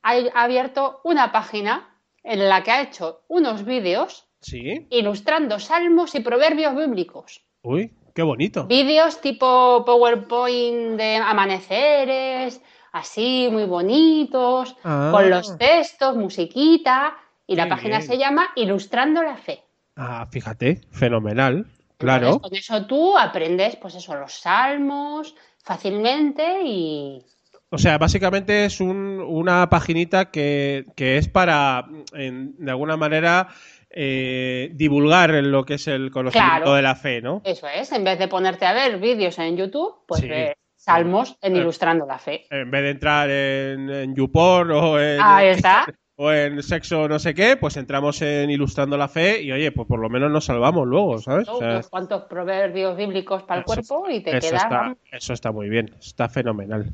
ha 0.02 0.12
ha 0.34 0.42
abierto 0.42 1.00
una 1.04 1.32
página 1.32 1.98
en 2.22 2.48
la 2.48 2.62
que 2.62 2.70
ha 2.70 2.82
hecho 2.82 3.24
unos 3.28 3.64
vídeos 3.64 4.28
Sí. 4.40 4.86
ilustrando 4.90 5.58
salmos 5.58 6.14
y 6.14 6.20
proverbios 6.20 6.76
bíblicos. 6.76 7.42
Uy, 7.62 7.90
qué 8.14 8.22
bonito. 8.22 8.66
Vídeos 8.66 9.20
tipo 9.20 9.84
PowerPoint 9.84 10.96
de 10.96 11.16
amaneceres, 11.16 12.60
así 12.92 13.48
muy 13.50 13.64
bonitos, 13.64 14.76
Ah. 14.84 15.10
con 15.12 15.28
los 15.30 15.58
textos, 15.58 16.16
musiquita, 16.16 17.16
y 17.46 17.56
la 17.56 17.64
Qué 17.64 17.70
página 17.70 17.98
bien. 17.98 18.08
se 18.08 18.16
llama 18.18 18.46
Ilustrando 18.56 19.22
la 19.22 19.36
Fe. 19.36 19.62
Ah, 19.96 20.26
fíjate, 20.30 20.80
fenomenal. 20.90 21.66
Claro. 21.98 22.26
Entonces, 22.34 22.66
con 22.66 22.78
eso 22.78 22.86
tú 22.86 23.16
aprendes, 23.18 23.76
pues 23.76 23.94
eso, 23.94 24.14
los 24.16 24.32
salmos 24.32 25.34
fácilmente 25.62 26.62
y 26.64 27.22
O 27.70 27.78
sea, 27.78 27.98
básicamente 27.98 28.66
es 28.66 28.80
un- 28.80 29.20
una 29.26 29.68
paginita 29.68 30.30
que, 30.30 30.86
que 30.94 31.18
es 31.18 31.26
para, 31.28 31.84
en- 32.12 32.54
de 32.56 32.70
alguna 32.70 32.96
manera, 32.96 33.48
eh, 33.97 34.70
divulgar 34.74 35.30
lo 35.30 35.64
que 35.64 35.74
es 35.74 35.86
el 35.88 36.11
conocimiento 36.11 36.57
Claro. 36.57 36.74
de 36.74 36.82
la 36.82 36.95
fe, 36.97 37.22
¿no? 37.22 37.40
eso 37.45 37.68
es, 37.68 37.92
en 37.92 38.03
vez 38.05 38.18
de 38.18 38.26
ponerte 38.28 38.66
a 38.66 38.72
ver 38.72 38.99
vídeos 38.99 39.38
en 39.38 39.57
YouTube, 39.57 40.03
pues 40.07 40.20
Sí. 40.20 40.28
salmos 40.76 41.36
en 41.40 41.55
Eh. 41.57 41.61
Ilustrando 41.61 42.05
la 42.05 42.18
Fe. 42.18 42.45
En 42.51 42.70
vez 42.70 42.82
de 42.82 42.90
entrar 42.90 43.30
en, 43.30 43.88
en 43.88 44.14
YouPorn 44.14 44.70
o 44.72 45.01
en, 45.01 45.20
Ahí 45.22 45.49
está. 45.49 45.86
o 46.16 46.30
en 46.32 46.62
sexo 46.62 47.09
no 47.09 47.18
sé 47.18 47.34
qué, 47.34 47.57
pues 47.57 47.76
entramos 47.76 48.20
en 48.22 48.51
Ilustrando 48.51 48.97
la 48.97 49.09
Fe 49.09 49.40
y, 49.42 49.51
oye, 49.53 49.72
pues 49.72 49.86
por 49.88 49.99
lo 50.01 50.09
menos 50.11 50.30
nos 50.30 50.45
salvamos 50.45 50.86
luego, 50.86 51.18
¿sabes? 51.18 51.49
O 51.49 51.59
sea, 51.59 51.68
unos 51.70 51.88
cuantos 51.88 52.24
proverbios 52.24 52.97
bíblicos 52.97 53.42
para 53.45 53.61
el 53.61 53.64
cuerpo 53.64 54.09
y 54.11 54.20
te 54.20 54.36
eso, 54.36 54.49
quedas. 54.51 54.62
está, 54.64 54.97
eso 55.12 55.32
está 55.32 55.53
muy 55.53 55.68
bien, 55.68 55.95
está 56.01 56.28
fenomenal. 56.28 56.92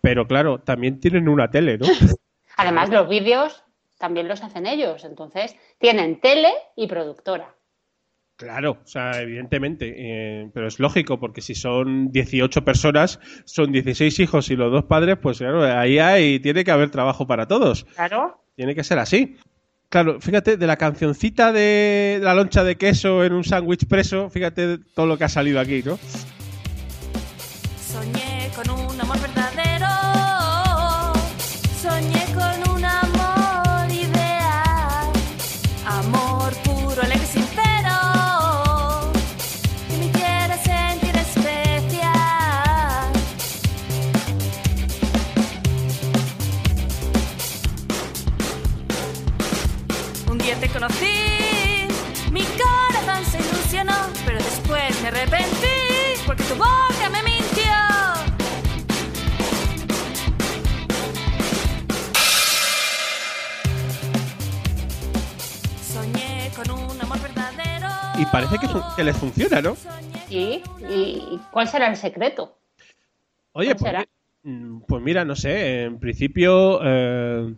Pero 0.00 0.26
claro, 0.26 0.58
también 0.58 0.98
tienen 0.98 1.28
una 1.28 1.50
tele, 1.50 1.78
¿no? 1.78 1.86
Además, 2.56 2.90
los 2.90 3.08
vídeos 3.08 3.64
también 4.02 4.26
los 4.26 4.42
hacen 4.42 4.66
ellos, 4.66 5.04
entonces 5.04 5.54
tienen 5.78 6.20
tele 6.20 6.48
y 6.74 6.88
productora. 6.88 7.54
Claro, 8.34 8.78
o 8.82 8.86
sea, 8.86 9.12
evidentemente, 9.22 9.94
eh, 9.96 10.50
pero 10.52 10.66
es 10.66 10.80
lógico, 10.80 11.20
porque 11.20 11.40
si 11.40 11.54
son 11.54 12.10
18 12.10 12.64
personas, 12.64 13.20
son 13.44 13.70
16 13.70 14.18
hijos 14.18 14.50
y 14.50 14.56
los 14.56 14.72
dos 14.72 14.86
padres, 14.86 15.18
pues 15.22 15.38
claro, 15.38 15.62
ahí 15.62 16.00
hay, 16.00 16.40
tiene 16.40 16.64
que 16.64 16.72
haber 16.72 16.90
trabajo 16.90 17.28
para 17.28 17.46
todos. 17.46 17.84
Claro. 17.94 18.42
Tiene 18.56 18.74
que 18.74 18.82
ser 18.82 18.98
así. 18.98 19.36
Claro, 19.88 20.20
fíjate, 20.20 20.56
de 20.56 20.66
la 20.66 20.76
cancioncita 20.76 21.52
de 21.52 22.18
la 22.20 22.34
loncha 22.34 22.64
de 22.64 22.74
queso 22.74 23.22
en 23.22 23.34
un 23.34 23.44
sándwich 23.44 23.86
preso, 23.86 24.30
fíjate 24.30 24.78
todo 24.96 25.06
lo 25.06 25.16
que 25.16 25.24
ha 25.24 25.28
salido 25.28 25.60
aquí, 25.60 25.80
¿no? 25.84 25.96
Y 68.22 68.26
parece 68.26 68.56
que, 68.58 69.02
les 69.02 69.16
funciona, 69.16 69.60
¿no? 69.60 69.76
¿Y, 70.30 70.62
¿Y 70.88 71.40
cuál 71.50 71.66
será 71.66 71.88
el 71.88 71.96
secreto? 71.96 72.56
Oye, 73.52 73.74
¿Cuál 73.74 73.94
pues, 73.94 74.06
mm, 74.44 74.80
pues 74.86 75.02
mira, 75.02 75.24
no 75.24 75.34
sé, 75.34 75.82
en 75.84 75.98
principio... 75.98 76.78
eh, 76.84 77.54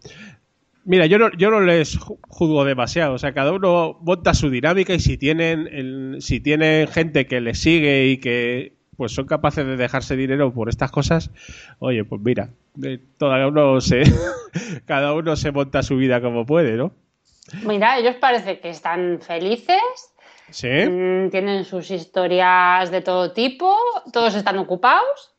Mira, 0.87 1.07
yo 1.07 1.19
no, 1.19 1.31
yo 1.33 1.51
no 1.51 1.61
les 1.61 1.99
ju- 1.99 2.19
juzgo 2.29 2.65
demasiado. 2.65 3.15
O 3.15 3.19
sea, 3.19 3.33
cada 3.33 3.53
uno 3.53 3.99
monta 4.03 4.33
su 4.35 4.49
dinámica 4.51 4.93
y 4.95 5.01
si 5.01 5.17
tienen, 5.19 5.67
el- 5.71 6.17
si 6.21 6.41
tienen 6.41 6.89
gente 6.89 7.27
que 7.27 7.41
les 7.41 7.59
sigue 7.59 8.07
y 8.09 8.19
que 8.19 8.73
pues 8.97 9.13
son 9.13 9.27
capaces 9.27 9.67
de 9.67 9.77
dejarse 9.77 10.15
dinero 10.17 10.53
por 10.53 10.69
estas 10.69 10.91
cosas, 10.91 11.31
oye, 11.79 12.05
pues 12.05 12.21
mira, 12.23 12.51
eh, 12.83 13.01
cada 13.19 13.47
uno 13.49 13.81
se, 13.81 14.03
cada 14.87 15.13
uno 15.15 15.37
se 15.37 15.53
monta 15.53 15.83
su 15.83 15.97
vida 15.97 16.21
como 16.21 16.47
puede, 16.47 16.77
¿no? 16.77 16.93
Mira, 17.67 17.99
ellos 17.99 18.17
parece 18.21 18.61
que 18.61 18.69
están 18.71 19.21
felices, 19.21 19.79
Sí. 20.51 20.69
mm, 20.69 21.31
tienen 21.31 21.65
sus 21.65 21.91
historias 21.91 22.91
de 22.91 23.01
todo 23.01 23.33
tipo, 23.33 23.77
todos 24.13 24.35
están 24.35 24.59
ocupados 24.59 25.35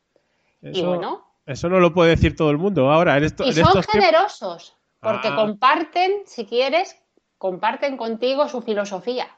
y 0.62 0.70
Eso, 0.80 0.88
bueno, 0.88 1.24
eso 1.46 1.68
no 1.68 1.78
lo 1.80 1.92
puede 1.94 2.10
decir 2.10 2.34
todo 2.36 2.50
el 2.50 2.58
mundo 2.58 2.90
ahora. 2.90 3.16
En 3.16 3.24
esto- 3.24 3.44
y 3.44 3.48
en 3.48 3.54
son 3.54 3.64
estos 3.68 3.86
tiempos- 3.86 3.92
generosos 4.06 4.76
porque 5.00 5.28
Ah. 5.28 5.36
comparten, 5.36 6.22
si 6.26 6.44
quieres, 6.46 6.96
comparten 7.38 7.96
contigo 7.96 8.48
su 8.48 8.62
filosofía. 8.62 9.28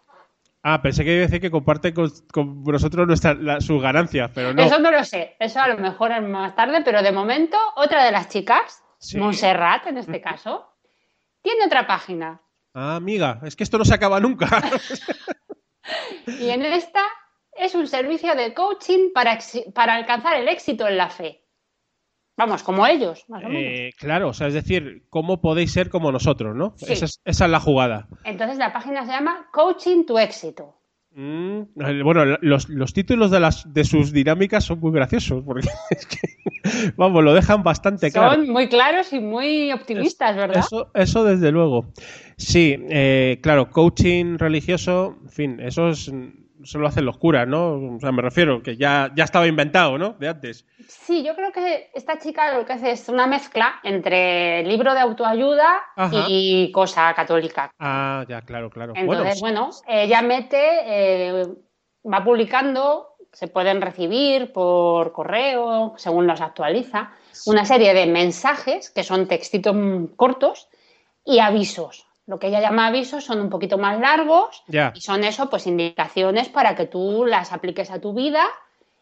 Ah, 0.62 0.80
pensé 0.82 1.04
que 1.04 1.12
iba 1.12 1.20
a 1.22 1.26
decir 1.26 1.40
que 1.40 1.50
comparten 1.50 1.94
con, 1.94 2.10
con 2.32 2.64
nosotros 2.64 3.06
nuestra, 3.06 3.34
la- 3.34 3.60
sus 3.60 3.80
ganancias, 3.80 4.30
pero 4.34 4.52
no. 4.54 4.62
Eso 4.62 4.78
no 4.80 4.90
lo 4.90 5.04
sé, 5.04 5.36
eso 5.38 5.60
a 5.60 5.68
lo 5.68 5.76
mejor 5.78 6.10
es 6.12 6.22
más 6.22 6.54
tarde, 6.56 6.82
pero 6.84 7.02
de 7.02 7.12
momento 7.12 7.56
otra 7.76 8.04
de 8.04 8.10
las 8.12 8.28
chicas, 8.28 8.82
Sí. 8.98 9.18
Montserrat 9.18 9.86
en 9.86 9.98
este 9.98 10.20
caso, 10.20 10.66
tiene 11.42 11.66
otra 11.66 11.86
página 11.86 12.40
Ah, 12.74 12.96
amiga, 12.96 13.40
es 13.44 13.54
que 13.56 13.62
esto 13.64 13.78
no 13.78 13.84
se 13.84 13.94
acaba 13.94 14.18
nunca. 14.20 14.46
y 16.26 16.50
en 16.50 16.64
esta 16.64 17.02
es 17.52 17.74
un 17.74 17.86
servicio 17.86 18.34
de 18.34 18.54
coaching 18.54 19.10
para, 19.12 19.38
para 19.74 19.94
alcanzar 19.94 20.36
el 20.36 20.48
éxito 20.48 20.86
en 20.86 20.96
la 20.96 21.10
fe. 21.10 21.44
Vamos, 22.36 22.62
como 22.62 22.86
ellos, 22.86 23.24
más 23.28 23.44
o 23.44 23.48
menos. 23.48 23.62
Eh, 23.64 23.90
claro, 23.98 24.28
o 24.28 24.32
sea, 24.32 24.46
es 24.46 24.54
decir, 24.54 25.06
¿cómo 25.10 25.40
podéis 25.40 25.72
ser 25.72 25.90
como 25.90 26.12
nosotros, 26.12 26.54
no? 26.54 26.74
Sí. 26.76 26.92
Esa, 26.92 27.06
es, 27.06 27.20
esa 27.24 27.44
es 27.46 27.50
la 27.50 27.58
jugada. 27.58 28.06
Entonces 28.24 28.58
la 28.58 28.72
página 28.72 29.04
se 29.04 29.10
llama 29.10 29.48
Coaching 29.52 30.04
tu 30.06 30.18
éxito. 30.18 30.77
Mm, 31.14 31.62
bueno, 32.04 32.24
los, 32.40 32.68
los 32.68 32.92
títulos 32.92 33.30
de, 33.30 33.40
las, 33.40 33.72
de 33.72 33.84
sus 33.84 34.12
dinámicas 34.12 34.64
son 34.64 34.78
muy 34.78 34.92
graciosos, 34.92 35.42
porque 35.44 35.68
es 35.90 36.06
que, 36.06 36.18
vamos, 36.96 37.24
lo 37.24 37.34
dejan 37.34 37.62
bastante 37.62 38.10
claro. 38.12 38.34
Son 38.34 38.50
muy 38.50 38.68
claros 38.68 39.12
y 39.12 39.20
muy 39.20 39.72
optimistas, 39.72 40.36
¿verdad? 40.36 40.58
Eso, 40.58 40.90
eso 40.94 41.24
desde 41.24 41.50
luego. 41.50 41.92
Sí, 42.36 42.76
eh, 42.88 43.40
claro, 43.42 43.70
coaching 43.70 44.38
religioso, 44.38 45.16
en 45.24 45.30
fin, 45.30 45.60
eso 45.60 45.88
es, 45.88 46.12
eso 46.62 46.78
lo 46.78 46.88
hacen 46.88 47.04
los 47.04 47.18
curas, 47.18 47.46
¿no? 47.46 47.96
O 47.96 48.00
sea, 48.00 48.12
me 48.12 48.22
refiero, 48.22 48.62
que 48.62 48.76
ya, 48.76 49.10
ya 49.14 49.24
estaba 49.24 49.46
inventado, 49.46 49.98
¿no? 49.98 50.14
De 50.18 50.28
antes. 50.28 50.66
Sí, 50.88 51.22
yo 51.24 51.34
creo 51.34 51.52
que 51.52 51.90
esta 51.94 52.18
chica 52.18 52.56
lo 52.56 52.66
que 52.66 52.72
hace 52.72 52.90
es 52.90 53.08
una 53.08 53.26
mezcla 53.26 53.80
entre 53.82 54.64
libro 54.64 54.94
de 54.94 55.00
autoayuda 55.00 55.82
Ajá. 55.96 56.24
y 56.28 56.72
cosa 56.72 57.12
católica. 57.14 57.70
Ah, 57.78 58.24
ya, 58.28 58.42
claro, 58.42 58.70
claro. 58.70 58.92
Entonces, 58.96 59.40
bueno, 59.40 59.70
bueno, 59.70 59.76
ella 59.86 60.22
mete, 60.22 60.80
eh, 60.86 61.46
va 62.10 62.24
publicando, 62.24 63.16
se 63.32 63.48
pueden 63.48 63.80
recibir 63.80 64.52
por 64.52 65.12
correo, 65.12 65.94
según 65.96 66.26
los 66.26 66.40
actualiza, 66.40 67.12
una 67.46 67.64
serie 67.64 67.94
de 67.94 68.06
mensajes 68.06 68.90
que 68.90 69.04
son 69.04 69.28
textitos 69.28 69.76
cortos 70.16 70.68
y 71.24 71.38
avisos. 71.38 72.07
Lo 72.28 72.38
que 72.38 72.46
ella 72.48 72.60
llama 72.60 72.86
avisos 72.86 73.24
son 73.24 73.40
un 73.40 73.48
poquito 73.48 73.78
más 73.78 73.98
largos 73.98 74.62
y 74.94 75.00
son 75.00 75.24
eso, 75.24 75.48
pues 75.50 75.66
indicaciones 75.66 76.48
para 76.50 76.76
que 76.76 76.86
tú 76.86 77.24
las 77.26 77.52
apliques 77.52 77.90
a 77.90 78.00
tu 78.00 78.12
vida 78.12 78.44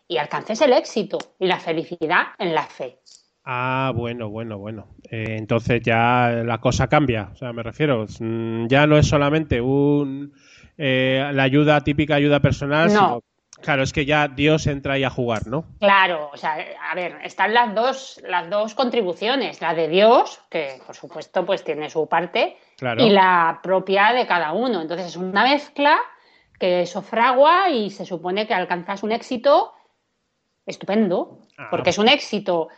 y 0.09 0.17
alcances 0.17 0.61
el 0.63 0.73
éxito 0.73 1.19
y 1.41 1.47
la 1.47 1.59
felicidad 1.59 2.29
en 2.39 2.55
la 2.55 2.63
fe. 2.63 2.99
Ah, 3.45 3.93
bueno, 3.95 4.29
bueno, 4.31 4.59
bueno. 4.59 4.87
Eh, 5.11 5.37
entonces 5.39 5.83
ya 5.83 6.31
la 6.45 6.59
cosa 6.59 6.87
cambia. 6.87 7.31
O 7.33 7.37
sea, 7.37 7.53
me 7.53 7.63
refiero, 7.65 8.07
mm, 8.21 8.67
ya 8.69 8.87
no 8.87 8.97
es 8.97 9.09
solamente 9.09 9.61
un 9.61 10.33
eh, 10.79 11.29
la 11.33 11.43
ayuda 11.43 11.81
típica 11.83 12.15
ayuda 12.15 12.39
personal, 12.41 12.87
No. 12.89 12.93
sino 12.93 13.23
claro, 13.67 13.83
es 13.83 13.93
que 13.93 14.07
ya 14.07 14.29
Dios 14.29 14.67
entra 14.67 14.95
ahí 14.95 15.05
a 15.05 15.11
jugar, 15.11 15.47
¿no? 15.47 15.65
Claro, 15.81 16.31
o 16.33 16.37
sea, 16.37 16.57
a 16.91 16.95
ver, 16.95 17.19
están 17.25 17.53
las 17.53 17.75
dos, 17.75 18.21
las 18.27 18.49
dos 18.49 18.75
contribuciones, 18.75 19.61
la 19.61 19.75
de 19.75 19.89
Dios, 19.89 20.41
que 20.49 20.81
por 20.87 20.95
supuesto 20.95 21.45
pues 21.45 21.63
tiene 21.65 21.91
su 21.91 22.09
parte, 22.09 22.57
Claro. 22.79 23.03
y 23.05 23.11
la 23.11 23.61
propia 23.63 24.13
de 24.13 24.27
cada 24.27 24.53
uno. 24.53 24.81
Entonces 24.81 25.09
es 25.09 25.17
una 25.17 25.43
mezcla 25.43 25.99
que 26.59 26.87
sofragua 26.87 27.69
y 27.71 27.91
se 27.91 28.07
supone 28.07 28.47
que 28.47 28.55
alcanzas 28.55 29.03
un 29.03 29.13
éxito 29.13 29.73
estupendo, 30.65 31.41
Ah. 31.59 31.69
porque 31.71 31.91
es 31.91 31.99
un 31.99 32.09
éxito 32.09 32.69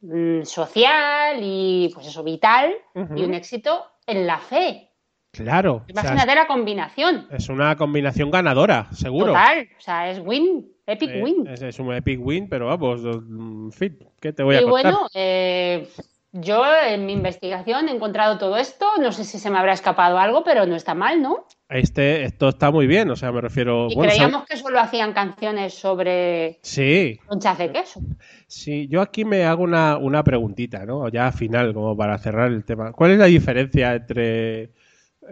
mm, 0.00 0.42
social 0.44 1.38
y 1.42 1.90
pues 1.92 2.06
eso, 2.06 2.22
vital, 2.22 2.72
y 2.94 3.22
un 3.24 3.34
éxito 3.34 3.84
en 4.06 4.26
la 4.26 4.38
fe. 4.38 4.87
Claro. 5.32 5.74
o 5.88 5.92
sea, 5.92 6.02
Imagínate 6.02 6.34
la 6.34 6.46
combinación. 6.46 7.26
es 7.30 7.48
una 7.48 7.76
combinación 7.76 8.30
ganadora, 8.30 8.88
seguro. 8.92 9.26
Total, 9.28 9.68
o 9.76 9.80
sea, 9.80 10.10
es 10.10 10.18
win, 10.20 10.66
epic 10.86 11.10
Eh, 11.10 11.22
win. 11.22 11.46
es, 11.46 11.62
es 11.62 11.78
un 11.78 11.92
epic 11.94 12.18
win, 12.24 12.48
pero 12.48 12.66
vamos, 12.66 13.02
en 13.04 13.70
fin, 13.72 13.98
¿qué 14.20 14.32
te 14.32 14.42
voy 14.42 14.56
a 14.56 14.60
y 14.60 14.64
contar? 14.64 14.92
bueno, 14.92 15.08
eh, 15.14 15.86
yo 16.32 16.62
en 16.88 17.06
mi 17.06 17.12
investigación 17.12 17.88
he 17.88 17.92
encontrado 17.92 18.38
todo 18.38 18.56
esto. 18.56 18.86
No 19.00 19.12
sé 19.12 19.24
si 19.24 19.38
se 19.38 19.50
me 19.50 19.58
habrá 19.58 19.72
escapado 19.74 20.18
algo, 20.18 20.42
pero 20.44 20.66
no 20.66 20.76
está 20.76 20.94
mal, 20.94 21.20
¿no? 21.22 21.46
Este, 21.68 22.22
esto 22.24 22.48
está 22.48 22.70
muy 22.70 22.86
bien, 22.86 23.10
o 23.10 23.16
sea, 23.16 23.30
me 23.30 23.40
refiero. 23.42 23.88
Y 23.90 23.94
bueno, 23.94 24.10
creíamos 24.10 24.44
que 24.46 24.56
solo 24.56 24.80
hacían 24.80 25.12
canciones 25.12 25.74
sobre 25.74 26.58
Sí, 26.62 27.18
conchas 27.26 27.58
de 27.58 27.70
queso. 27.72 28.00
sí, 28.46 28.88
yo 28.88 29.02
aquí 29.02 29.24
me 29.26 29.44
hago 29.44 29.62
una, 29.62 29.98
una 29.98 30.24
preguntita, 30.24 30.86
¿no? 30.86 31.08
Ya 31.10 31.26
al 31.26 31.32
final, 31.34 31.74
como 31.74 31.94
para 31.96 32.16
cerrar 32.18 32.50
el 32.50 32.64
tema. 32.64 32.92
¿Cuál 32.92 33.12
es 33.12 33.18
la 33.18 33.26
diferencia 33.26 33.94
entre 33.94 34.70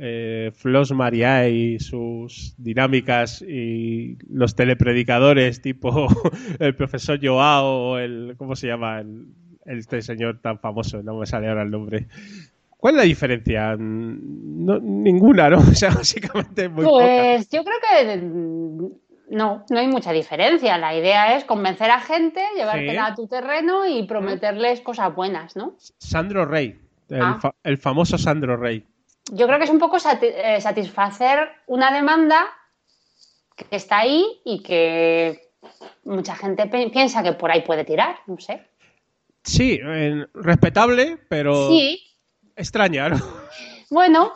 eh, 0.01 0.51
Flos 0.55 0.93
María 0.93 1.49
y 1.49 1.79
sus 1.79 2.55
dinámicas 2.59 3.43
y 3.43 4.17
los 4.31 4.55
telepredicadores 4.55 5.61
tipo 5.63 6.07
el 6.59 6.75
profesor 6.75 7.19
Joao 7.23 7.67
o 7.93 7.99
el. 7.99 8.35
¿Cómo 8.37 8.57
se 8.57 8.67
llama? 8.69 9.01
El, 9.01 9.27
este 9.65 10.01
señor 10.03 10.41
tan 10.41 10.59
famoso, 10.61 11.03
no 11.03 11.19
me 11.19 11.27
sale 11.27 11.49
ahora 11.49 11.63
el 11.63 11.71
nombre. 11.71 12.07
¿Cuál 12.79 12.95
es 12.95 12.99
la 12.99 13.05
diferencia? 13.05 13.75
No, 13.79 14.79
ninguna, 14.79 15.51
¿no? 15.51 15.59
O 15.71 15.75
sea, 15.75 15.91
básicamente 15.91 16.69
muy 16.69 16.85
poca. 16.85 17.05
Pues 17.05 17.49
yo 17.51 17.65
creo 17.65 17.77
que 17.81 18.17
mm, 18.19 18.89
no, 19.31 19.65
no 19.69 19.79
hay 19.79 19.89
mucha 19.89 20.13
diferencia. 20.13 20.79
La 20.79 20.95
idea 20.97 21.37
es 21.37 21.45
convencer 21.45 21.91
a 21.91 22.01
gente, 22.01 22.41
llevártela 22.57 23.07
Sí. 23.07 23.13
a 23.13 23.15
tu 23.17 23.27
terreno 23.27 23.87
y 23.89 24.05
prometerles 24.07 24.83
cosas 24.83 25.13
buenas, 25.15 25.57
¿no? 25.57 25.75
Sandro 25.99 26.45
Rey, 26.45 26.79
el, 27.09 27.23
Ah. 27.23 27.39
fa- 27.41 27.55
el 27.65 27.79
famoso 27.79 28.19
Sandro 28.19 28.57
Rey. 28.57 28.85
Yo 29.33 29.47
creo 29.47 29.59
que 29.59 29.65
es 29.65 29.71
un 29.71 29.79
poco 29.79 29.97
eh, 30.23 30.61
satisfacer 30.61 31.51
una 31.67 31.93
demanda 31.93 32.47
que 33.57 33.77
está 33.77 33.99
ahí 33.99 34.41
y 34.45 34.63
que 34.63 35.51
mucha 36.05 36.37
gente 36.37 36.67
piensa 36.67 37.23
que 37.23 37.33
por 37.33 37.51
ahí 37.51 37.63
puede 37.63 37.85
tirar, 37.85 38.17
no 38.27 38.39
sé. 38.39 38.69
Sí, 39.43 39.81
eh, 39.83 40.27
respetable, 40.35 41.19
pero 41.29 41.69
Sí, 41.69 42.03
extraña, 42.55 43.09
¿no? 43.09 43.17
bueno, 43.91 44.33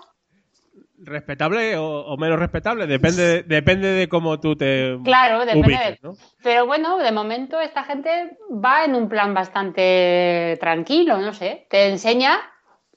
Respetable 1.03 1.78
o, 1.78 1.84
o 2.01 2.16
menos 2.18 2.38
respetable, 2.38 2.86
depende, 2.86 3.43
depende 3.45 3.88
de 3.88 4.07
cómo 4.07 4.38
tú 4.38 4.55
te 4.55 4.99
claro, 5.03 5.47
depende. 5.47 5.99
ubiques. 5.99 6.18
Pero 6.43 6.66
bueno, 6.66 6.99
de 6.99 7.11
momento 7.11 7.59
esta 7.59 7.84
gente 7.84 8.36
va 8.51 8.84
en 8.84 8.95
un 8.95 9.09
plan 9.09 9.32
bastante 9.32 10.59
tranquilo, 10.61 11.16
no 11.16 11.32
sé. 11.32 11.66
Te 11.70 11.88
enseña 11.88 12.38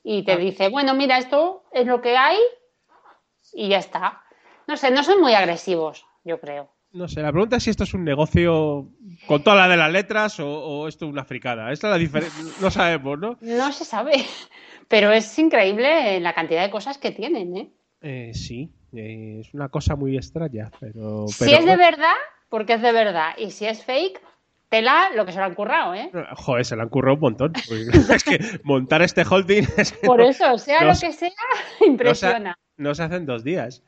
y 0.04 0.26
te 0.26 0.34
Ah. 0.34 0.38
dice, 0.38 0.68
bueno, 0.68 0.94
mira, 0.96 1.18
esto 1.18 1.63
es 1.74 1.86
lo 1.86 2.02
que 2.02 2.18
hay 2.18 2.38
y 3.54 3.70
ya 3.70 3.78
está. 3.78 4.22
No 4.68 4.78
sé, 4.78 4.92
no 4.92 5.04
son 5.04 5.20
muy 5.20 5.34
agresivos, 5.34 6.06
yo 6.24 6.40
creo. 6.40 6.70
No 6.94 7.08
sé, 7.08 7.22
la 7.22 7.32
pregunta 7.32 7.58
es 7.58 7.64
si 7.64 7.72
esto 7.72 7.86
es 7.86 7.94
un 7.96 8.04
negocio 8.04 8.88
con 9.26 9.44
todas 9.44 9.60
las 9.60 9.70
de 9.70 9.78
las 9.78 9.92
letras 9.92 10.40
o, 10.40 10.48
o 10.48 10.88
esto 10.88 11.06
es 11.06 11.12
una 11.12 11.26
fricada. 11.26 11.72
Esta 11.72 11.88
es 11.88 11.92
la 11.92 11.98
diferencia, 11.98 12.44
no 12.62 12.70
sabemos, 12.70 13.20
¿no? 13.20 13.38
No 13.42 13.72
se 13.72 13.84
sabe, 13.84 14.14
pero 14.88 15.12
es 15.12 15.38
increíble 15.40 16.20
la 16.20 16.34
cantidad 16.34 16.62
de 16.62 16.70
cosas 16.70 17.00
que 17.00 17.12
tienen, 17.12 17.58
¿eh? 17.58 17.72
Eh, 18.02 18.34
sí, 18.34 18.70
eh, 18.94 19.40
es 19.42 19.54
una 19.54 19.70
cosa 19.70 19.96
muy 19.96 20.18
extraña, 20.18 20.72
pero... 20.80 21.28
Si 21.28 21.52
es 21.52 21.66
de 21.66 21.78
verdad, 21.78 22.14
porque 22.50 22.74
es 22.74 22.82
de 22.82 22.92
verdad. 22.92 23.32
Y 23.38 23.50
si 23.50 23.66
es 23.66 23.84
fake, 23.84 24.22
tela 24.74 25.10
lo 25.16 25.24
que 25.24 25.32
se 25.32 25.38
lo 25.38 25.46
han 25.46 25.54
currado, 25.54 25.94
¿eh? 25.94 26.10
Joder, 26.36 26.66
se 26.66 26.76
le 26.76 26.82
han 26.82 26.90
currado 26.90 27.14
un 27.16 27.22
montón. 27.22 27.54
es 28.10 28.24
que 28.24 28.40
montar 28.64 29.04
este 29.04 29.24
holding 29.30 29.68
es 29.78 29.92
que 29.92 30.08
Por 30.08 30.20
no- 30.20 30.30
eso, 30.30 30.58
sea 30.58 30.82
no 30.82 30.88
lo 30.88 30.94
que 30.94 31.12
sea, 31.14 31.30
no 31.30 31.78
se, 31.78 31.86
impresiona. 31.86 32.58
no 32.78 32.96
se 32.96 33.04
hacen 33.04 33.28
dos 33.28 33.44
días. 33.44 33.84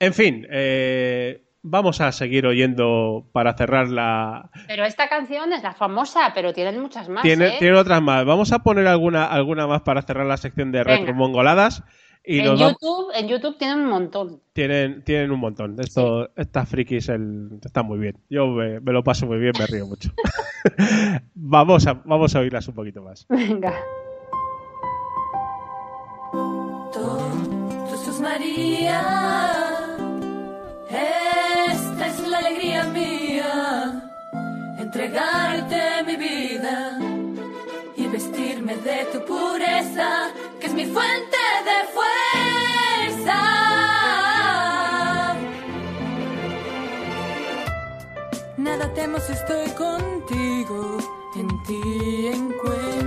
En 0.00 0.14
fin, 0.14 0.46
eh, 0.50 1.42
vamos 1.62 2.00
a 2.00 2.10
seguir 2.12 2.46
oyendo 2.46 3.26
para 3.32 3.52
cerrar 3.54 3.88
la... 3.88 4.50
Pero 4.66 4.84
esta 4.86 5.08
canción 5.08 5.52
es 5.52 5.62
la 5.62 5.74
famosa, 5.74 6.32
pero 6.34 6.54
tienen 6.54 6.80
muchas 6.80 7.08
más, 7.10 7.22
Tiene, 7.22 7.48
¿eh? 7.48 7.56
tiene 7.58 7.76
otras 7.76 8.00
más. 8.00 8.24
Vamos 8.24 8.50
a 8.52 8.60
poner 8.60 8.86
alguna, 8.86 9.26
alguna 9.26 9.66
más 9.66 9.82
para 9.82 10.00
cerrar 10.02 10.24
la 10.26 10.38
sección 10.38 10.72
de 10.72 10.84
retromongoladas. 10.84 11.82
Y 12.26 12.38
En 12.40 12.56
YouTube, 12.56 13.10
en 13.14 13.28
YouTube 13.28 13.58
tienen 13.58 13.80
un 13.80 13.90
montón. 13.90 14.40
tienen, 14.54 15.02
tienen 15.04 15.30
un 15.30 15.40
montón. 15.40 15.78
Esto, 15.78 16.30
Estas 16.36 16.68
frikis 16.68 17.08
el- 17.10 17.60
están 17.62 17.84
muy 17.86 17.98
bien. 17.98 18.16
Yo 18.30 18.46
me, 18.46 18.80
me 18.80 18.92
lo 18.92 19.04
paso 19.04 19.26
muy 19.26 19.38
bien, 19.38 19.52
me 19.58 19.66
río 19.66 19.86
mucho. 19.86 20.10
vamos, 21.34 21.86
a, 21.86 21.94
vamos 22.04 22.34
a 22.34 22.40
oírlas 22.40 22.66
un 22.68 22.74
poquito 22.74 23.02
más. 23.02 23.26
Venga. 23.28 23.74
Tú 26.92 27.96
sos 28.04 28.20
María, 28.20 29.00
esta 30.90 32.06
es 32.06 32.28
la 32.28 32.38
alegría 32.38 32.84
mía, 32.84 34.10
entregarte 34.78 36.02
mi 36.06 36.16
vida 36.16 36.98
y 37.96 38.06
vestirme 38.06 38.76
de 38.76 39.06
tu 39.12 39.24
pureza, 39.24 40.30
mi 40.74 40.86
fuente 40.86 41.38
de 41.68 41.78
fuerza. 41.94 43.40
Nada 48.56 48.92
temo 48.94 49.18
si 49.20 49.32
estoy 49.32 49.68
contigo, 49.70 50.98
en 51.36 51.62
ti 51.64 52.26
encuentro 52.26 53.03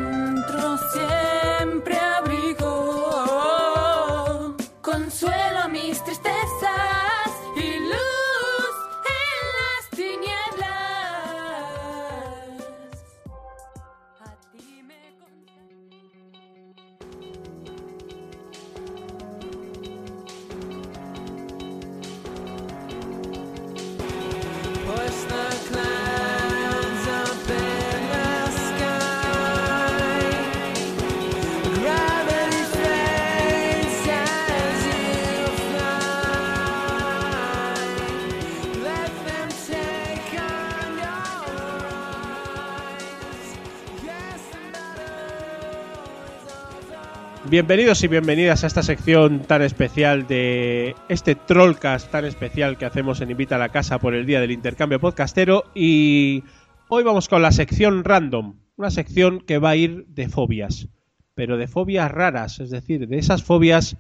Bienvenidos 47.50 48.04
y 48.04 48.10
bienvenidas 48.10 48.66
a 48.66 48.68
esta 48.68 48.84
sección 48.84 49.40
tan 49.40 49.62
especial 49.62 50.28
de 50.28 50.96
este 51.08 51.36
Trollcast 51.36 52.12
tan 52.12 52.26
especial 52.26 52.78
que 52.78 52.86
hacemos 52.86 53.22
en 53.22 53.32
Invita 53.32 53.56
a 53.56 53.60
la 53.60 53.70
Casa 53.70 54.00
por 54.00 54.14
el 54.16 54.26
Día 54.26 54.42
del 54.42 54.52
Intercambio 54.52 55.00
Podcastero. 55.00 55.64
Y 55.74 56.44
hoy 56.90 57.06
vamos 57.06 57.30
con 57.30 57.42
la 57.42 57.54
sección 57.54 58.04
random, 58.04 58.56
una 58.76 58.92
sección 58.92 59.40
que 59.40 59.60
va 59.60 59.70
a 59.70 59.76
ir 59.78 60.08
de 60.08 60.28
fobias, 60.28 60.90
pero 61.36 61.56
de 61.56 61.70
fobias 61.70 62.12
raras, 62.12 62.60
es 62.60 62.70
decir, 62.70 63.08
de 63.08 63.18
esas 63.18 63.44
fobias 63.44 63.96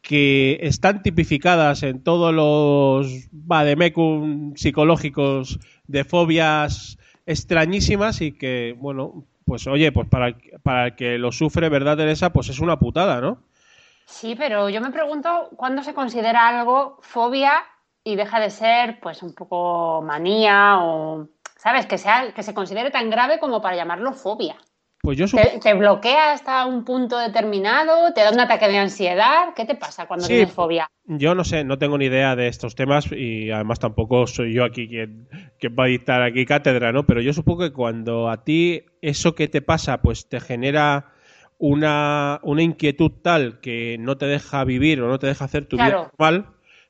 que 0.00 0.58
están 0.62 1.04
tipificadas 1.04 1.84
en 1.84 2.02
todos 2.02 2.34
los 2.34 3.28
vademecum 3.30 4.56
psicológicos 4.56 5.60
de 5.86 6.02
fobias 6.02 6.98
extrañísimas 7.24 8.20
y 8.20 8.32
que, 8.32 8.74
bueno, 8.80 9.24
pues 9.54 9.68
oye, 9.68 9.92
pues 9.92 10.08
para 10.08 10.26
el, 10.26 10.36
para 10.64 10.86
el 10.86 10.96
que 10.96 11.16
lo 11.16 11.30
sufre, 11.30 11.68
¿verdad, 11.68 11.96
Teresa? 11.96 12.32
Pues 12.32 12.48
es 12.48 12.58
una 12.58 12.76
putada, 12.80 13.20
¿no? 13.20 13.38
Sí, 14.04 14.34
pero 14.34 14.68
yo 14.68 14.80
me 14.80 14.90
pregunto 14.90 15.50
cuándo 15.54 15.84
se 15.84 15.94
considera 15.94 16.48
algo 16.48 16.98
fobia 17.02 17.62
y 18.02 18.16
deja 18.16 18.40
de 18.40 18.50
ser, 18.50 18.98
pues, 18.98 19.22
un 19.22 19.32
poco 19.32 20.02
manía 20.02 20.78
o, 20.80 21.28
¿sabes? 21.56 21.86
Que 21.86 21.98
sea, 21.98 22.32
que 22.34 22.42
se 22.42 22.52
considere 22.52 22.90
tan 22.90 23.10
grave 23.10 23.38
como 23.38 23.62
para 23.62 23.76
llamarlo 23.76 24.12
fobia. 24.12 24.56
Pues 25.04 25.18
yo 25.18 25.28
supongo... 25.28 25.50
¿Te, 25.50 25.58
te 25.60 25.74
bloquea 25.74 26.32
hasta 26.32 26.64
un 26.66 26.84
punto 26.84 27.18
determinado? 27.18 28.12
¿Te 28.14 28.22
da 28.22 28.30
un 28.30 28.40
ataque 28.40 28.68
de 28.68 28.78
ansiedad? 28.78 29.52
¿Qué 29.54 29.66
te 29.66 29.74
pasa 29.74 30.06
cuando 30.06 30.26
Sí. 30.26 30.32
tienes 30.32 30.52
fobia? 30.52 30.88
Yo 31.06 31.34
no 31.34 31.44
sé, 31.44 31.62
no 31.64 31.76
tengo 31.76 31.98
ni 31.98 32.06
idea 32.06 32.34
de 32.34 32.48
estos 32.48 32.74
temas 32.74 33.12
y 33.12 33.50
además 33.50 33.78
tampoco 33.78 34.26
soy 34.26 34.54
yo 34.54 34.64
aquí 34.64 34.88
quien, 34.88 35.28
quien 35.60 35.76
va 35.78 35.84
a 35.84 35.88
dictar 35.88 36.22
aquí 36.22 36.46
cátedra, 36.46 36.92
¿no? 36.92 37.04
Pero 37.04 37.20
yo 37.20 37.34
supongo 37.34 37.64
que 37.64 37.72
cuando 37.74 38.30
a 38.30 38.42
ti 38.44 38.84
eso 39.02 39.34
que 39.34 39.46
te 39.48 39.60
pasa 39.60 40.00
pues 40.00 40.28
te 40.30 40.40
genera 40.40 41.12
una, 41.58 42.40
una 42.42 42.62
inquietud 42.62 43.12
tal 43.22 43.60
que 43.60 43.96
no 44.00 44.16
te 44.16 44.24
deja 44.26 44.64
vivir 44.64 45.02
o 45.02 45.08
no 45.08 45.18
te 45.18 45.26
deja 45.26 45.44
hacer 45.44 45.66
tu 45.66 45.76
vida 45.76 46.08
normal, 46.18 46.46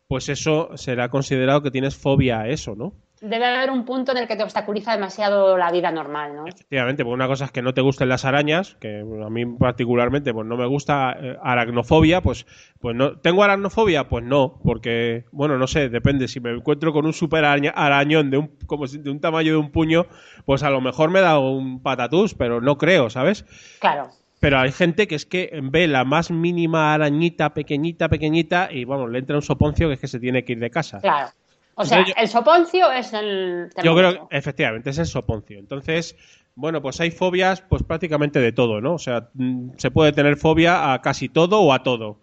pues 0.06 0.28
eso 0.28 0.70
será 0.76 1.08
considerado 1.08 1.62
que 1.62 1.72
tienes 1.72 1.96
fobia 1.96 2.40
a 2.42 2.48
eso, 2.48 2.76
¿no? 2.76 2.94
Debe 3.26 3.46
haber 3.46 3.70
un 3.70 3.84
punto 3.86 4.12
en 4.12 4.18
el 4.18 4.28
que 4.28 4.36
te 4.36 4.42
obstaculiza 4.42 4.92
demasiado 4.92 5.56
la 5.56 5.72
vida 5.72 5.90
normal, 5.90 6.36
¿no? 6.36 6.46
Efectivamente, 6.46 7.04
porque 7.04 7.14
una 7.14 7.26
cosa 7.26 7.46
es 7.46 7.52
que 7.52 7.62
no 7.62 7.72
te 7.72 7.80
gusten 7.80 8.08
las 8.10 8.26
arañas, 8.26 8.76
que 8.80 9.00
a 9.00 9.30
mí 9.30 9.46
particularmente 9.46 10.34
pues 10.34 10.46
no 10.46 10.56
me 10.58 10.66
gusta 10.66 11.16
eh, 11.18 11.36
aracnofobia, 11.42 12.20
pues 12.20 12.44
pues 12.80 12.94
no 12.94 13.16
tengo 13.18 13.42
aracnofobia, 13.42 14.08
pues 14.08 14.24
no, 14.24 14.60
porque 14.62 15.24
bueno, 15.32 15.56
no 15.56 15.66
sé, 15.66 15.88
depende 15.88 16.28
si 16.28 16.38
me 16.40 16.50
encuentro 16.50 16.92
con 16.92 17.06
un 17.06 17.14
super 17.14 17.44
araña- 17.46 17.72
arañón 17.74 18.30
de 18.30 18.36
un 18.36 18.48
como 18.66 18.86
si- 18.86 18.98
de 18.98 19.10
un 19.10 19.20
tamaño 19.20 19.52
de 19.52 19.58
un 19.58 19.70
puño, 19.70 20.04
pues 20.44 20.62
a 20.62 20.68
lo 20.68 20.82
mejor 20.82 21.08
me 21.10 21.20
da 21.20 21.38
un 21.38 21.82
patatús, 21.82 22.34
pero 22.34 22.60
no 22.60 22.76
creo, 22.76 23.08
¿sabes? 23.08 23.46
Claro. 23.80 24.10
Pero 24.40 24.58
hay 24.58 24.72
gente 24.72 25.08
que 25.08 25.14
es 25.14 25.24
que 25.24 25.58
ve 25.62 25.86
la 25.86 26.04
más 26.04 26.30
mínima 26.30 26.92
arañita 26.92 27.54
pequeñita, 27.54 28.10
pequeñita 28.10 28.68
y 28.70 28.84
vamos, 28.84 29.10
le 29.10 29.18
entra 29.20 29.36
un 29.36 29.42
soponcio 29.42 29.88
que 29.88 29.94
es 29.94 30.00
que 30.00 30.08
se 30.08 30.20
tiene 30.20 30.44
que 30.44 30.52
ir 30.52 30.58
de 30.60 30.68
casa. 30.68 31.00
Claro. 31.00 31.28
O 31.76 31.84
sea, 31.84 31.98
Entonces 31.98 32.14
yo- 32.16 32.22
el 32.22 32.28
soponcio 32.28 32.92
es 32.92 33.12
el 33.12 33.68
Yo 33.82 33.94
creo 33.96 34.28
efectivamente 34.30 34.90
es 34.90 34.98
el 34.98 35.06
soponcio. 35.06 35.58
Entonces, 35.58 36.16
bueno, 36.54 36.80
pues 36.82 37.00
hay 37.00 37.10
fobias 37.10 37.60
pues 37.62 37.82
prácticamente 37.82 38.38
de 38.40 38.52
todo, 38.52 38.80
¿no? 38.80 38.94
O 38.94 38.98
sea, 38.98 39.28
mm, 39.34 39.70
se 39.76 39.90
puede 39.90 40.12
tener 40.12 40.36
fobia 40.36 40.92
a 40.92 41.02
casi 41.02 41.28
todo 41.28 41.60
o 41.60 41.72
a 41.72 41.82
todo. 41.82 42.20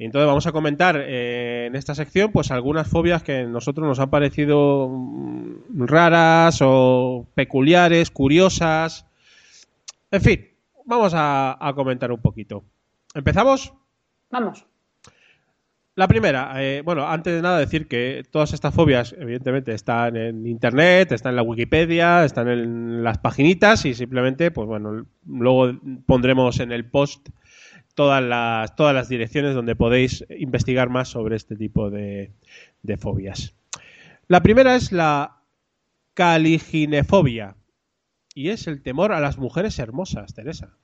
Y 0.00 0.04
entonces 0.04 0.26
vamos 0.28 0.46
a 0.46 0.52
comentar 0.52 0.96
eh, 0.96 1.66
en 1.66 1.74
esta 1.76 1.94
sección 1.94 2.30
pues 2.30 2.50
algunas 2.52 2.88
fobias 2.88 3.22
que 3.24 3.38
a 3.38 3.44
nosotros 3.44 3.86
nos 3.86 3.98
han 3.98 4.10
parecido 4.10 4.88
mm, 4.88 5.86
raras 5.86 6.58
o 6.62 7.26
peculiares, 7.34 8.10
curiosas. 8.10 9.06
En 10.10 10.20
fin, 10.20 10.48
vamos 10.84 11.14
a, 11.14 11.56
a 11.60 11.74
comentar 11.74 12.10
un 12.12 12.20
poquito. 12.20 12.64
¿Empezamos? 13.14 13.72
Vamos. 14.30 14.64
La 15.98 16.06
primera, 16.06 16.52
eh, 16.62 16.80
bueno, 16.84 17.08
antes 17.08 17.34
de 17.34 17.42
nada 17.42 17.58
decir 17.58 17.88
que 17.88 18.22
todas 18.30 18.52
estas 18.52 18.72
fobias, 18.72 19.16
evidentemente, 19.18 19.72
están 19.72 20.16
en 20.16 20.46
internet, 20.46 21.10
están 21.10 21.30
en 21.30 21.36
la 21.36 21.42
Wikipedia, 21.42 22.24
están 22.24 22.46
en 22.46 23.02
las 23.02 23.18
paginitas 23.18 23.84
y 23.84 23.94
simplemente, 23.94 24.52
pues 24.52 24.68
bueno, 24.68 25.06
luego 25.26 25.76
pondremos 26.06 26.60
en 26.60 26.70
el 26.70 26.88
post 26.88 27.30
todas 27.96 28.22
las, 28.22 28.76
todas 28.76 28.94
las 28.94 29.08
direcciones 29.08 29.56
donde 29.56 29.74
podéis 29.74 30.24
investigar 30.38 30.88
más 30.88 31.08
sobre 31.08 31.34
este 31.34 31.56
tipo 31.56 31.90
de, 31.90 32.30
de 32.84 32.96
fobias. 32.96 33.56
La 34.28 34.40
primera 34.40 34.76
es 34.76 34.92
la 34.92 35.38
caliginefobia 36.14 37.56
y 38.34 38.50
es 38.50 38.68
el 38.68 38.82
temor 38.82 39.10
a 39.12 39.18
las 39.18 39.36
mujeres 39.36 39.76
hermosas, 39.80 40.32
Teresa. 40.32 40.76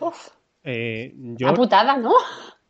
Uf, 0.00 0.28
Eh, 0.62 1.12
yo, 1.36 1.52
putada, 1.52 1.98
¿no? 1.98 2.14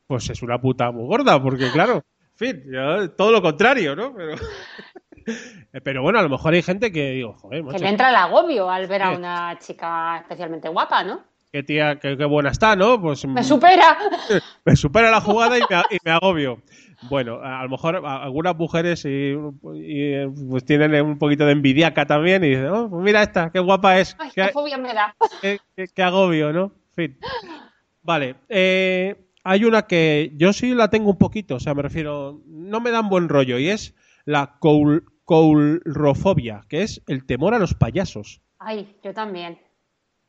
Pues 0.07 0.29
es 0.31 0.43
una 0.43 0.61
puta 0.61 0.91
muy 0.91 1.07
gorda, 1.07 1.43
porque 1.43 1.71
claro, 1.71 2.03
en 2.21 2.37
fin, 2.37 2.63
yo- 2.73 3.11
todo 3.13 3.33
lo 3.33 3.43
contrario, 3.43 3.95
¿no? 3.97 4.13
Pero, 4.15 4.35
pero 5.85 6.03
bueno, 6.03 6.19
a 6.19 6.23
lo 6.23 6.29
mejor 6.29 6.55
hay 6.55 6.63
gente 6.63 6.93
que 6.93 7.11
digo, 7.13 7.35
joder, 7.35 7.65
Que 7.65 7.79
le 7.79 7.89
entra 7.89 8.11
el 8.11 8.17
agobio 8.17 8.71
al 8.71 8.87
ver 8.87 9.03
a 9.03 9.11
una 9.11 9.59
chica 9.59 10.19
especialmente 10.19 10.69
guapa, 10.69 11.03
¿no? 11.05 11.23
qué 11.53 11.63
tía, 11.63 12.01
qué, 12.01 12.17
qué 12.17 12.25
buena 12.25 12.51
está, 12.51 12.75
¿no? 12.75 13.01
Pues 13.01 13.25
Me 13.27 13.45
supera. 13.45 13.97
me 14.65 14.75
supera 14.75 15.09
la 15.13 15.21
jugada 15.21 15.57
y 15.57 15.61
me, 15.61 15.83
y 15.93 15.99
me 16.05 16.11
agobio. 16.11 16.61
Bueno, 17.03 17.39
a, 17.45 17.63
lo 17.63 17.69
mejor 17.69 18.05
algunas 18.05 18.57
mujeres 18.57 19.05
y, 19.05 19.37
y, 19.75 20.27
pues 20.51 20.65
tienen 20.65 20.93
un 21.07 21.17
poquito 21.17 21.47
de 21.47 21.53
envidiaca 21.53 22.07
también 22.07 22.43
y 22.43 22.49
dicen, 22.49 22.67
oh, 22.71 22.91
pues 22.91 23.05
mira 23.05 23.23
esta, 23.23 23.53
qué 23.53 23.61
guapa 23.61 24.01
es, 24.01 24.17
Ay, 24.19 24.31
qué, 24.35 24.47
qué 24.47 24.49
fobia 24.49 24.79
me 24.79 24.93
da. 24.95 25.15
qué- 25.41 25.61
qué- 25.77 25.87
qué 25.95 26.03
agobio, 26.03 26.53
¿no? 26.53 26.73
En 26.89 26.95
fin. 26.95 27.19
Vale, 28.03 28.35
eh, 28.49 29.15
hay 29.45 29.65
una 29.65 29.83
que 29.87 30.33
yo 30.37 30.53
sí 30.53 30.75
la 30.75 30.89
tengo 30.91 31.11
un 31.11 31.19
poquito, 31.19 31.57
o 31.57 31.61
sea, 31.61 31.75
me 31.75 31.83
refiero, 31.83 32.41
no 32.47 32.81
me 32.81 32.91
dan 32.91 33.09
buen 33.09 33.29
rollo 33.29 33.59
y 33.59 33.69
es 33.69 33.95
la 34.25 34.59
coul- 34.59 35.05
coulrofobia, 35.25 36.63
que 36.69 36.83
es 36.83 37.03
el 37.07 37.25
temor 37.27 37.55
a 37.55 37.59
los 37.59 37.75
payasos. 37.75 38.41
Ay, 38.59 38.97
yo 39.03 39.13
también. 39.15 39.59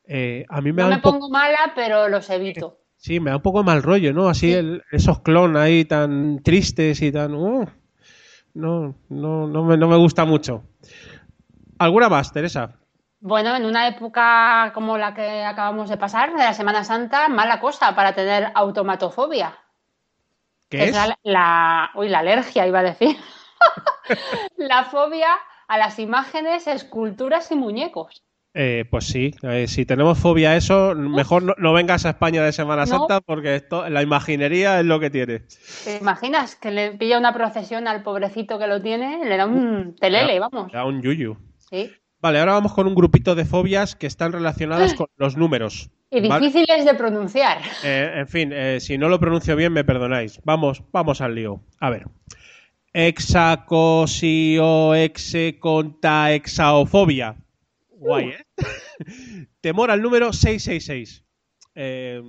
Eh, 0.08 0.46
a 0.50 0.62
mí 0.62 0.72
me 0.72 0.84
No 0.84 0.90
me 0.90 1.00
pongo 1.00 1.30
mala, 1.30 1.72
pero 1.76 2.08
los 2.10 2.30
evito. 2.30 2.80
Sí, 2.98 3.20
me 3.20 3.30
da 3.32 3.38
un 3.38 3.42
poco 3.42 3.60
de 3.60 3.66
mal 3.66 3.84
rollo, 3.84 4.14
¿no? 4.14 4.28
Así 4.30 4.48
Sí. 4.48 4.54
el- 4.54 4.84
esos 4.92 5.22
clon 5.22 5.58
ahí 5.58 5.86
tan 5.86 6.42
tristes 6.44 7.02
y 7.02 7.12
tan... 7.12 7.34
uh, 7.34 7.66
no, 8.54 8.96
no, 9.10 9.48
no 9.48 9.64
me, 9.64 9.78
no 9.78 9.88
me 9.88 9.98
gusta 9.98 10.26
mucho. 10.26 10.64
¿Alguna 11.78 12.08
más, 12.10 12.32
Teresa? 12.32 12.80
Bueno, 13.28 13.56
en 13.56 13.66
una 13.66 13.88
época 13.88 14.70
como 14.76 15.00
la 15.00 15.16
que 15.16 15.44
acabamos 15.44 15.90
de 15.90 15.98
pasar, 15.98 16.32
de 16.32 16.38
la 16.44 16.54
Semana 16.54 16.84
Santa, 16.84 17.28
mala 17.28 17.60
cosa 17.60 17.96
para 17.96 18.14
tener 18.14 18.52
automatofobia. 18.54 19.58
¿Qué 20.70 20.84
es? 20.84 20.94
la, 20.96 21.18
la- 21.24 21.90
uy, 21.96 22.08
la 22.08 22.20
alergia, 22.20 22.68
iba 22.68 22.82
a 22.82 22.84
decir. 22.84 23.18
la 24.58 24.84
fobia 24.84 25.30
a 25.68 25.78
las 25.80 25.98
imágenes, 25.98 26.68
esculturas 26.68 27.52
y 27.52 27.56
muñecos. 27.56 28.22
Eh, 28.54 28.86
pues 28.92 29.08
sí, 29.08 29.34
eh, 29.42 29.66
si 29.68 29.88
tenemos 29.88 30.20
fobia 30.20 30.52
a 30.52 30.56
eso, 30.56 30.94
mejor 30.94 31.42
no, 31.42 31.56
no 31.58 31.74
vengas 31.74 32.06
a 32.06 32.12
España 32.12 32.44
de 32.44 32.52
Semana 32.54 32.84
No. 32.86 32.88
Santa 33.00 33.22
porque 33.22 33.56
esto, 33.56 33.90
la 33.90 34.04
imaginería 34.04 34.80
es 34.80 34.86
lo 34.86 35.00
que 35.00 35.10
tiene. 35.10 35.42
¿Te 35.84 35.98
imaginas 35.98 36.56
que 36.56 36.70
le 36.70 36.92
pilla 36.92 37.18
una 37.18 37.34
procesión 37.34 37.88
al 37.88 38.04
pobrecito 38.04 38.60
que 38.60 38.68
lo 38.68 38.84
tiene? 38.84 39.26
Le 39.26 39.36
da 39.36 39.48
un 39.48 39.96
telele, 39.96 40.40
vamos. 40.40 40.72
Da 40.72 40.86
un 40.86 41.02
yuyu. 41.02 41.36
Sí. 41.58 41.92
Vale, 42.26 42.40
ahora 42.40 42.54
vamos 42.54 42.74
con 42.74 42.88
un 42.88 42.96
grupito 42.96 43.36
de 43.36 43.46
fobias 43.46 43.96
que 43.96 44.08
están 44.08 44.32
relacionadas 44.32 44.96
con 44.96 45.06
los 45.18 45.38
números. 45.38 45.92
Y 46.10 46.28
¿vale? 46.28 46.48
difíciles 46.48 46.84
de 46.84 46.96
pronunciar. 46.96 47.60
Eh, 47.84 48.14
en 48.16 48.28
fin, 48.28 48.50
eh, 48.52 48.80
si 48.80 48.98
no 48.98 49.10
lo 49.10 49.20
pronuncio 49.20 49.56
bien, 49.56 49.72
me 49.72 49.84
perdonáis. 49.84 50.42
Vamos, 50.44 50.82
vamos 50.92 51.22
al 51.22 51.36
lío. 51.36 51.62
A 51.80 51.92
ver. 51.92 52.08
Hexacosio, 52.94 54.96
execonta, 54.96 56.34
exaofobia. 56.34 57.36
Guay, 57.92 58.30
¿eh? 58.30 58.44
Temor 59.62 59.92
al 59.92 60.02
número 60.02 60.34
666. 60.34 61.24
Eh, 61.76 62.24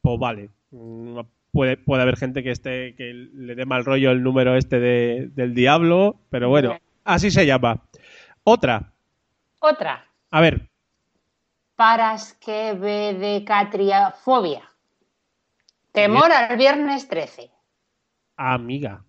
pues 0.00 0.18
vale. 0.18 0.48
Mm, 0.70 1.18
Puede, 1.52 1.76
puede 1.76 2.00
haber 2.02 2.16
gente 2.16 2.42
que 2.42 2.50
esté 2.50 2.94
que 2.96 3.12
le 3.12 3.54
dé 3.54 3.66
mal 3.66 3.84
rollo 3.84 4.10
el 4.10 4.22
número 4.22 4.56
este 4.56 4.80
de- 4.80 5.28
del 5.34 5.54
diablo, 5.54 6.16
pero 6.30 6.48
bueno, 6.48 6.78
así 7.04 7.30
se 7.30 7.44
llama. 7.44 7.82
Otra. 8.42 8.93
Otra. 9.64 10.04
A 10.30 10.40
ver, 10.42 10.68
Paraskevedecatriafobia. 11.76 14.62
Temor 15.92 16.32
al 16.32 16.56
viernes 16.56 17.08
13. 17.08 17.50
amiga. 18.36 19.04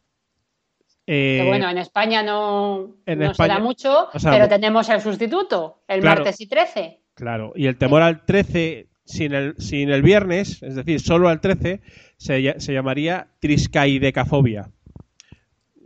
Que 1.06 1.42
Eh, 1.42 1.46
bueno, 1.48 1.70
en 1.70 1.78
España 1.78 2.24
no, 2.24 2.96
en 3.06 3.20
no 3.20 3.32
España- 3.32 3.54
se 3.56 3.60
da 3.60 3.64
mucho, 3.64 4.10
o 4.14 4.20
sea, 4.20 4.32
pero 4.32 4.48
tenemos 4.48 4.88
el 4.90 5.02
sustituto, 5.02 5.84
el 5.88 6.02
Claro. 6.02 6.22
martes 6.22 6.42
y 6.42 6.48
13. 6.48 7.02
Claro, 7.16 7.54
y 7.56 7.68
el 7.68 7.78
temor 7.78 8.02
al 8.02 8.26
13 8.26 8.88
sin 9.04 9.34
el, 9.36 9.56
sin 9.60 9.90
el 9.92 10.02
viernes, 10.02 10.64
es 10.64 10.76
decir, 10.76 11.00
solo 11.00 11.30
al 11.30 11.42
13, 11.42 11.82
se, 12.18 12.60
se 12.60 12.74
llamaría 12.74 13.28
triscaidecafobia. 13.40 14.72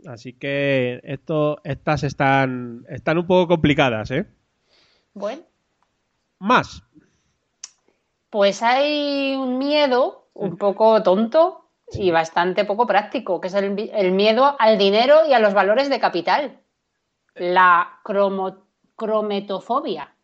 Así 0.06 0.32
que 0.32 1.00
esto, 1.02 1.60
estas 1.64 2.02
están, 2.04 2.86
están 2.88 3.18
un 3.18 3.26
poco 3.26 3.46
complicadas, 3.48 4.10
¿eh? 4.12 4.24
Bueno, 5.14 5.42
Más. 6.38 6.82
pues 8.30 8.62
hay 8.62 9.34
un 9.34 9.58
miedo 9.58 10.28
un 10.34 10.56
poco 10.56 11.02
tonto 11.02 11.68
y 11.92 12.10
bastante 12.12 12.64
poco 12.64 12.86
práctico, 12.86 13.40
que 13.40 13.48
es 13.48 13.54
el, 13.54 13.72
miedo 14.12 14.56
al 14.58 14.78
dinero 14.78 15.26
y 15.28 15.32
a 15.32 15.40
los 15.40 15.52
valores 15.54 15.90
de 15.90 15.98
capital. 15.98 16.60
La 17.34 18.00
cromo- 18.04 18.64
crometofobia. 18.96 20.14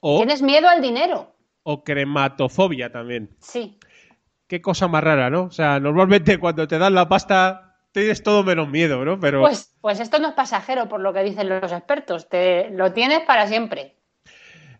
O, 0.00 0.16
¿Tienes 0.18 0.42
miedo 0.42 0.68
al 0.68 0.80
dinero? 0.80 1.30
o 1.66 1.82
crematofobia 1.82 2.92
también. 2.92 3.34
Sí. 3.40 3.78
Qué 4.46 4.60
cosa 4.60 4.86
más 4.86 5.02
rara, 5.02 5.30
¿no? 5.30 5.44
O 5.44 5.50
sea, 5.50 5.80
normalmente 5.80 6.38
cuando 6.38 6.68
te 6.68 6.76
dan 6.78 6.94
la 6.94 7.08
pasta 7.08 7.73
tienes 7.94 8.22
todo 8.22 8.42
menos 8.44 8.68
miedo, 8.68 9.04
¿no? 9.04 9.18
Pero 9.18 9.40
Pues, 9.40 9.74
pues 9.80 10.00
esto 10.00 10.18
no 10.18 10.28
es 10.28 10.34
pasajero, 10.34 10.88
por 10.88 11.00
lo 11.00 11.12
que 11.12 11.22
dicen 11.22 11.48
los 11.48 11.72
expertos. 11.72 12.28
Te 12.28 12.68
lo 12.70 12.92
tienes 12.92 13.20
para 13.20 13.46
siempre. 13.46 13.94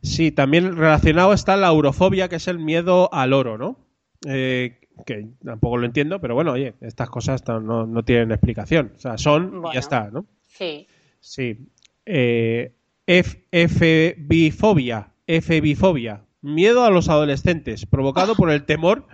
Sí, 0.02 0.32
también 0.32 0.76
relacionado 0.76 1.32
está 1.32 1.56
la 1.56 1.72
urofobia, 1.72 2.28
que 2.28 2.36
es 2.36 2.48
el 2.48 2.58
miedo 2.58 3.08
al 3.14 3.32
oro, 3.32 3.56
¿no? 3.56 3.78
Eh, 4.26 4.78
que 5.06 5.28
tampoco 5.44 5.78
lo 5.78 5.86
entiendo, 5.86 6.20
pero 6.20 6.34
bueno, 6.34 6.52
oye, 6.52 6.74
estas 6.80 7.08
cosas 7.08 7.42
no, 7.48 7.86
no- 7.86 8.02
tienen 8.04 8.30
explicación. 8.32 8.92
O 8.96 8.98
sea, 8.98 9.16
son 9.16 9.62
y 9.70 9.74
ya 9.74 9.80
está, 9.80 10.10
¿no? 10.12 10.26
Sí. 10.42 10.86
Sí. 11.20 11.58
Eh, 12.04 12.72
F- 13.06 13.44
FBifobia, 13.50 15.08
FBifobia. 15.26 16.20
Miedo 16.44 16.84
a 16.84 16.90
los 16.90 17.08
adolescentes, 17.08 17.86
provocado 17.86 18.34
por 18.34 18.50
el 18.50 18.66
temor 18.66 19.06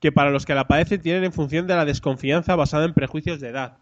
que 0.00 0.10
para 0.10 0.30
los 0.30 0.46
que 0.46 0.54
la 0.54 0.66
padecen 0.66 1.02
tienen 1.02 1.22
en 1.24 1.32
función 1.34 1.66
de 1.66 1.76
la 1.76 1.84
desconfianza 1.84 2.56
basada 2.56 2.86
en 2.86 2.94
prejuicios 2.94 3.40
de 3.40 3.48
edad. 3.50 3.76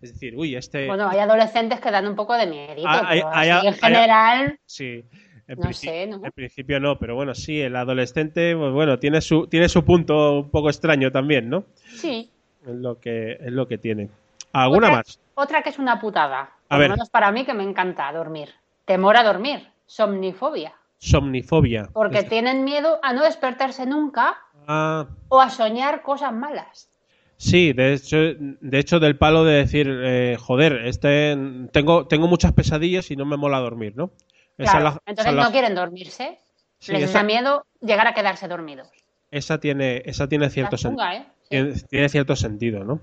Es 0.00 0.12
decir, 0.12 0.34
uy, 0.36 0.54
este... 0.54 0.86
Bueno, 0.86 1.08
hay 1.08 1.18
adolescentes 1.18 1.80
que 1.80 1.90
dan 1.90 2.06
un 2.06 2.14
poco 2.14 2.34
de 2.36 2.46
miedito, 2.46 2.86
Ah, 2.88 3.60
en 3.64 3.74
general, 3.74 4.58
Sí. 4.64 5.04
En, 5.48 5.58
No 5.58 5.72
sé, 5.72 6.06
¿no? 6.06 6.20
en 6.24 6.30
principio 6.30 6.78
no, 6.78 6.98
pero 7.00 7.16
bueno, 7.16 7.34
sí, 7.34 7.60
el 7.60 7.74
adolescente, 7.74 8.54
pues 8.56 8.72
bueno, 8.72 8.98
tiene 9.00 9.20
su, 9.20 9.48
tiene 9.48 9.68
su 9.68 9.84
punto 9.84 10.38
un 10.40 10.50
poco 10.50 10.68
extraño 10.70 11.10
también, 11.10 11.48
¿no? 11.50 11.64
sí. 11.84 12.30
Es 12.64 12.74
lo 12.76 13.00
que, 13.00 13.32
es 13.40 13.50
lo 13.52 13.66
que 13.66 13.76
tiene. 13.76 14.08
¿Alguna 14.52 14.86
Otra- 14.86 14.96
más? 14.98 15.20
Otra 15.34 15.62
que 15.62 15.70
es 15.70 15.80
una 15.80 16.00
putada. 16.00 16.50
A 16.68 16.78
ver. 16.78 16.90
menos 16.90 17.10
para 17.10 17.32
mí 17.32 17.44
que 17.44 17.54
me 17.54 17.64
encanta 17.64 18.12
dormir. 18.12 18.50
Temor 18.84 19.16
a 19.16 19.24
dormir. 19.24 19.66
Somnifobia. 19.86 20.72
Somnifobia. 21.12 21.88
Porque 21.92 22.22
tienen 22.22 22.62
miedo 22.62 23.00
a 23.02 23.12
no 23.12 23.24
despertarse 23.24 23.86
nunca 23.86 24.36
Ah, 24.68 25.08
o 25.28 25.40
a 25.40 25.50
soñar 25.50 26.02
cosas 26.02 26.32
malas. 26.32 26.88
sí, 27.36 27.72
de 27.72 27.94
hecho, 27.94 28.16
de 28.38 28.78
hecho 28.78 29.00
del 29.00 29.18
palo 29.18 29.42
de 29.42 29.54
decir, 29.56 29.88
eh, 29.90 30.36
joder, 30.38 30.86
este, 30.86 31.36
tengo, 31.72 32.06
tengo 32.06 32.28
muchas 32.28 32.52
pesadillas 32.52 33.10
y 33.10 33.16
no 33.16 33.26
me 33.26 33.36
mola 33.36 33.58
dormir, 33.58 33.94
¿no? 33.96 34.12
Esa 34.56 34.78
Claro. 34.78 34.84
la- 34.84 34.98
Entonces 35.06 35.34
la- 35.34 35.42
no 35.42 35.50
quieren 35.50 35.74
dormirse. 35.74 36.38
Sí, 36.78 36.92
Les 36.92 37.02
esa- 37.04 37.18
da 37.18 37.24
miedo 37.24 37.66
llegar 37.80 38.06
a 38.06 38.14
quedarse 38.14 38.46
dormidos. 38.46 38.88
esa 39.32 39.58
tiene, 39.58 40.02
esa 40.04 40.28
tiene 40.28 40.50
cierto 40.50 40.76
sentido. 40.76 41.04
¿eh? 41.10 41.24
Sí. 41.42 41.48
tiene, 41.50 41.72
tiene 41.90 42.08
cierto 42.08 42.36
sentido, 42.36 42.84
¿no? 42.84 43.00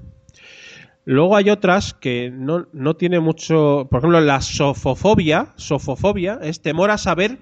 Luego 1.04 1.36
hay 1.36 1.50
otras 1.50 1.94
que 1.94 2.30
no, 2.32 2.68
no 2.72 2.96
tiene 2.96 3.20
mucho. 3.20 3.88
Por 3.92 4.00
ejemplo, 4.00 4.22
la 4.22 4.40
sofofobia. 4.42 5.48
Sofofobia 5.58 6.40
es 6.42 6.62
temor 6.62 6.92
a 6.92 6.98
saber 6.98 7.40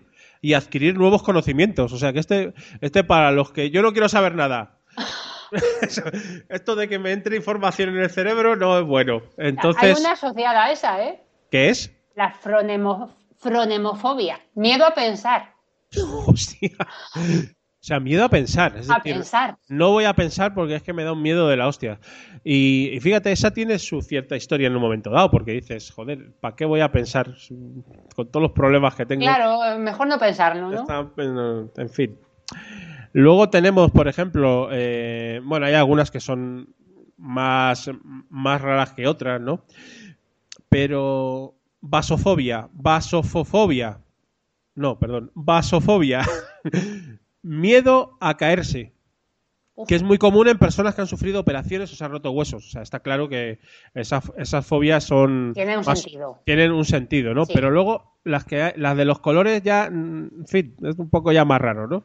y 0.47 0.53
adquirir 0.53 0.97
nuevos 0.97 1.23
conocimientos. 1.23 1.91
O 1.91 1.97
sea 1.97 2.13
que 2.13 2.19
este, 2.19 2.53
este 2.79 3.03
para 3.03 3.31
los 3.31 3.51
que 3.51 3.69
yo 3.69 3.81
no 3.81 3.91
quiero 3.91 4.07
saber 4.07 4.33
nada. 4.33 4.77
Esto 6.49 6.75
de 6.75 6.87
que 6.87 6.99
me 6.99 7.11
entre 7.11 7.35
información 7.35 7.89
en 7.89 7.97
el 7.97 8.09
cerebro 8.09 8.55
no 8.55 8.79
es 8.79 8.85
bueno. 8.85 9.21
Entonces, 9.37 9.95
Hay 9.97 10.01
una 10.01 10.13
asociada 10.13 10.65
a 10.65 10.71
esa, 10.71 11.03
¿eh? 11.03 11.21
¿qué 11.51 11.69
es? 11.69 11.91
La 12.15 12.33
fronemo- 12.33 13.13
fronemofobia. 13.37 14.39
Miedo 14.55 14.85
a 14.85 14.93
pensar. 14.93 15.53
Hostia. 16.25 16.75
O 17.87 17.89
sea, 17.89 18.01
miedo 18.01 18.25
a 18.25 18.29
pensar. 18.29 18.75
Es 18.75 18.89
A 18.91 18.95
decir, 18.95 19.13
pensar. 19.13 19.57
No 19.69 19.91
voy 19.91 20.03
a 20.03 20.13
pensar 20.13 20.53
porque 20.53 20.75
es 20.75 20.83
que 20.83 20.91
me 20.91 21.05
da 21.05 21.13
un 21.13 21.21
miedo 21.21 21.47
de 21.47 21.55
la 21.55 21.69
hostia. 21.69 22.01
Y, 22.43 22.89
y 22.91 22.99
fíjate, 22.99 23.31
esa 23.31 23.51
tiene 23.51 23.79
su 23.79 24.01
cierta 24.01 24.35
historia 24.35 24.67
en 24.67 24.75
un 24.75 24.81
momento 24.81 25.09
dado, 25.09 25.31
porque 25.31 25.53
dices, 25.53 25.89
joder, 25.91 26.33
¿para 26.41 26.53
qué 26.53 26.65
voy 26.65 26.81
a 26.81 26.91
pensar 26.91 27.33
con 28.13 28.29
todos 28.29 28.41
los 28.43 28.51
problemas 28.51 28.93
que 28.93 29.05
tengo? 29.05 29.21
Claro, 29.21 29.79
mejor 29.79 30.07
no 30.07 30.19
pensarlo, 30.19 30.69
¿no? 30.69 30.81
Está- 30.81 31.09
en 31.81 31.89
fin. 31.89 32.19
Luego 33.13 33.49
tenemos, 33.49 33.89
por 33.91 34.09
ejemplo, 34.09 34.67
eh, 34.69 35.39
bueno, 35.45 35.65
hay 35.65 35.75
algunas 35.75 36.11
que 36.11 36.19
son 36.19 36.75
más, 37.15 37.89
más 38.29 38.61
raras 38.61 38.91
que 38.91 39.07
otras, 39.07 39.39
¿no? 39.39 39.63
Pero 40.67 41.55
vasofobia, 41.79 42.67
vasofofobia, 42.73 44.01
no, 44.75 44.99
perdón, 44.99 45.31
vasofobia, 45.35 46.23
miedo 47.47 48.17
a 48.19 48.37
caerse, 48.37 48.93
que 49.87 49.95
es 49.95 50.03
muy 50.03 50.17
común 50.17 50.47
en 50.47 50.57
personas 50.57 50.95
que 50.95 51.01
han 51.01 51.07
sufrido 51.07 51.39
operaciones 51.39 51.91
o 51.93 51.95
se 51.95 52.03
han 52.03 52.11
roto 52.11 52.31
huesos. 52.31 52.65
O 52.65 52.69
sea, 52.69 52.81
está 52.81 52.99
claro 52.99 53.29
que 53.29 53.59
esa- 53.93 54.23
esas 54.37 54.65
fobias 54.65 55.03
son... 55.03 55.51
Tiene 55.53 55.77
un 55.77 55.85
más- 55.85 56.01
sentido. 56.01 56.39
tienen 56.45 56.71
un 56.71 56.85
sentido, 56.85 57.33
¿no? 57.33 57.45
Sí. 57.45 57.53
Pero 57.53 57.69
luego 57.71 58.17
las 58.23 58.43
que 58.43 58.73
las 58.75 58.97
de 58.97 59.05
los 59.05 59.19
colores 59.19 59.61
ya, 59.63 59.85
en 59.85 60.45
fin, 60.47 60.75
es 60.83 60.97
un 60.97 61.09
poco 61.09 61.31
ya 61.31 61.45
más 61.45 61.61
raro, 61.61 61.87
¿no? 61.87 62.03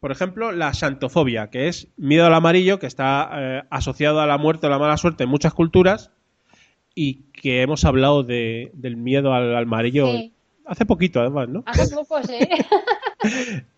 Por 0.00 0.12
ejemplo, 0.12 0.50
la 0.50 0.72
santofobia, 0.74 1.50
que 1.50 1.68
es 1.68 1.88
miedo 1.96 2.26
al 2.26 2.34
amarillo, 2.34 2.78
que 2.78 2.86
está 2.86 3.30
eh, 3.34 3.62
asociado 3.70 4.20
a 4.20 4.26
la 4.26 4.38
muerte 4.38 4.66
o 4.66 4.70
la 4.70 4.78
mala 4.78 4.96
suerte 4.96 5.24
en 5.24 5.30
muchas 5.30 5.52
culturas 5.54 6.10
y 6.94 7.24
que 7.32 7.62
hemos 7.62 7.84
hablado 7.84 8.22
de, 8.24 8.70
del 8.74 8.96
miedo 8.96 9.34
al, 9.34 9.54
al 9.54 9.62
amarillo 9.64 10.06
Sí. 10.10 10.32
Hace 10.70 10.86
poquito, 10.86 11.20
además, 11.20 11.48
¿no? 11.48 11.62
Hace 11.66 11.94
poco, 11.94 12.22
sí. 12.22 12.38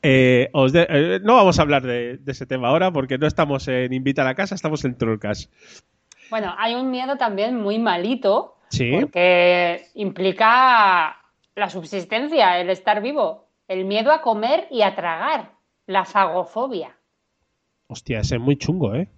Eh, 0.03 0.51
os 0.53 0.73
de- 0.73 0.87
eh, 0.89 1.21
no 1.23 1.35
vamos 1.35 1.59
a 1.59 1.63
hablar 1.63 1.83
de, 1.83 2.19
de 2.19 2.31
ese 2.33 2.47
tema 2.47 2.69
ahora 2.69 2.93
porque 2.93 3.19
no 3.19 3.27
estamos 3.27 3.67
en 3.67 3.93
Invita 3.93 4.23
a 4.23 4.25
la 4.25 4.37
Casa, 4.37 4.55
estamos 4.55 4.85
en 4.85 4.97
Trollcast. 4.97 5.51
Bueno, 6.31 6.55
hay 6.59 6.75
un 6.77 6.91
miedo 6.93 7.17
también 7.17 7.57
muy 7.61 7.79
malito 7.81 8.57
Sí. 8.69 8.93
porque 9.01 9.87
implica 9.95 11.17
la 11.57 11.69
subsistencia, 11.69 12.59
el 12.61 12.71
estar 12.71 13.03
vivo, 13.03 13.49
el 13.69 13.85
miedo 13.85 14.13
a 14.13 14.23
comer 14.23 14.69
y 14.71 14.83
a 14.83 14.95
tragar, 14.95 15.51
la 15.87 16.05
fagofobia. 16.05 16.97
Hostia, 17.89 18.21
ese 18.21 18.37
es 18.37 18.41
muy 18.41 18.57
chungo, 18.57 18.95
¿eh? 18.95 19.09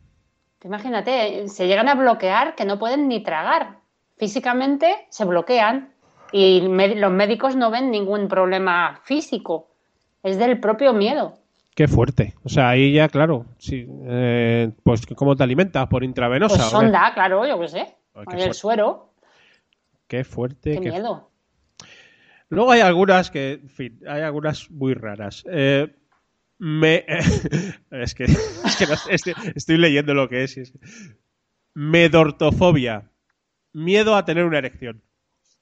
Imagínate, 0.65 1.47
se 1.49 1.67
llegan 1.67 1.89
a 1.91 1.95
bloquear 1.95 2.55
que 2.55 2.65
no 2.65 2.79
pueden 2.79 3.07
ni 3.09 3.23
tragar. 3.23 3.77
Físicamente 4.17 5.07
se 5.11 5.25
bloquean 5.27 5.93
y 6.37 6.61
los 6.97 7.13
médicos 7.13 7.55
no 7.55 7.71
ven 7.71 7.91
ningún 7.93 8.27
problema 8.27 9.01
físico. 9.05 9.71
Es 10.23 10.37
del 10.39 10.59
propio 10.59 10.93
miedo. 10.93 11.39
Qué 11.77 11.87
fuerte. 11.87 12.35
O 12.43 12.49
sea, 12.49 12.71
ahí 12.71 12.93
ya, 12.93 13.09
claro. 13.09 13.47
Sí, 13.59 13.87
eh, 14.07 14.71
pues, 14.83 15.07
¿cómo 15.15 15.37
te 15.37 15.45
alimentas? 15.45 15.87
¿Por 15.87 16.03
intravenosa? 16.03 16.57
Pues 16.57 16.69
sonda, 16.71 17.13
claro, 17.15 17.47
yo 17.47 17.61
qué 17.61 17.69
sé. 17.69 17.95
Ay, 18.15 18.25
qué 18.37 18.45
el 18.45 18.55
suero. 18.55 19.13
Qué 20.09 20.25
fuerte. 20.25 20.73
Qué 20.75 20.81
qué 20.81 20.91
miedo. 20.91 21.31
Luego 22.49 22.73
hay 22.73 22.81
algunas 22.81 23.31
que, 23.31 23.53
en 23.63 23.69
fin, 23.69 24.01
hay 24.07 24.23
algunas 24.23 24.71
muy 24.71 24.95
raras. 24.95 25.45
Eh, 25.51 25.95
me, 26.59 27.05
es 27.91 28.15
que, 28.15 28.25
es 28.65 28.77
que 28.79 28.87
no- 28.87 28.95
estoy, 29.11 29.35
estoy 29.55 29.77
leyendo 29.79 30.15
lo 30.15 30.29
que 30.29 30.45
es. 30.45 30.57
y 30.57 30.61
es 30.63 30.73
que- 30.73 30.79
medortofobia. 31.75 33.11
Miedo 33.73 34.15
a 34.17 34.25
tener 34.25 34.45
una 34.45 34.59
erección. 34.59 35.03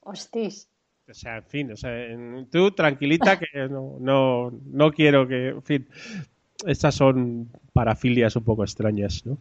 Hostis. 0.03 0.69
O 1.09 1.15
sea, 1.15 1.37
en 1.39 1.45
fin, 1.45 1.73
o 1.73 1.77
sea, 1.77 1.93
tú 2.51 2.71
tranquilita 2.71 3.39
que 3.39 3.47
no, 3.71 3.97
no, 4.01 4.53
no 4.67 4.93
quiero 4.93 5.27
que, 5.27 5.49
en 5.49 5.63
fin, 5.63 5.89
estas 6.67 6.95
son 6.95 7.51
parafilias 7.73 8.37
un 8.37 8.45
poco 8.45 8.63
extrañas, 8.63 9.27
¿no? 9.27 9.39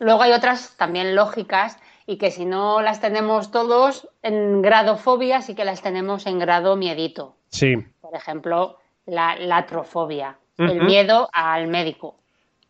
Luego 0.00 0.22
hay 0.22 0.32
otras 0.32 0.76
también 0.76 1.14
lógicas 1.14 1.78
y 2.06 2.16
que 2.16 2.30
si 2.30 2.44
no 2.44 2.82
las 2.82 3.00
tenemos 3.00 3.50
todos 3.50 4.08
en 4.22 4.60
grado 4.62 4.96
fobia, 4.96 5.40
sí 5.40 5.54
que 5.54 5.64
las 5.64 5.82
tenemos 5.82 6.26
en 6.26 6.38
grado 6.38 6.76
miedito. 6.76 7.36
Sí. 7.48 7.76
Por 8.00 8.14
ejemplo, 8.14 8.78
la 9.06 9.36
latrofobia, 9.36 10.38
el 10.58 10.84
miedo 10.84 11.28
al 11.32 11.68
médico. 11.68 12.16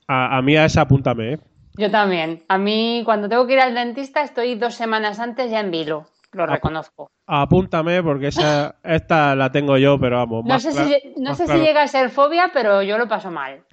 A, 0.07 0.37
a 0.37 0.43
mí 0.43 0.57
a 0.57 0.67
esa 0.67 0.83
apúntame, 0.83 1.35
¿eh? 1.35 1.39
Yo 1.77 1.91
también. 1.91 2.45
A 2.49 2.59
mí, 2.59 3.03
cuando 3.05 3.29
tengo 3.29 3.47
que 3.47 3.55
ir 3.55 3.61
al 3.61 3.75
dentista, 3.75 4.23
estoy 4.23 4.55
dos 4.55 4.75
semanas 4.75 5.19
antes 5.19 5.51
ya 5.51 5.61
en 5.61 5.71
vilo. 5.71 6.07
Lo 6.35 6.47
reconozco. 6.47 7.11
Apúntame 7.27 8.03
porque 8.03 8.29
esa, 8.29 8.77
esta 8.83 9.35
la 9.35 9.51
tengo 9.51 9.79
yo, 9.79 9.99
pero 9.99 10.17
vamos. 10.17 10.45
No 10.45 10.59
sé, 10.59 10.73
si, 10.73 11.15
no 11.17 11.35
sé 11.35 11.45
claro. 11.45 11.61
si 11.61 11.67
llega 11.67 11.83
a 11.83 11.89
ser 11.89 12.11
fobia, 12.11 12.51
pero 12.53 12.83
yo 12.83 12.99
lo 12.99 13.09
paso 13.09 13.31
mal. 13.31 13.65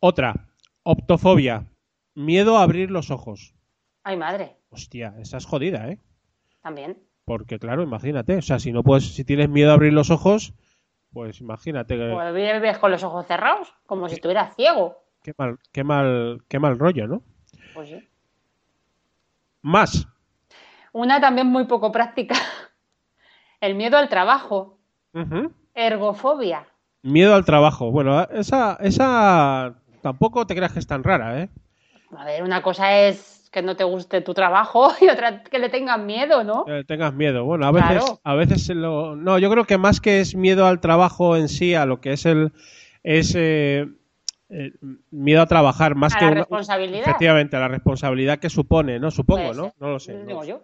Otra, 0.00 0.48
optofobia. 0.82 1.66
Miedo 2.14 2.56
a 2.56 2.62
abrir 2.62 2.90
los 2.90 3.10
ojos. 3.10 3.54
Ay, 4.02 4.16
madre, 4.16 4.56
Hostia, 4.70 5.14
esa 5.18 5.36
es 5.36 5.46
jodida, 5.46 5.88
¿eh? 5.88 5.98
también. 6.62 6.98
Porque 7.24 7.58
claro, 7.58 7.82
imagínate, 7.82 8.36
o 8.36 8.42
sea, 8.42 8.58
si 8.58 8.72
no 8.72 8.82
puedes, 8.82 9.14
si 9.14 9.24
tienes 9.24 9.48
miedo 9.48 9.70
a 9.70 9.74
abrir 9.74 9.92
los 9.92 10.10
ojos, 10.10 10.54
pues 11.12 11.40
imagínate 11.40 11.96
que, 11.96 12.10
Pues 12.12 12.34
vives 12.34 12.78
con 12.78 12.90
los 12.90 13.02
ojos 13.02 13.26
cerrados, 13.26 13.72
como 13.86 14.08
si 14.08 14.16
estuviera 14.16 14.52
ciego. 14.54 15.02
qué 15.22 15.32
mal, 15.38 15.58
qué 15.72 15.84
mal, 15.84 16.42
qué 16.48 16.58
mal 16.58 16.78
rollo, 16.78 17.06
¿no? 17.06 17.22
Pues 17.74 17.88
sí. 17.88 18.08
Más. 19.62 20.06
Una 20.98 21.20
también 21.20 21.46
muy 21.48 21.64
poco 21.64 21.92
práctica. 21.92 22.34
El 23.60 23.74
miedo 23.74 23.98
al 23.98 24.08
trabajo. 24.08 24.78
Ergofobia. 25.74 26.66
Miedo 27.02 27.34
al 27.34 27.44
trabajo. 27.44 27.90
Bueno, 27.90 28.22
esa, 28.30 28.78
esa 28.80 29.74
tampoco 30.00 30.46
te 30.46 30.54
creas 30.56 30.72
que 30.72 30.78
es 30.78 30.86
tan 30.86 31.04
rara, 31.04 31.42
¿eh? 31.42 31.48
A 32.16 32.24
ver, 32.24 32.42
una 32.42 32.62
cosa 32.62 32.96
es 32.98 33.50
que 33.52 33.60
no 33.60 33.76
te 33.76 33.84
guste 33.84 34.22
tu 34.22 34.32
trabajo 34.32 34.90
y 35.02 35.08
otra 35.10 35.42
que 35.42 35.58
le 35.58 35.68
tengas 35.68 35.98
miedo, 36.00 36.42
¿no? 36.44 36.64
Que 36.64 36.84
tengas 36.84 37.12
miedo. 37.12 37.44
Bueno, 37.44 37.66
a 37.66 37.72
veces, 37.72 37.90
Claro. 37.90 38.20
a 38.24 38.34
veces 38.34 38.68
lo... 38.70 39.16
No, 39.16 39.38
yo 39.38 39.50
creo 39.50 39.64
que 39.64 39.76
más 39.76 40.00
que 40.00 40.20
es 40.20 40.34
miedo 40.34 40.66
al 40.66 40.80
trabajo 40.80 41.36
en 41.36 41.48
sí, 41.48 41.74
a 41.74 41.84
lo 41.84 42.00
que 42.00 42.14
es 42.14 42.24
el... 42.24 42.52
es 43.02 43.34
eh, 43.36 43.86
eh, 44.48 44.72
miedo 45.10 45.42
a 45.42 45.46
trabajar, 45.46 45.94
más 45.94 46.14
A 46.14 46.18
que 46.18 46.24
la 46.24 46.30
una- 46.30 46.40
responsabilidad. 46.40 47.00
Efectivamente, 47.06 47.56
a 47.56 47.60
la 47.60 47.68
responsabilidad 47.68 48.38
que 48.38 48.48
supone, 48.48 48.98
¿no? 48.98 49.10
Supongo, 49.10 49.52
¿no? 49.52 49.74
No 49.78 49.90
lo 49.90 49.98
sé. 49.98 50.14
no 50.14 50.24
Digo 50.26 50.44
yo. 50.44 50.62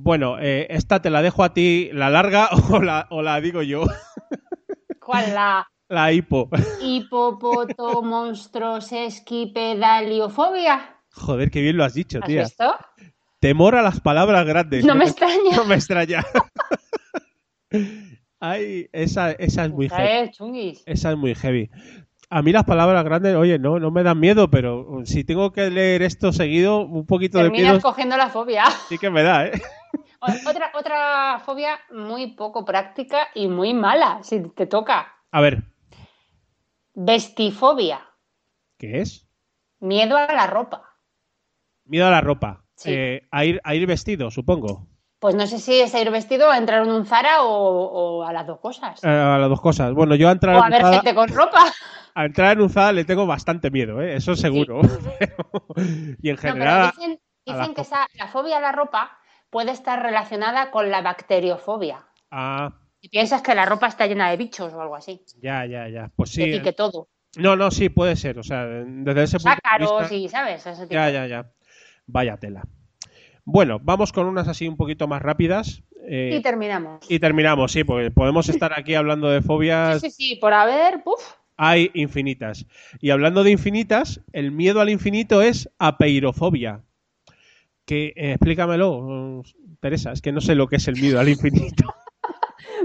Bueno, 0.00 0.38
eh, 0.38 0.68
esta 0.70 1.02
te 1.02 1.10
la 1.10 1.22
dejo 1.22 1.42
a 1.42 1.52
ti, 1.52 1.90
la 1.92 2.08
larga 2.08 2.48
o 2.70 2.80
la, 2.80 3.08
o 3.10 3.20
la 3.20 3.40
digo 3.40 3.62
yo, 3.62 3.82
¿Cuál? 5.04 5.34
La 5.34 5.68
la 5.88 6.12
hipo. 6.12 6.48
hipopoto 6.80 8.00
monstruos 8.02 8.92
esquipedaliofobia. 8.92 11.00
Joder, 11.10 11.50
qué 11.50 11.60
bien 11.62 11.76
lo 11.76 11.82
has 11.84 11.94
dicho, 11.94 12.20
¿Has 12.22 12.28
tía. 12.28 12.42
visto? 12.44 12.76
Temor 13.40 13.74
a 13.74 13.82
las 13.82 14.00
palabras 14.00 14.46
grandes. 14.46 14.84
No 14.84 14.94
me 14.94 15.04
extraña. 15.04 15.56
No 15.56 15.64
me 15.64 15.74
extraña. 15.74 16.24
Ay, 18.40 18.88
esa, 18.92 19.32
esa 19.32 19.64
es 19.64 19.70
muy 19.72 19.88
heavy. 19.88 20.08
Eh, 20.08 20.30
chunguis. 20.32 20.82
Esa 20.86 21.10
es 21.10 21.16
muy 21.16 21.34
heavy. 21.34 21.70
A 22.30 22.42
mí 22.42 22.52
las 22.52 22.64
palabras 22.64 23.04
grandes, 23.04 23.34
oye, 23.36 23.58
no, 23.58 23.78
no 23.78 23.90
me 23.90 24.02
dan 24.02 24.20
miedo, 24.20 24.50
pero 24.50 25.00
si 25.04 25.24
tengo 25.24 25.50
que 25.50 25.70
leer 25.70 26.02
esto 26.02 26.30
seguido, 26.32 26.80
un 26.80 27.06
poquito 27.06 27.38
de 27.38 27.44
Terminas 27.44 27.72
miedo 27.72 27.80
cogiendo 27.82 28.16
la 28.16 28.28
fobia. 28.28 28.64
sí 28.88 28.98
que 28.98 29.08
me 29.08 29.22
da, 29.22 29.46
¿eh? 29.46 29.52
Otra, 30.20 30.72
otra 30.74 31.40
fobia 31.46 31.78
muy 31.92 32.32
poco 32.32 32.64
práctica 32.64 33.28
y 33.36 33.46
muy 33.46 33.72
mala, 33.72 34.18
si 34.24 34.40
te 34.50 34.66
toca. 34.66 35.14
A 35.30 35.40
ver, 35.40 35.62
Vestifobia. 36.94 38.00
¿qué 38.78 39.00
es? 39.00 39.28
Miedo 39.78 40.16
a 40.16 40.26
la 40.32 40.48
ropa. 40.48 40.96
Miedo 41.84 42.06
a 42.06 42.10
la 42.10 42.20
ropa. 42.20 42.64
Sí. 42.74 42.90
Eh, 42.92 43.28
a, 43.30 43.44
ir, 43.44 43.60
a 43.62 43.76
ir 43.76 43.86
vestido, 43.86 44.32
supongo. 44.32 44.88
Pues 45.20 45.34
no 45.34 45.46
sé 45.48 45.58
si 45.58 45.80
es 45.80 45.94
a 45.94 46.00
ir 46.00 46.10
vestido, 46.10 46.50
a 46.50 46.58
entrar 46.58 46.82
en 46.84 46.90
un 46.92 47.04
Zara 47.04 47.42
o, 47.42 47.48
o 47.50 48.22
a 48.24 48.32
las 48.32 48.46
dos 48.46 48.60
cosas. 48.60 49.02
Eh, 49.02 49.08
a 49.08 49.36
las 49.38 49.48
dos 49.48 49.60
cosas. 49.60 49.92
Bueno, 49.92 50.14
yo 50.14 50.28
a 50.28 50.32
entrar, 50.32 50.54
o 50.56 50.62
a 50.62 50.66
en 50.66 50.70
ver 50.70 50.82
Zara- 50.82 50.94
gente 50.96 51.14
con 51.14 51.28
ropa. 51.28 51.64
a 52.14 52.24
entrar 52.24 52.52
en 52.56 52.62
un 52.62 52.70
Zara 52.70 52.92
le 52.92 53.04
tengo 53.04 53.26
bastante 53.26 53.70
miedo, 53.70 54.00
¿eh? 54.00 54.14
Eso 54.16 54.36
seguro. 54.36 54.80
y 56.22 56.28
en 56.30 56.36
No, 56.36 56.40
pero 56.42 56.52
general, 56.54 56.92
dicen, 57.44 57.74
que 57.74 57.80
esa- 57.80 58.06
la 58.14 58.28
fobia 58.28 58.58
a 58.58 58.60
la 58.60 58.72
ropa 58.72 59.18
puede 59.50 59.72
estar 59.72 60.00
relacionada 60.02 60.70
con 60.70 60.90
la 60.90 61.02
bacteriofobia. 61.02 62.06
ah, 62.30 62.70
Y 63.00 63.08
piensas 63.08 63.42
que 63.42 63.54
la 63.54 63.64
ropa 63.66 63.86
está 63.88 64.06
llena 64.06 64.30
de 64.30 64.36
bichos 64.36 64.72
o 64.72 64.80
algo 64.80 64.94
así. 64.96 65.24
ya, 65.40 65.64
ya, 65.66 65.88
ya. 65.88 66.10
Pues 66.14 66.30
sí. 66.30 66.44
que 66.44 66.58
pique 66.58 66.72
todo. 66.72 67.08
No, 67.36 67.56
no, 67.56 67.70
sí, 67.70 67.88
puede 67.88 68.16
ser. 68.16 68.38
O 68.38 68.42
sea, 68.42 68.64
desde 68.66 69.22
ese 69.24 69.36
punto 69.38 69.50
de 69.50 69.54
Sácaros 69.56 70.00
vista... 70.00 70.14
y, 70.14 70.28
¿sabes? 70.28 70.66
Ese 70.66 70.82
tipo. 70.82 70.94
Ya, 70.94 71.10
ya, 71.10 71.26
ya. 71.26 71.50
Vaya 72.06 72.36
tela. 72.38 72.62
Bueno, 73.50 73.80
vamos 73.82 74.12
con 74.12 74.26
unas 74.26 74.46
así 74.46 74.68
un 74.68 74.76
poquito 74.76 75.08
más 75.08 75.22
rápidas. 75.22 75.82
eh, 76.06 76.36
Y 76.38 76.42
terminamos. 76.42 77.10
y 77.10 77.18
terminamos, 77.18 77.72
sí, 77.72 77.82
porque 77.82 78.10
podemos 78.10 78.48
estar 78.50 78.78
aquí 78.78 78.94
hablando 78.94 79.30
de 79.30 79.40
fobias. 79.40 80.02
Sí, 80.02 80.10
sí, 80.10 80.28
sí, 80.28 80.36
por 80.36 80.52
haber, 80.52 81.02
puf. 81.02 81.18
Hay 81.56 81.90
infinitas. 81.94 82.66
Y 83.00 83.08
hablando 83.08 83.42
de 83.44 83.50
infinitas, 83.52 84.20
el 84.32 84.52
miedo 84.52 84.82
al 84.82 84.90
infinito 84.90 85.40
es 85.40 85.70
apeirofobia. 85.78 86.82
Que, 87.86 88.08
eh, 88.16 88.32
explícamelo, 88.32 89.42
Teresa, 89.80 90.12
es 90.12 90.20
que 90.20 90.30
no 90.30 90.42
sé 90.42 90.54
lo 90.54 90.68
que 90.68 90.76
es 90.76 90.86
el 90.88 91.00
miedo 91.00 91.18
al 91.18 91.30
infinito. 91.30 91.84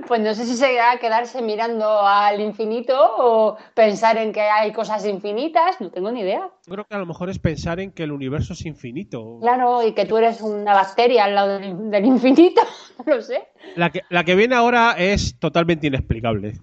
Pues 0.08 0.22
no 0.22 0.34
sé 0.36 0.45
si 0.45 0.56
será 0.56 0.97
quedarse 0.99 1.41
mirando 1.41 2.01
al 2.01 2.39
infinito 2.41 2.93
o 3.18 3.58
pensar 3.74 4.18
en 4.18 4.32
que 4.34 4.41
hay 4.41 4.72
cosas 4.74 5.06
infinitas, 5.06 5.80
no 5.82 5.89
tengo 5.91 6.12
ni 6.12 6.22
idea. 6.22 6.49
Yo 6.68 6.74
creo 6.74 6.86
que 6.86 6.95
a 6.95 6.99
lo 6.99 7.06
mejor 7.06 7.30
es 7.30 7.39
pensar 7.39 7.80
en 7.80 7.91
que 7.91 8.04
el 8.04 8.12
universo 8.12 8.54
es 8.54 8.66
infinito. 8.66 9.39
Claro, 9.41 9.82
y 9.86 9.93
que 9.93 10.06
tú 10.06 10.18
eres 10.18 10.41
una 10.41 10.74
bacteria 10.74 11.24
al 11.26 11.36
lado 11.36 11.60
del, 11.60 11.89
del 11.89 12.06
infinito, 12.06 12.62
no 13.06 13.16
lo 13.16 13.22
sé. 13.22 13.47
La 13.76 13.89
que, 13.91 14.01
la 14.10 14.24
que 14.24 14.36
viene 14.36 14.56
ahora 14.56 14.95
es 14.97 15.39
totalmente 15.39 15.88
inexplicable. 15.88 16.60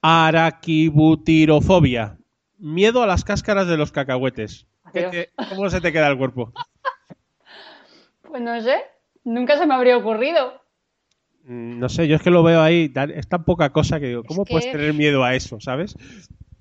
Araquibutirofobia. 0.00 2.18
Miedo 2.58 3.02
a 3.02 3.06
las 3.06 3.24
cáscaras 3.24 3.66
de 3.66 3.76
los 3.76 3.92
cacahuetes. 3.92 4.66
¿Qué 4.92 5.06
Adiós. 5.06 5.10
te- 5.10 5.30
¿Cómo 5.48 5.68
se 5.68 5.80
te 5.80 5.92
queda 5.92 6.08
el 6.08 6.18
cuerpo? 6.18 6.52
Pues 8.28 8.42
no 8.42 8.60
sé, 8.60 8.82
nunca 9.24 9.56
se 9.56 9.66
me 9.66 9.74
habría 9.74 9.96
ocurrido. 9.96 10.60
Mm, 11.46 11.78
No 11.78 11.88
sé, 11.88 12.06
yo 12.08 12.16
es 12.16 12.22
que 12.22 12.30
lo 12.30 12.42
veo 12.42 12.60
ahí, 12.60 12.92
es 13.14 13.28
tan 13.28 13.44
poca 13.44 13.70
cosa 13.70 14.00
que 14.00 14.06
digo, 14.08 14.24
¿cómo 14.24 14.44
que- 14.44 14.52
puedes 14.52 14.70
tener 14.70 14.92
miedo 14.94 15.24
a 15.24 15.34
eso, 15.34 15.58
sabes? 15.60 15.96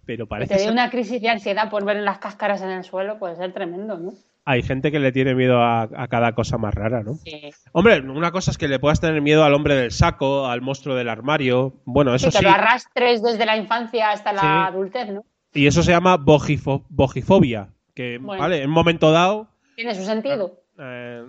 Pero 0.05 0.27
parece 0.27 0.53
te 0.53 0.59
ser- 0.59 0.71
una 0.71 0.89
crisis 0.91 1.19
de 1.21 1.29
ansiedad 1.29 1.69
por 1.69 1.83
ver 1.83 1.97
las 1.97 2.19
cáscaras 2.19 2.61
en 2.61 2.69
el 2.69 2.83
suelo, 2.83 3.17
puede 3.17 3.35
ser 3.35 3.53
tremendo, 3.53 3.97
¿no? 3.97 4.13
hay 4.47 4.61
gente 4.61 4.91
que 4.91 4.99
le 4.99 5.11
tiene 5.11 5.33
miedo 5.33 5.59
a, 5.63 5.81
a 5.91 6.07
cada 6.07 6.33
cosa 6.35 6.59
más 6.59 6.71
rara, 6.75 7.01
¿no? 7.01 7.15
Sí. 7.15 7.49
Hombre, 7.71 7.99
una 8.01 8.29
cosa 8.31 8.51
es 8.51 8.59
que 8.59 8.67
le 8.67 8.77
puedas 8.77 9.01
tener 9.01 9.19
miedo 9.19 9.43
al 9.43 9.55
hombre 9.55 9.73
del 9.73 9.89
saco, 9.89 10.45
al 10.45 10.61
monstruo 10.61 10.93
del 10.93 11.09
armario. 11.09 11.73
Bueno, 11.85 12.13
eso 12.13 12.29
Sí, 12.29 12.37
sí. 12.37 12.43
que 12.43 12.43
lo 12.45 12.51
arrastres 12.53 13.23
desde 13.23 13.43
la 13.47 13.57
infancia 13.57 14.11
hasta 14.11 14.33
la 14.33 14.41
Sí. 14.41 14.47
adultez, 14.47 15.09
¿no? 15.09 15.23
Y 15.51 15.65
eso 15.65 15.81
se 15.81 15.89
llama 15.93 16.19
bogifo- 16.19 16.83
bogifobia. 16.89 17.69
Que, 17.95 18.19
Bueno. 18.21 18.39
vale, 18.43 18.61
en 18.61 18.67
un 18.67 18.73
momento 18.75 19.09
dado. 19.11 19.47
Tiene 19.75 19.95
su 19.95 20.03
sentido. 20.05 20.59
eh, 20.77 21.23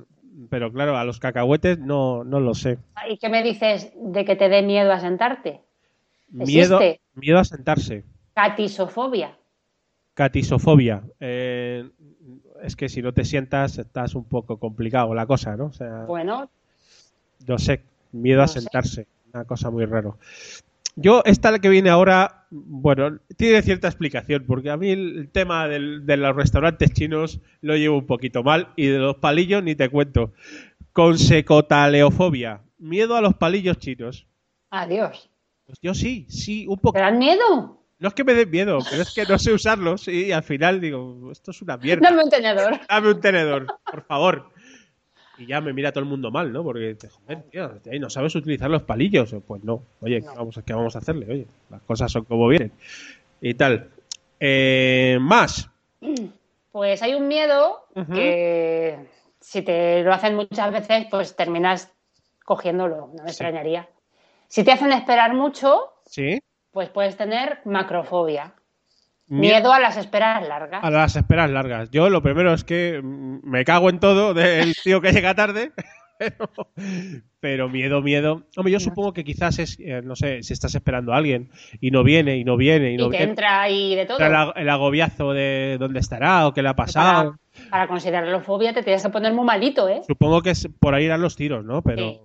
pero 0.51 0.73
claro, 0.73 0.97
a 0.97 1.05
los 1.05 1.19
cacahuetes 1.21 1.79
no, 1.79 2.25
no 2.25 2.41
lo 2.41 2.55
sé. 2.55 2.79
¿Y 3.09 3.19
qué 3.19 3.29
me 3.29 3.43
dices 3.43 3.93
de 3.97 4.25
que 4.25 4.37
te 4.37 4.49
dé 4.49 4.63
miedo 4.63 4.93
a 4.93 5.01
sentarte? 5.01 5.61
Miedo, 6.31 6.81
Existe. 6.81 7.01
miedo 7.15 7.39
a 7.39 7.45
sentarse. 7.45 8.05
Catisofobia. 8.35 9.37
Catisofobia. 10.15 11.03
Eh, 11.21 11.89
es 12.63 12.75
que 12.77 12.89
si 12.89 13.03
no 13.03 13.13
te 13.13 13.25
sientas, 13.25 13.79
estás 13.79 14.15
un 14.15 14.25
poco 14.25 14.59
complicado 14.59 15.15
la 15.15 15.27
cosa, 15.27 15.57
¿no? 15.57 15.67
O 15.67 15.73
sea, 15.73 16.05
Bueno, 16.07 16.49
no 17.47 17.59
sé, 17.59 17.83
miedo 18.13 18.43
a 18.43 18.49
sé. 18.49 18.61
sentarse. 18.61 19.07
Una 19.33 19.45
cosa 19.45 19.71
muy 19.71 19.85
raro. 19.85 20.17
Yo, 20.99 21.23
esta 21.27 21.59
que 21.59 21.69
viene 21.69 21.91
ahora, 21.91 22.47
bueno, 22.51 23.19
tiene 23.37 23.61
cierta 23.63 23.87
explicación, 23.89 24.45
porque 24.47 24.71
a 24.71 24.77
mí 24.79 24.91
el, 24.91 25.29
tema 25.31 25.69
del- 25.69 26.07
de 26.07 26.17
los 26.17 26.35
restaurantes 26.35 26.91
chinos 26.93 27.41
lo 27.61 27.77
llevo 27.77 27.99
un 27.99 28.07
poquito 28.07 28.43
mal 28.43 28.69
y 28.77 28.87
de 28.87 28.99
los 28.99 29.17
palillos 29.17 29.63
ni 29.63 29.75
te 29.75 29.91
cuento. 29.91 30.33
Consecotaleofobia. 30.93 32.63
Miedo 32.79 33.17
a 33.17 33.21
los 33.21 33.35
palillos 33.35 33.79
chinos. 33.79 34.27
adiós. 34.71 35.31
Pues 35.67 35.79
yo 35.83 35.95
sí, 35.95 36.27
sí, 36.29 36.65
un 36.69 36.79
poco. 36.79 36.95
¿Te 36.95 37.01
dan 37.01 37.19
miedo? 37.19 37.83
No 37.99 38.09
es 38.09 38.15
que 38.15 38.25
me 38.25 38.35
den 38.35 38.51
miedo, 38.51 38.79
pero 38.89 39.03
es 39.03 39.13
que 39.13 39.25
no 39.25 39.39
sé 39.39 39.53
usarlos 39.53 40.07
y 40.07 40.31
al 40.31 40.43
final 40.45 40.81
digo, 40.81 41.31
esto 41.33 41.51
es 41.51 41.61
una 41.63 41.77
mierda. 41.77 42.09
Dame 42.09 42.23
un 42.23 42.31
tenedor. 42.31 42.81
Dame 42.89 43.11
un 43.11 43.21
tenedor, 43.21 43.67
por 43.91 44.05
favor. 44.05 44.51
Y 45.39 45.47
ya 45.47 45.61
me 45.61 45.73
mira 45.73 45.93
todo 45.93 46.03
el 46.05 46.09
mundo 46.11 46.31
mal, 46.31 46.53
¿no? 46.53 46.63
Porque, 46.65 46.95
dice, 46.95 47.09
joder, 47.11 47.43
tío, 47.51 48.01
no 48.01 48.11
sabes 48.11 48.35
utilizar 48.35 48.71
los 48.71 48.83
palillos. 48.83 49.35
Pues 49.47 49.63
no, 49.65 49.83
oye, 50.01 50.21
¿qué 50.23 50.29
vamos, 50.29 50.57
a- 50.59 50.63
¿qué 50.63 50.73
vamos 50.73 50.97
a 50.97 51.01
hacerle? 51.01 51.27
Oye, 51.31 51.47
las 51.71 51.83
cosas 51.83 52.11
son 52.11 52.25
como 52.25 52.49
vienen. 52.49 52.73
Y 53.41 53.55
tal. 53.55 53.91
Eh, 54.41 55.19
más. 55.21 55.69
Pues 56.73 57.03
hay 57.03 57.15
un 57.15 57.27
miedo 57.29 57.87
que 58.15 58.99
si 59.41 59.63
te 59.63 60.03
lo 60.03 60.13
hacen 60.13 60.35
muchas 60.37 60.73
veces, 60.73 61.07
pues 61.11 61.35
terminas 61.37 61.93
cogiéndolo, 62.45 63.11
no 63.15 63.23
me 63.25 63.31
extrañaría. 63.31 63.89
Si 64.49 64.63
te 64.65 64.73
hacen 64.73 64.93
esperar 64.93 65.35
mucho, 65.35 65.93
Sí. 66.07 66.39
pues 66.71 66.89
puedes 66.91 67.17
tener 67.17 67.59
macrofobia. 67.65 68.55
Miedo 69.29 69.73
a 69.73 69.81
las 69.81 69.97
esperas 69.97 70.47
largas. 70.47 70.85
a 70.85 70.91
las 70.91 71.17
esperas 71.17 71.51
largas. 71.51 71.91
Yo 71.91 72.09
lo 72.11 72.23
primero 72.23 72.53
es 72.55 72.63
que 72.65 73.01
me 73.03 73.65
cago 73.65 73.91
en 73.91 73.99
todo 73.99 74.35
del 74.35 74.75
tío 74.85 75.01
que 75.01 75.13
llega 75.13 75.35
tarde. 75.35 75.73
Pero, 76.19 76.49
pero 77.41 77.69
miedo, 77.69 78.01
miedo. 78.01 78.45
Hombre, 78.57 78.73
yo 78.73 78.81
supongo 78.81 79.13
que 79.13 79.23
quizás 79.23 79.59
es, 79.59 79.77
eh, 79.79 80.01
no 80.03 80.17
sé, 80.17 80.43
si 80.43 80.55
estás 80.55 80.75
esperando 80.75 81.13
a 81.13 81.19
alguien 81.19 81.51
y 81.79 81.91
no 81.91 82.03
viene, 82.05 82.39
y 82.39 82.45
no 82.45 82.57
viene, 82.57 82.93
y 82.93 82.95
y 82.95 82.97
no 82.97 83.11
te 83.11 83.19
viene. 83.19 83.25
entra 83.33 83.61
ahí 83.61 83.95
de 83.95 84.07
todo. 84.07 84.17
El, 84.21 84.33
ag- 84.33 84.55
el 84.57 84.67
agobiazo 84.71 85.35
de 85.35 85.77
dónde 85.79 86.01
estará 86.01 86.47
o 86.47 86.55
qué 86.55 86.63
le 86.63 86.71
ha 86.71 86.75
pasado. 86.75 87.37
Para, 87.55 87.71
para 87.71 87.89
considerarlo 87.89 88.41
fobia 88.41 88.73
te 88.73 88.83
tienes 88.83 89.03
que 89.03 89.11
poner 89.11 89.35
muy 89.35 89.45
malito, 89.45 89.91
¿eh? 89.91 90.01
Supongo 90.09 90.41
que 90.41 90.51
es 90.53 90.67
por 90.81 90.95
ahí 90.95 91.05
irán 91.05 91.21
los 91.21 91.37
tiros, 91.37 91.63
¿no? 91.67 91.83
Pero, 91.83 92.09
Sí. 92.09 92.21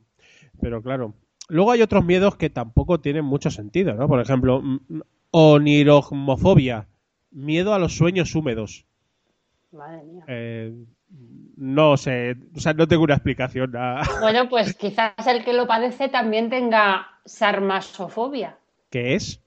pero 0.61 0.81
claro. 0.81 1.13
Luego 1.49 1.71
hay 1.73 1.81
otros 1.81 2.05
miedos 2.05 2.37
que 2.37 2.49
tampoco 2.49 3.01
tienen 3.01 3.25
mucho 3.25 3.51
sentido, 3.51 3.93
¿no? 3.93 4.07
Por 4.07 4.21
ejemplo, 4.21 4.61
mm, 4.61 5.01
onirogmofobia, 5.31 6.87
miedo 7.31 7.73
a 7.73 7.79
los 7.79 7.95
sueños 7.97 8.35
húmedos. 8.35 8.85
Madre 9.71 10.03
mía. 10.03 10.23
Eh, 10.27 10.73
no 11.57 11.97
sé, 11.97 12.35
o 12.55 12.59
sea, 12.59 12.73
no 12.73 12.87
tengo 12.87 13.03
una 13.03 13.15
explicación. 13.15 13.73
Bueno, 14.21 14.49
pues 14.49 14.73
quizás 14.75 15.13
el 15.27 15.43
que 15.43 15.53
lo 15.53 15.67
padece 15.67 16.09
también 16.09 16.49
tenga 16.49 17.07
sarmasofobia, 17.25 18.57
¿Qué 18.89 19.15
es? 19.15 19.39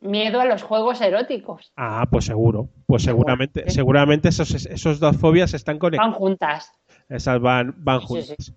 miedo 0.00 0.40
a 0.40 0.44
los 0.44 0.62
juegos 0.64 1.00
eróticos. 1.00 1.72
Ah, 1.76 2.06
pues 2.10 2.24
seguro. 2.24 2.68
Pues 2.86 3.04
seguramente, 3.04 3.62
sí. 3.68 3.74
seguramente 3.76 4.30
esos, 4.30 4.52
esos 4.66 4.98
dos 4.98 5.16
fobias 5.16 5.54
están 5.54 5.78
conectadas. 5.78 6.10
Van 6.12 6.18
juntas. 6.18 6.72
Esas 7.08 7.40
van, 7.40 7.72
van 7.78 8.00
Sí, 8.00 8.06
juntas. 8.08 8.36
sí. 8.40 8.52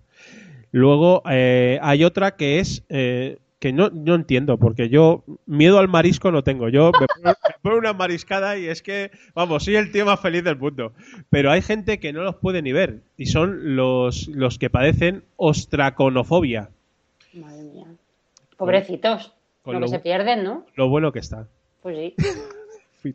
Luego 0.72 1.22
eh, 1.30 1.78
hay 1.82 2.02
otra 2.02 2.34
que 2.36 2.58
es 2.58 2.82
eh, 2.88 3.38
que 3.58 3.72
no, 3.72 3.88
no 3.90 4.14
entiendo, 4.14 4.58
porque 4.58 4.88
yo 4.90 5.24
miedo 5.46 5.78
al 5.78 5.88
marisco 5.88 6.30
no 6.30 6.44
tengo. 6.44 6.68
Yo 6.68 6.92
me 6.92 7.06
pongo, 7.06 7.36
me 7.48 7.54
pongo 7.62 7.76
una 7.78 7.92
mariscada 7.94 8.58
y 8.58 8.66
es 8.66 8.82
que, 8.82 9.10
vamos, 9.34 9.64
soy 9.64 9.76
el 9.76 9.90
tío 9.92 10.04
más 10.04 10.20
feliz 10.20 10.44
del 10.44 10.56
mundo. 10.58 10.92
Pero 11.30 11.50
hay 11.50 11.62
gente 11.62 11.98
que 11.98 12.12
no 12.12 12.22
los 12.22 12.36
puede 12.36 12.60
ni 12.62 12.72
ver 12.72 13.00
y 13.16 13.26
son 13.26 13.74
los, 13.76 14.28
los 14.28 14.58
que 14.58 14.68
padecen 14.70 15.24
ostraconofobia. 15.36 16.68
Madre 17.32 17.62
mía. 17.62 17.86
Pobrecitos. 18.56 19.32
con 19.62 19.74
lo 19.74 19.80
lo- 19.80 19.86
que 19.86 19.90
se 19.90 19.98
pierden, 20.00 20.44
¿no? 20.44 20.64
Lo 20.74 20.88
bueno 20.88 21.10
que 21.12 21.18
está. 21.20 21.46
Pues 21.82 21.96
sí. 21.96 23.14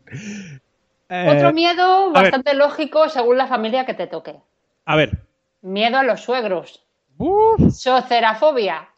Eh, 1.08 1.26
Otro 1.36 1.52
miedo 1.52 2.10
ver. 2.10 2.22
bastante 2.22 2.54
lógico 2.54 3.10
según 3.10 3.36
la 3.36 3.46
familia 3.46 3.84
que 3.84 3.92
te 3.92 4.06
toque. 4.06 4.34
A 4.86 4.96
ver, 4.96 5.18
Miedo 5.60 5.98
a 5.98 6.04
los 6.04 6.22
suegros. 6.22 6.82
uf, 7.18 7.70
Socerafobia. 7.70 8.88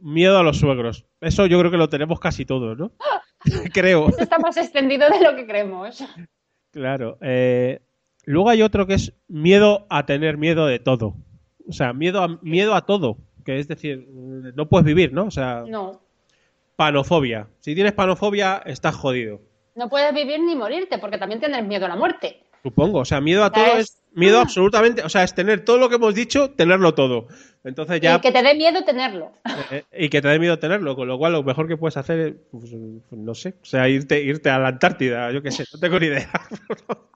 Miedo 0.00 0.38
a 0.38 0.42
los 0.42 0.58
suegros. 0.58 1.04
Eso 1.20 1.46
yo 1.46 1.58
creo 1.58 1.70
que 1.70 1.76
lo 1.76 1.88
tenemos 1.88 2.20
casi 2.20 2.44
todos, 2.44 2.76
¿no? 2.78 2.92
creo. 3.72 4.08
Esto 4.08 4.22
está 4.22 4.38
más 4.38 4.56
extendido 4.56 5.08
de 5.08 5.20
lo 5.20 5.36
que 5.36 5.46
creemos. 5.46 6.04
Claro. 6.72 7.18
eh, 7.22 7.80
luego 8.24 8.50
hay 8.50 8.62
otro 8.62 8.86
que 8.86 8.94
es 8.94 9.12
miedo 9.28 9.86
a 9.90 10.04
tener 10.06 10.36
miedo 10.36 10.66
de 10.66 10.78
todo. 10.78 11.14
O 11.68 11.72
sea, 11.72 11.92
miedo 11.92 12.22
a, 12.22 12.38
miedo 12.42 12.74
a 12.74 12.84
todo. 12.86 13.18
Que 13.44 13.58
es 13.58 13.68
decir, 13.68 14.06
no 14.10 14.68
puedes 14.68 14.84
vivir, 14.84 15.12
¿no? 15.12 15.24
O 15.26 15.30
sea, 15.30 15.64
No. 15.66 16.02
panofobia. 16.76 17.48
Si 17.60 17.74
tienes 17.74 17.92
panofobia, 17.92 18.62
estás 18.66 18.94
jodido. 18.94 19.40
No 19.74 19.88
puedes 19.88 20.12
vivir 20.12 20.40
ni 20.40 20.54
morirte 20.56 20.98
porque 20.98 21.18
también 21.18 21.40
tienes 21.40 21.64
miedo 21.64 21.86
a 21.86 21.88
la 21.88 21.96
muerte. 21.96 22.42
Supongo. 22.62 22.98
O 23.00 23.04
sea, 23.04 23.20
miedo 23.20 23.44
a 23.44 23.52
todo 23.52 23.76
es- 23.78 23.98
miedo 24.12 24.38
Ah. 24.38 24.42
absolutamente. 24.42 25.02
O 25.02 25.08
sea, 25.08 25.22
es 25.24 25.34
tener 25.34 25.64
todo 25.64 25.78
lo 25.78 25.88
que 25.88 25.94
hemos 25.96 26.14
dicho, 26.14 26.50
tenerlo 26.50 26.94
todo. 26.94 27.28
Entonces 27.64 28.00
ya. 28.00 28.16
Y 28.16 28.20
que 28.20 28.32
te 28.32 28.42
dé 28.42 28.54
miedo 28.54 28.82
tenerlo. 28.84 29.32
eh, 29.70 29.84
y 29.96 30.08
que 30.08 30.20
te 30.22 30.28
dé 30.28 30.38
miedo 30.38 30.58
tenerlo. 30.58 30.96
Con 30.96 31.08
lo 31.08 31.18
cual, 31.18 31.32
lo 31.32 31.42
mejor 31.42 31.68
que 31.68 31.76
puedes 31.76 31.96
hacer 31.96 32.18
es. 32.20 32.34
pues, 32.50 32.72
no 33.12 33.34
sé. 33.34 33.54
O 33.62 33.64
sea, 33.64 33.88
irte, 33.88 34.22
irte 34.22 34.50
a 34.50 34.58
la 34.58 34.68
Antártida. 34.68 35.30
Yo 35.32 35.42
qué 35.42 35.50
sé. 35.50 35.64
No 35.72 35.78
tengo 35.80 35.98
ni 36.00 36.06
idea. 36.06 36.30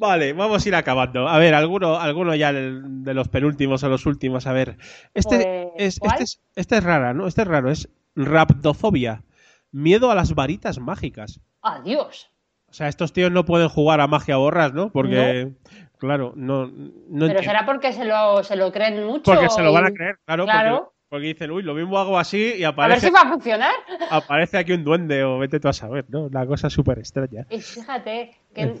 Vale, 0.00 0.32
vamos 0.32 0.64
a 0.64 0.68
ir 0.68 0.74
acabando. 0.74 1.28
A 1.28 1.38
ver, 1.38 1.54
alguno, 1.54 1.96
alguno 2.00 2.34
ya 2.34 2.52
de 2.52 3.14
los 3.14 3.28
penúltimos 3.28 3.84
a 3.84 3.88
los 3.88 4.04
últimos. 4.06 4.46
A 4.48 4.52
ver, 4.52 4.78
este, 5.14 5.70
Pues, 5.76 5.96
es, 5.96 6.00
este, 6.02 6.22
es, 6.24 6.40
este 6.56 6.76
es 6.78 6.84
rara, 6.84 7.14
¿no? 7.14 7.26
Este 7.28 7.42
es 7.42 7.48
raro, 7.48 7.70
es 7.70 7.88
rapdofobia. 8.16 9.22
Miedo 9.70 10.10
a 10.10 10.14
las 10.16 10.34
varitas 10.34 10.78
mágicas. 10.80 11.40
Adiós. 11.62 12.30
O 12.72 12.74
sea, 12.74 12.88
estos 12.88 13.12
tíos 13.12 13.30
no 13.30 13.44
pueden 13.44 13.68
jugar 13.68 14.00
a 14.00 14.06
magia 14.06 14.38
borras, 14.38 14.72
¿no? 14.72 14.88
Porque, 14.90 15.52
claro, 15.98 16.32
no, 16.36 16.68
no 16.68 16.72
Pero 16.72 17.26
entiendo. 17.26 17.42
será 17.42 17.66
porque 17.66 17.92
se 17.92 18.06
lo, 18.06 18.42
se 18.42 18.56
lo 18.56 18.72
creen 18.72 19.04
mucho. 19.04 19.24
Porque 19.30 19.50
se 19.50 19.60
lo 19.60 19.74
van 19.74 19.84
a 19.84 19.90
creer, 19.92 20.16
claro. 20.24 20.44
Claro. 20.46 20.76
Porque, 20.78 20.92
porque 21.10 21.26
dicen, 21.26 21.50
uy, 21.50 21.62
lo 21.62 21.74
mismo 21.74 21.98
hago 21.98 22.18
así 22.18 22.38
y 22.38 22.64
A 22.64 22.70
ver 22.70 22.86
aparece, 22.86 23.08
si 23.08 23.12
va 23.12 23.20
a 23.20 23.28
funcionar. 23.28 23.74
aparece 24.10 24.56
aquí 24.56 24.72
un 24.72 24.84
duende 24.84 25.22
o 25.22 25.38
vete 25.38 25.60
tú 25.60 25.68
a 25.68 25.74
saber, 25.74 26.06
¿no? 26.08 26.22
Una 26.22 26.46
cosa 26.46 26.70
súper 26.70 26.98
extraña. 26.98 27.44
Y 27.50 27.60
fíjate, 27.60 28.38
¿qué, 28.54 28.80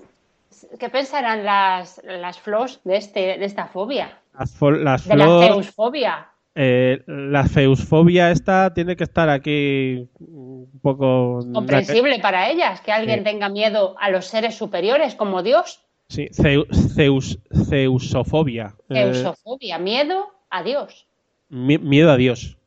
qué 0.80 0.88
pensarán 0.88 1.44
las, 1.44 2.00
las 2.02 2.40
flos 2.40 2.80
de, 2.84 2.96
este, 2.96 3.36
de 3.36 3.44
esta 3.44 3.66
fobia? 3.66 4.20
Las, 4.38 4.58
las 4.62 5.06
De 5.06 5.16
la 5.16 5.26
feusfobia. 5.48 6.28
Eh, 6.54 7.02
la 7.06 7.44
feusfobia 7.44 8.30
esta 8.30 8.74
tiene 8.74 8.94
que 8.94 9.04
estar 9.04 9.30
aquí 9.30 10.06
un 10.20 10.68
poco... 10.82 11.40
Comprensible 11.52 12.18
para 12.18 12.50
ellas 12.50 12.80
que 12.82 12.92
alguien 12.92 13.20
Sí. 13.20 13.24
tenga 13.24 13.48
miedo 13.48 13.94
a 13.98 14.10
los 14.10 14.26
seres 14.26 14.54
superiores 14.56 15.14
como 15.14 15.42
Dios. 15.42 15.80
Sí, 16.08 16.28
Zeu- 16.32 16.66
Zeus, 16.94 17.38
zeusofobia. 17.70 18.74
Eh, 18.90 19.00
Eusofobia, 19.00 19.78
miedo 19.78 20.26
a 20.50 20.62
Dios. 20.62 21.06
mi- 21.48 21.78
miedo 21.78 22.10
a 22.10 22.16
Dios. 22.16 22.58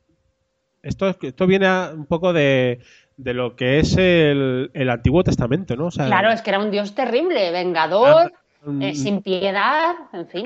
Esto, 0.81 1.07
es- 1.09 1.17
esto 1.21 1.45
viene 1.45 1.67
a- 1.67 1.91
un 1.93 2.05
poco 2.07 2.33
de, 2.33 2.79
de 3.17 3.33
lo 3.35 3.55
que 3.55 3.79
es 3.79 3.95
el, 3.97 4.71
el 4.73 4.89
Antiguo 4.89 5.23
Testamento, 5.23 5.75
¿no? 5.75 5.87
O 5.87 5.91
sea, 5.91 6.07
Claro, 6.07 6.31
es 6.31 6.41
que 6.41 6.49
era 6.49 6.59
un 6.59 6.71
Dios 6.71 6.95
terrible, 6.95 7.51
vengador, 7.51 8.33
mm, 8.65 8.81
eh, 8.81 8.95
sin 8.95 9.21
piedad, 9.21 9.93
en 10.13 10.27
fin. 10.27 10.45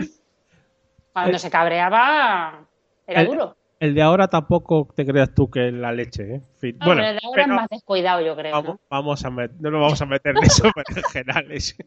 Cuando 1.13 1.37
se 1.39 1.49
cabreaba, 1.49 2.65
era 3.09 3.21
el- 3.21 3.27
duro. 3.27 3.55
El 3.79 3.95
de 3.95 4.01
ahora 4.01 4.27
tampoco 4.27 4.89
te 4.93 5.05
creas 5.05 5.33
tú 5.33 5.49
que 5.49 5.69
es 5.69 5.73
la 5.73 5.93
leche, 5.93 6.23
¿eh? 6.23 6.35
En 6.35 6.59
fin, 6.59 6.77
No, 6.81 6.85
bueno, 6.87 7.01
el 7.05 7.15
de 7.15 7.21
ahora 7.23 7.41
es 7.43 7.47
más 7.47 7.67
descuidado, 7.69 8.19
yo 8.25 8.35
creo. 8.35 8.51
vamos, 8.51 8.73
¿no? 8.75 8.79
vamos 8.89 9.23
a 9.23 9.29
met- 9.29 9.53
no 9.57 9.71
nos 9.71 9.79
vamos 9.81 10.01
a 10.01 10.05
meter 10.05 10.35
en 10.37 10.43
eso, 10.43 10.63
pero 10.75 10.97
en 10.97 11.03
generales. 11.05 11.77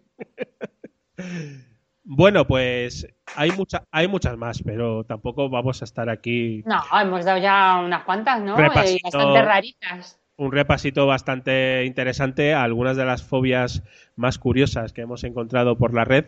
Bueno, 2.05 2.47
pues 2.49 3.07
hay, 3.37 3.53
mucha, 3.53 3.85
hay 3.93 4.09
muchas 4.09 4.37
más, 4.37 4.61
pero 4.65 5.05
tampoco 5.05 5.49
vamos 5.49 5.83
a 5.83 5.85
estar 5.85 6.09
aquí 6.11 6.63
No, 6.67 6.81
hemos 7.01 7.25
dado 7.25 7.39
ya 7.39 7.81
unas 7.85 8.03
cuantas, 8.03 8.41
¿no? 8.43 8.57
Repasito. 8.57 8.99
Y 8.99 9.11
bastante 9.17 9.43
raritas. 9.43 10.21
un 10.37 10.51
repasito 10.51 11.07
bastante 11.07 11.85
interesante 11.85 12.55
a 12.55 12.65
algunas 12.65 12.97
de 12.97 13.05
las 13.05 13.23
fobias 13.23 13.85
más 14.17 14.39
curiosas 14.39 14.93
que 14.93 15.03
hemos 15.03 15.23
encontrado 15.23 15.79
por 15.79 15.95
la 15.95 16.05
red. 16.05 16.25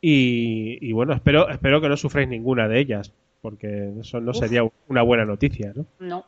Y, 0.00 0.78
y 0.80 0.92
bueno, 0.92 1.12
espero, 1.12 1.48
espero 1.50 1.80
que 1.82 1.88
no 1.90 1.96
sufráis 1.98 2.28
ninguna 2.28 2.66
de 2.68 2.78
ellas, 2.80 3.12
porque 3.40 3.92
eso 4.00 4.20
no 4.20 4.32
Uf. 4.32 4.38
sería 4.38 4.62
una 4.88 5.02
buena 5.02 5.24
noticia, 5.24 5.72
¿no? 5.74 5.86
No. 5.98 6.24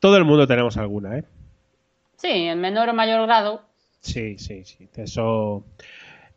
Todo 0.00 0.16
el 0.16 0.24
mundo 0.24 0.46
tenemos 0.46 0.76
alguna, 0.76 1.18
¿eh? 1.18 1.24
Sí, 2.16 2.28
en 2.28 2.60
menor 2.60 2.88
o 2.88 2.94
mayor 2.94 3.26
grado. 3.26 3.62
Sí, 4.00 4.38
sí, 4.38 4.64
sí. 4.64 4.88
Eso. 4.96 5.64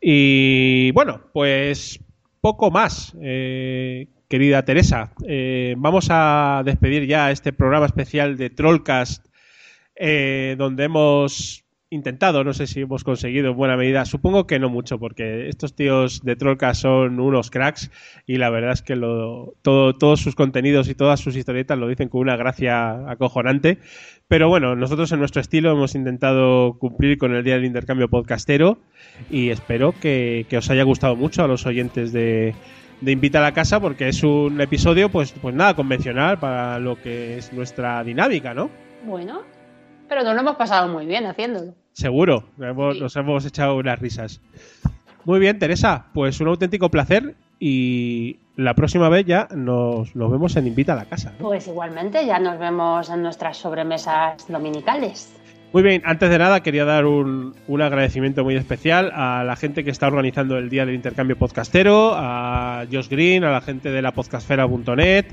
Y 0.00 0.90
bueno, 0.92 1.22
pues 1.32 2.00
poco 2.40 2.70
más, 2.70 3.14
eh, 3.20 4.08
querida 4.28 4.64
Teresa. 4.64 5.12
Eh, 5.26 5.74
vamos 5.76 6.08
a 6.10 6.62
despedir 6.64 7.06
ya 7.06 7.30
este 7.30 7.52
programa 7.52 7.86
especial 7.86 8.36
de 8.36 8.50
Trollcast, 8.50 9.26
eh, 9.94 10.54
donde 10.58 10.84
hemos 10.84 11.64
intentado, 11.90 12.44
no 12.44 12.52
sé 12.52 12.68
si 12.68 12.82
hemos 12.82 13.02
conseguido 13.02 13.50
en 13.50 13.56
buena 13.56 13.76
medida, 13.76 14.04
supongo 14.04 14.46
que 14.46 14.60
no 14.60 14.70
mucho, 14.70 15.00
porque 15.00 15.48
estos 15.48 15.74
tíos 15.74 16.22
de 16.22 16.36
Trollcast 16.36 16.82
son 16.82 17.18
unos 17.18 17.50
cracks 17.50 17.90
y 18.26 18.36
la 18.36 18.48
verdad 18.48 18.72
es 18.72 18.82
que 18.82 18.94
lo, 18.94 19.54
todo, 19.62 19.94
todos 19.96 20.20
sus 20.20 20.36
contenidos 20.36 20.88
y 20.88 20.94
todas 20.94 21.18
sus 21.18 21.34
historietas 21.34 21.76
lo 21.78 21.88
dicen 21.88 22.08
con 22.08 22.20
una 22.20 22.36
gracia 22.36 23.10
acojonante. 23.10 23.78
Pero 24.28 24.48
bueno, 24.48 24.76
nosotros 24.76 25.10
en 25.10 25.18
nuestro 25.18 25.40
estilo 25.40 25.72
hemos 25.72 25.96
intentado 25.96 26.78
cumplir 26.78 27.18
con 27.18 27.34
el 27.34 27.42
Día 27.42 27.54
del 27.54 27.64
Intercambio 27.64 28.08
Podcastero 28.08 28.78
y 29.28 29.50
espero 29.50 29.92
que, 30.00 30.46
que 30.48 30.58
os 30.58 30.70
haya 30.70 30.84
gustado 30.84 31.16
mucho 31.16 31.42
a 31.42 31.48
los 31.48 31.66
oyentes 31.66 32.12
de, 32.12 32.54
de 33.00 33.12
Invita 33.12 33.38
a 33.40 33.42
la 33.42 33.52
Casa 33.52 33.80
porque 33.80 34.08
es 34.08 34.22
un 34.22 34.60
episodio 34.60 35.08
pues, 35.08 35.32
pues 35.32 35.56
nada 35.56 35.74
convencional 35.74 36.38
para 36.38 36.78
lo 36.78 37.02
que 37.02 37.38
es 37.38 37.52
nuestra 37.52 38.04
dinámica, 38.04 38.54
¿no? 38.54 38.70
Bueno, 39.04 39.42
pero 40.10 40.22
nos 40.24 40.34
lo 40.34 40.40
hemos 40.40 40.56
pasado 40.56 40.88
muy 40.88 41.06
bien 41.06 41.24
haciéndolo. 41.24 41.72
Seguro, 41.92 42.44
hemos- 42.60 42.96
Sí. 42.96 43.00
nos 43.00 43.16
hemos 43.16 43.46
echado 43.46 43.76
unas 43.76 43.98
risas. 43.98 44.40
Muy 45.24 45.38
bien, 45.38 45.58
Teresa, 45.58 46.06
pues 46.12 46.40
un 46.40 46.48
auténtico 46.48 46.90
placer 46.90 47.34
y 47.58 48.38
la 48.56 48.74
próxima 48.74 49.08
vez 49.08 49.24
ya 49.26 49.46
nos, 49.54 50.14
nos 50.16 50.30
vemos 50.32 50.56
en 50.56 50.66
Invita 50.66 50.94
a 50.94 50.96
la 50.96 51.04
Casa. 51.04 51.32
¿no? 51.38 51.46
Pues 51.46 51.66
igualmente, 51.68 52.26
ya 52.26 52.38
nos 52.38 52.58
vemos 52.58 53.08
en 53.08 53.22
nuestras 53.22 53.56
sobremesas 53.56 54.46
dominicales. 54.48 55.34
Muy 55.72 55.82
bien, 55.84 56.02
antes 56.04 56.28
de 56.30 56.38
nada 56.38 56.62
quería 56.64 56.84
dar 56.84 57.06
un, 57.06 57.54
un 57.68 57.82
agradecimiento 57.82 58.42
muy 58.42 58.56
especial 58.56 59.12
a 59.14 59.44
la 59.44 59.54
gente 59.54 59.84
que 59.84 59.90
está 59.90 60.08
organizando 60.08 60.58
el 60.58 60.68
Día 60.68 60.84
del 60.84 60.96
Intercambio 60.96 61.38
Podcastero, 61.38 62.12
a 62.16 62.84
Josh 62.90 63.08
Green, 63.08 63.44
a 63.44 63.52
la 63.52 63.60
gente 63.60 63.90
de 63.90 64.02
la 64.02 64.10
podcastfera.net, 64.12 65.26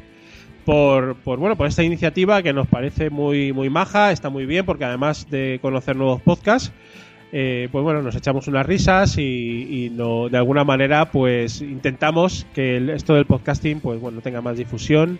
por, 0.67 1.15
por, 1.15 1.39
bueno, 1.39 1.55
por 1.55 1.65
esta 1.67 1.81
iniciativa 1.81 2.43
que 2.43 2.51
nos 2.51 2.67
parece 2.67 3.09
muy, 3.09 3.53
muy 3.53 3.69
maja, 3.69 4.11
está 4.11 4.29
muy 4.29 4.45
bien 4.45 4.65
porque 4.65 4.83
además 4.83 5.29
de 5.29 5.59
conocer 5.61 5.95
nuevos 5.95 6.21
podcasts, 6.21 6.73
eh, 7.31 7.69
pues 7.71 7.83
bueno, 7.85 8.01
nos 8.01 8.15
echamos 8.15 8.49
unas 8.49 8.65
risas 8.65 9.17
y, 9.17 9.85
y 9.85 9.89
no, 9.89 10.27
de 10.27 10.37
alguna 10.37 10.65
manera 10.65 11.09
pues 11.09 11.61
intentamos 11.61 12.45
que 12.53 12.75
el- 12.75 12.89
esto 12.89 13.13
del 13.13 13.25
podcasting 13.25 13.79
pues 13.79 14.01
bueno 14.01 14.19
tenga 14.19 14.41
más 14.41 14.57
difusión 14.57 15.19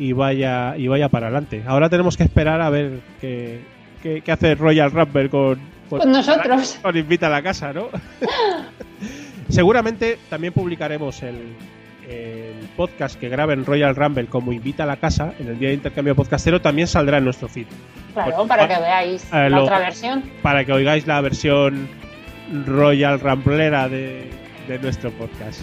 y 0.00 0.12
vaya 0.14 0.76
y 0.76 0.88
vaya 0.88 1.08
para 1.08 1.26
adelante. 1.28 1.62
Ahora 1.64 1.88
tenemos 1.88 2.16
que 2.16 2.24
esperar 2.24 2.60
a 2.60 2.68
ver 2.68 2.98
qué, 3.20 3.60
qué- 4.02 4.20
qué 4.24 4.32
hace 4.32 4.56
Royal 4.56 4.90
Rumble 4.90 5.30
con, 5.30 5.60
Con 5.88 6.10
nosotros. 6.10 6.76
con 6.82 6.96
Invita 6.96 7.28
a 7.28 7.30
la 7.30 7.42
Casa, 7.42 7.72
¿no? 7.72 7.86
Seguramente 9.48 10.18
también 10.28 10.52
publicaremos 10.52 11.22
el, 11.22 11.36
el 12.08 12.68
podcast 12.76 13.18
que 13.20 13.28
grabe 13.28 13.52
en 13.54 13.64
Royal 13.64 13.94
Rumble 13.94 14.26
como 14.26 14.52
Invita 14.52 14.84
a 14.84 14.86
la 14.86 14.96
Casa 14.96 15.34
en 15.38 15.48
el 15.48 15.58
día 15.58 15.68
de 15.68 15.74
intercambio 15.74 16.14
podcastero 16.16 16.60
también 16.60 16.88
saldrá 16.88 17.18
en 17.18 17.24
nuestro 17.24 17.48
feed. 17.48 17.66
Claro, 18.14 18.46
para 18.46 18.66
que 18.66 18.80
veáis 18.80 19.24
eh, 19.26 19.28
la 19.32 19.48
lo- 19.50 19.64
otra 19.64 19.78
versión. 19.80 20.22
para 20.42 20.64
que 20.64 20.72
oigáis 20.72 21.06
la 21.06 21.20
versión 21.20 21.88
Royal 22.66 23.20
Ramblera 23.20 23.88
de, 23.88 24.30
de 24.66 24.78
nuestro 24.78 25.10
podcast. 25.12 25.60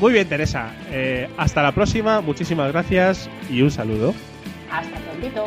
Muy 0.00 0.12
bien, 0.12 0.28
Teresa. 0.28 0.70
Eh, 0.90 1.28
hasta 1.36 1.62
la 1.62 1.72
próxima. 1.72 2.20
Muchísimas 2.20 2.72
gracias 2.72 3.30
y 3.48 3.62
un 3.62 3.70
saludo. 3.70 4.14
Hasta 4.70 4.98
prontito. 4.98 5.46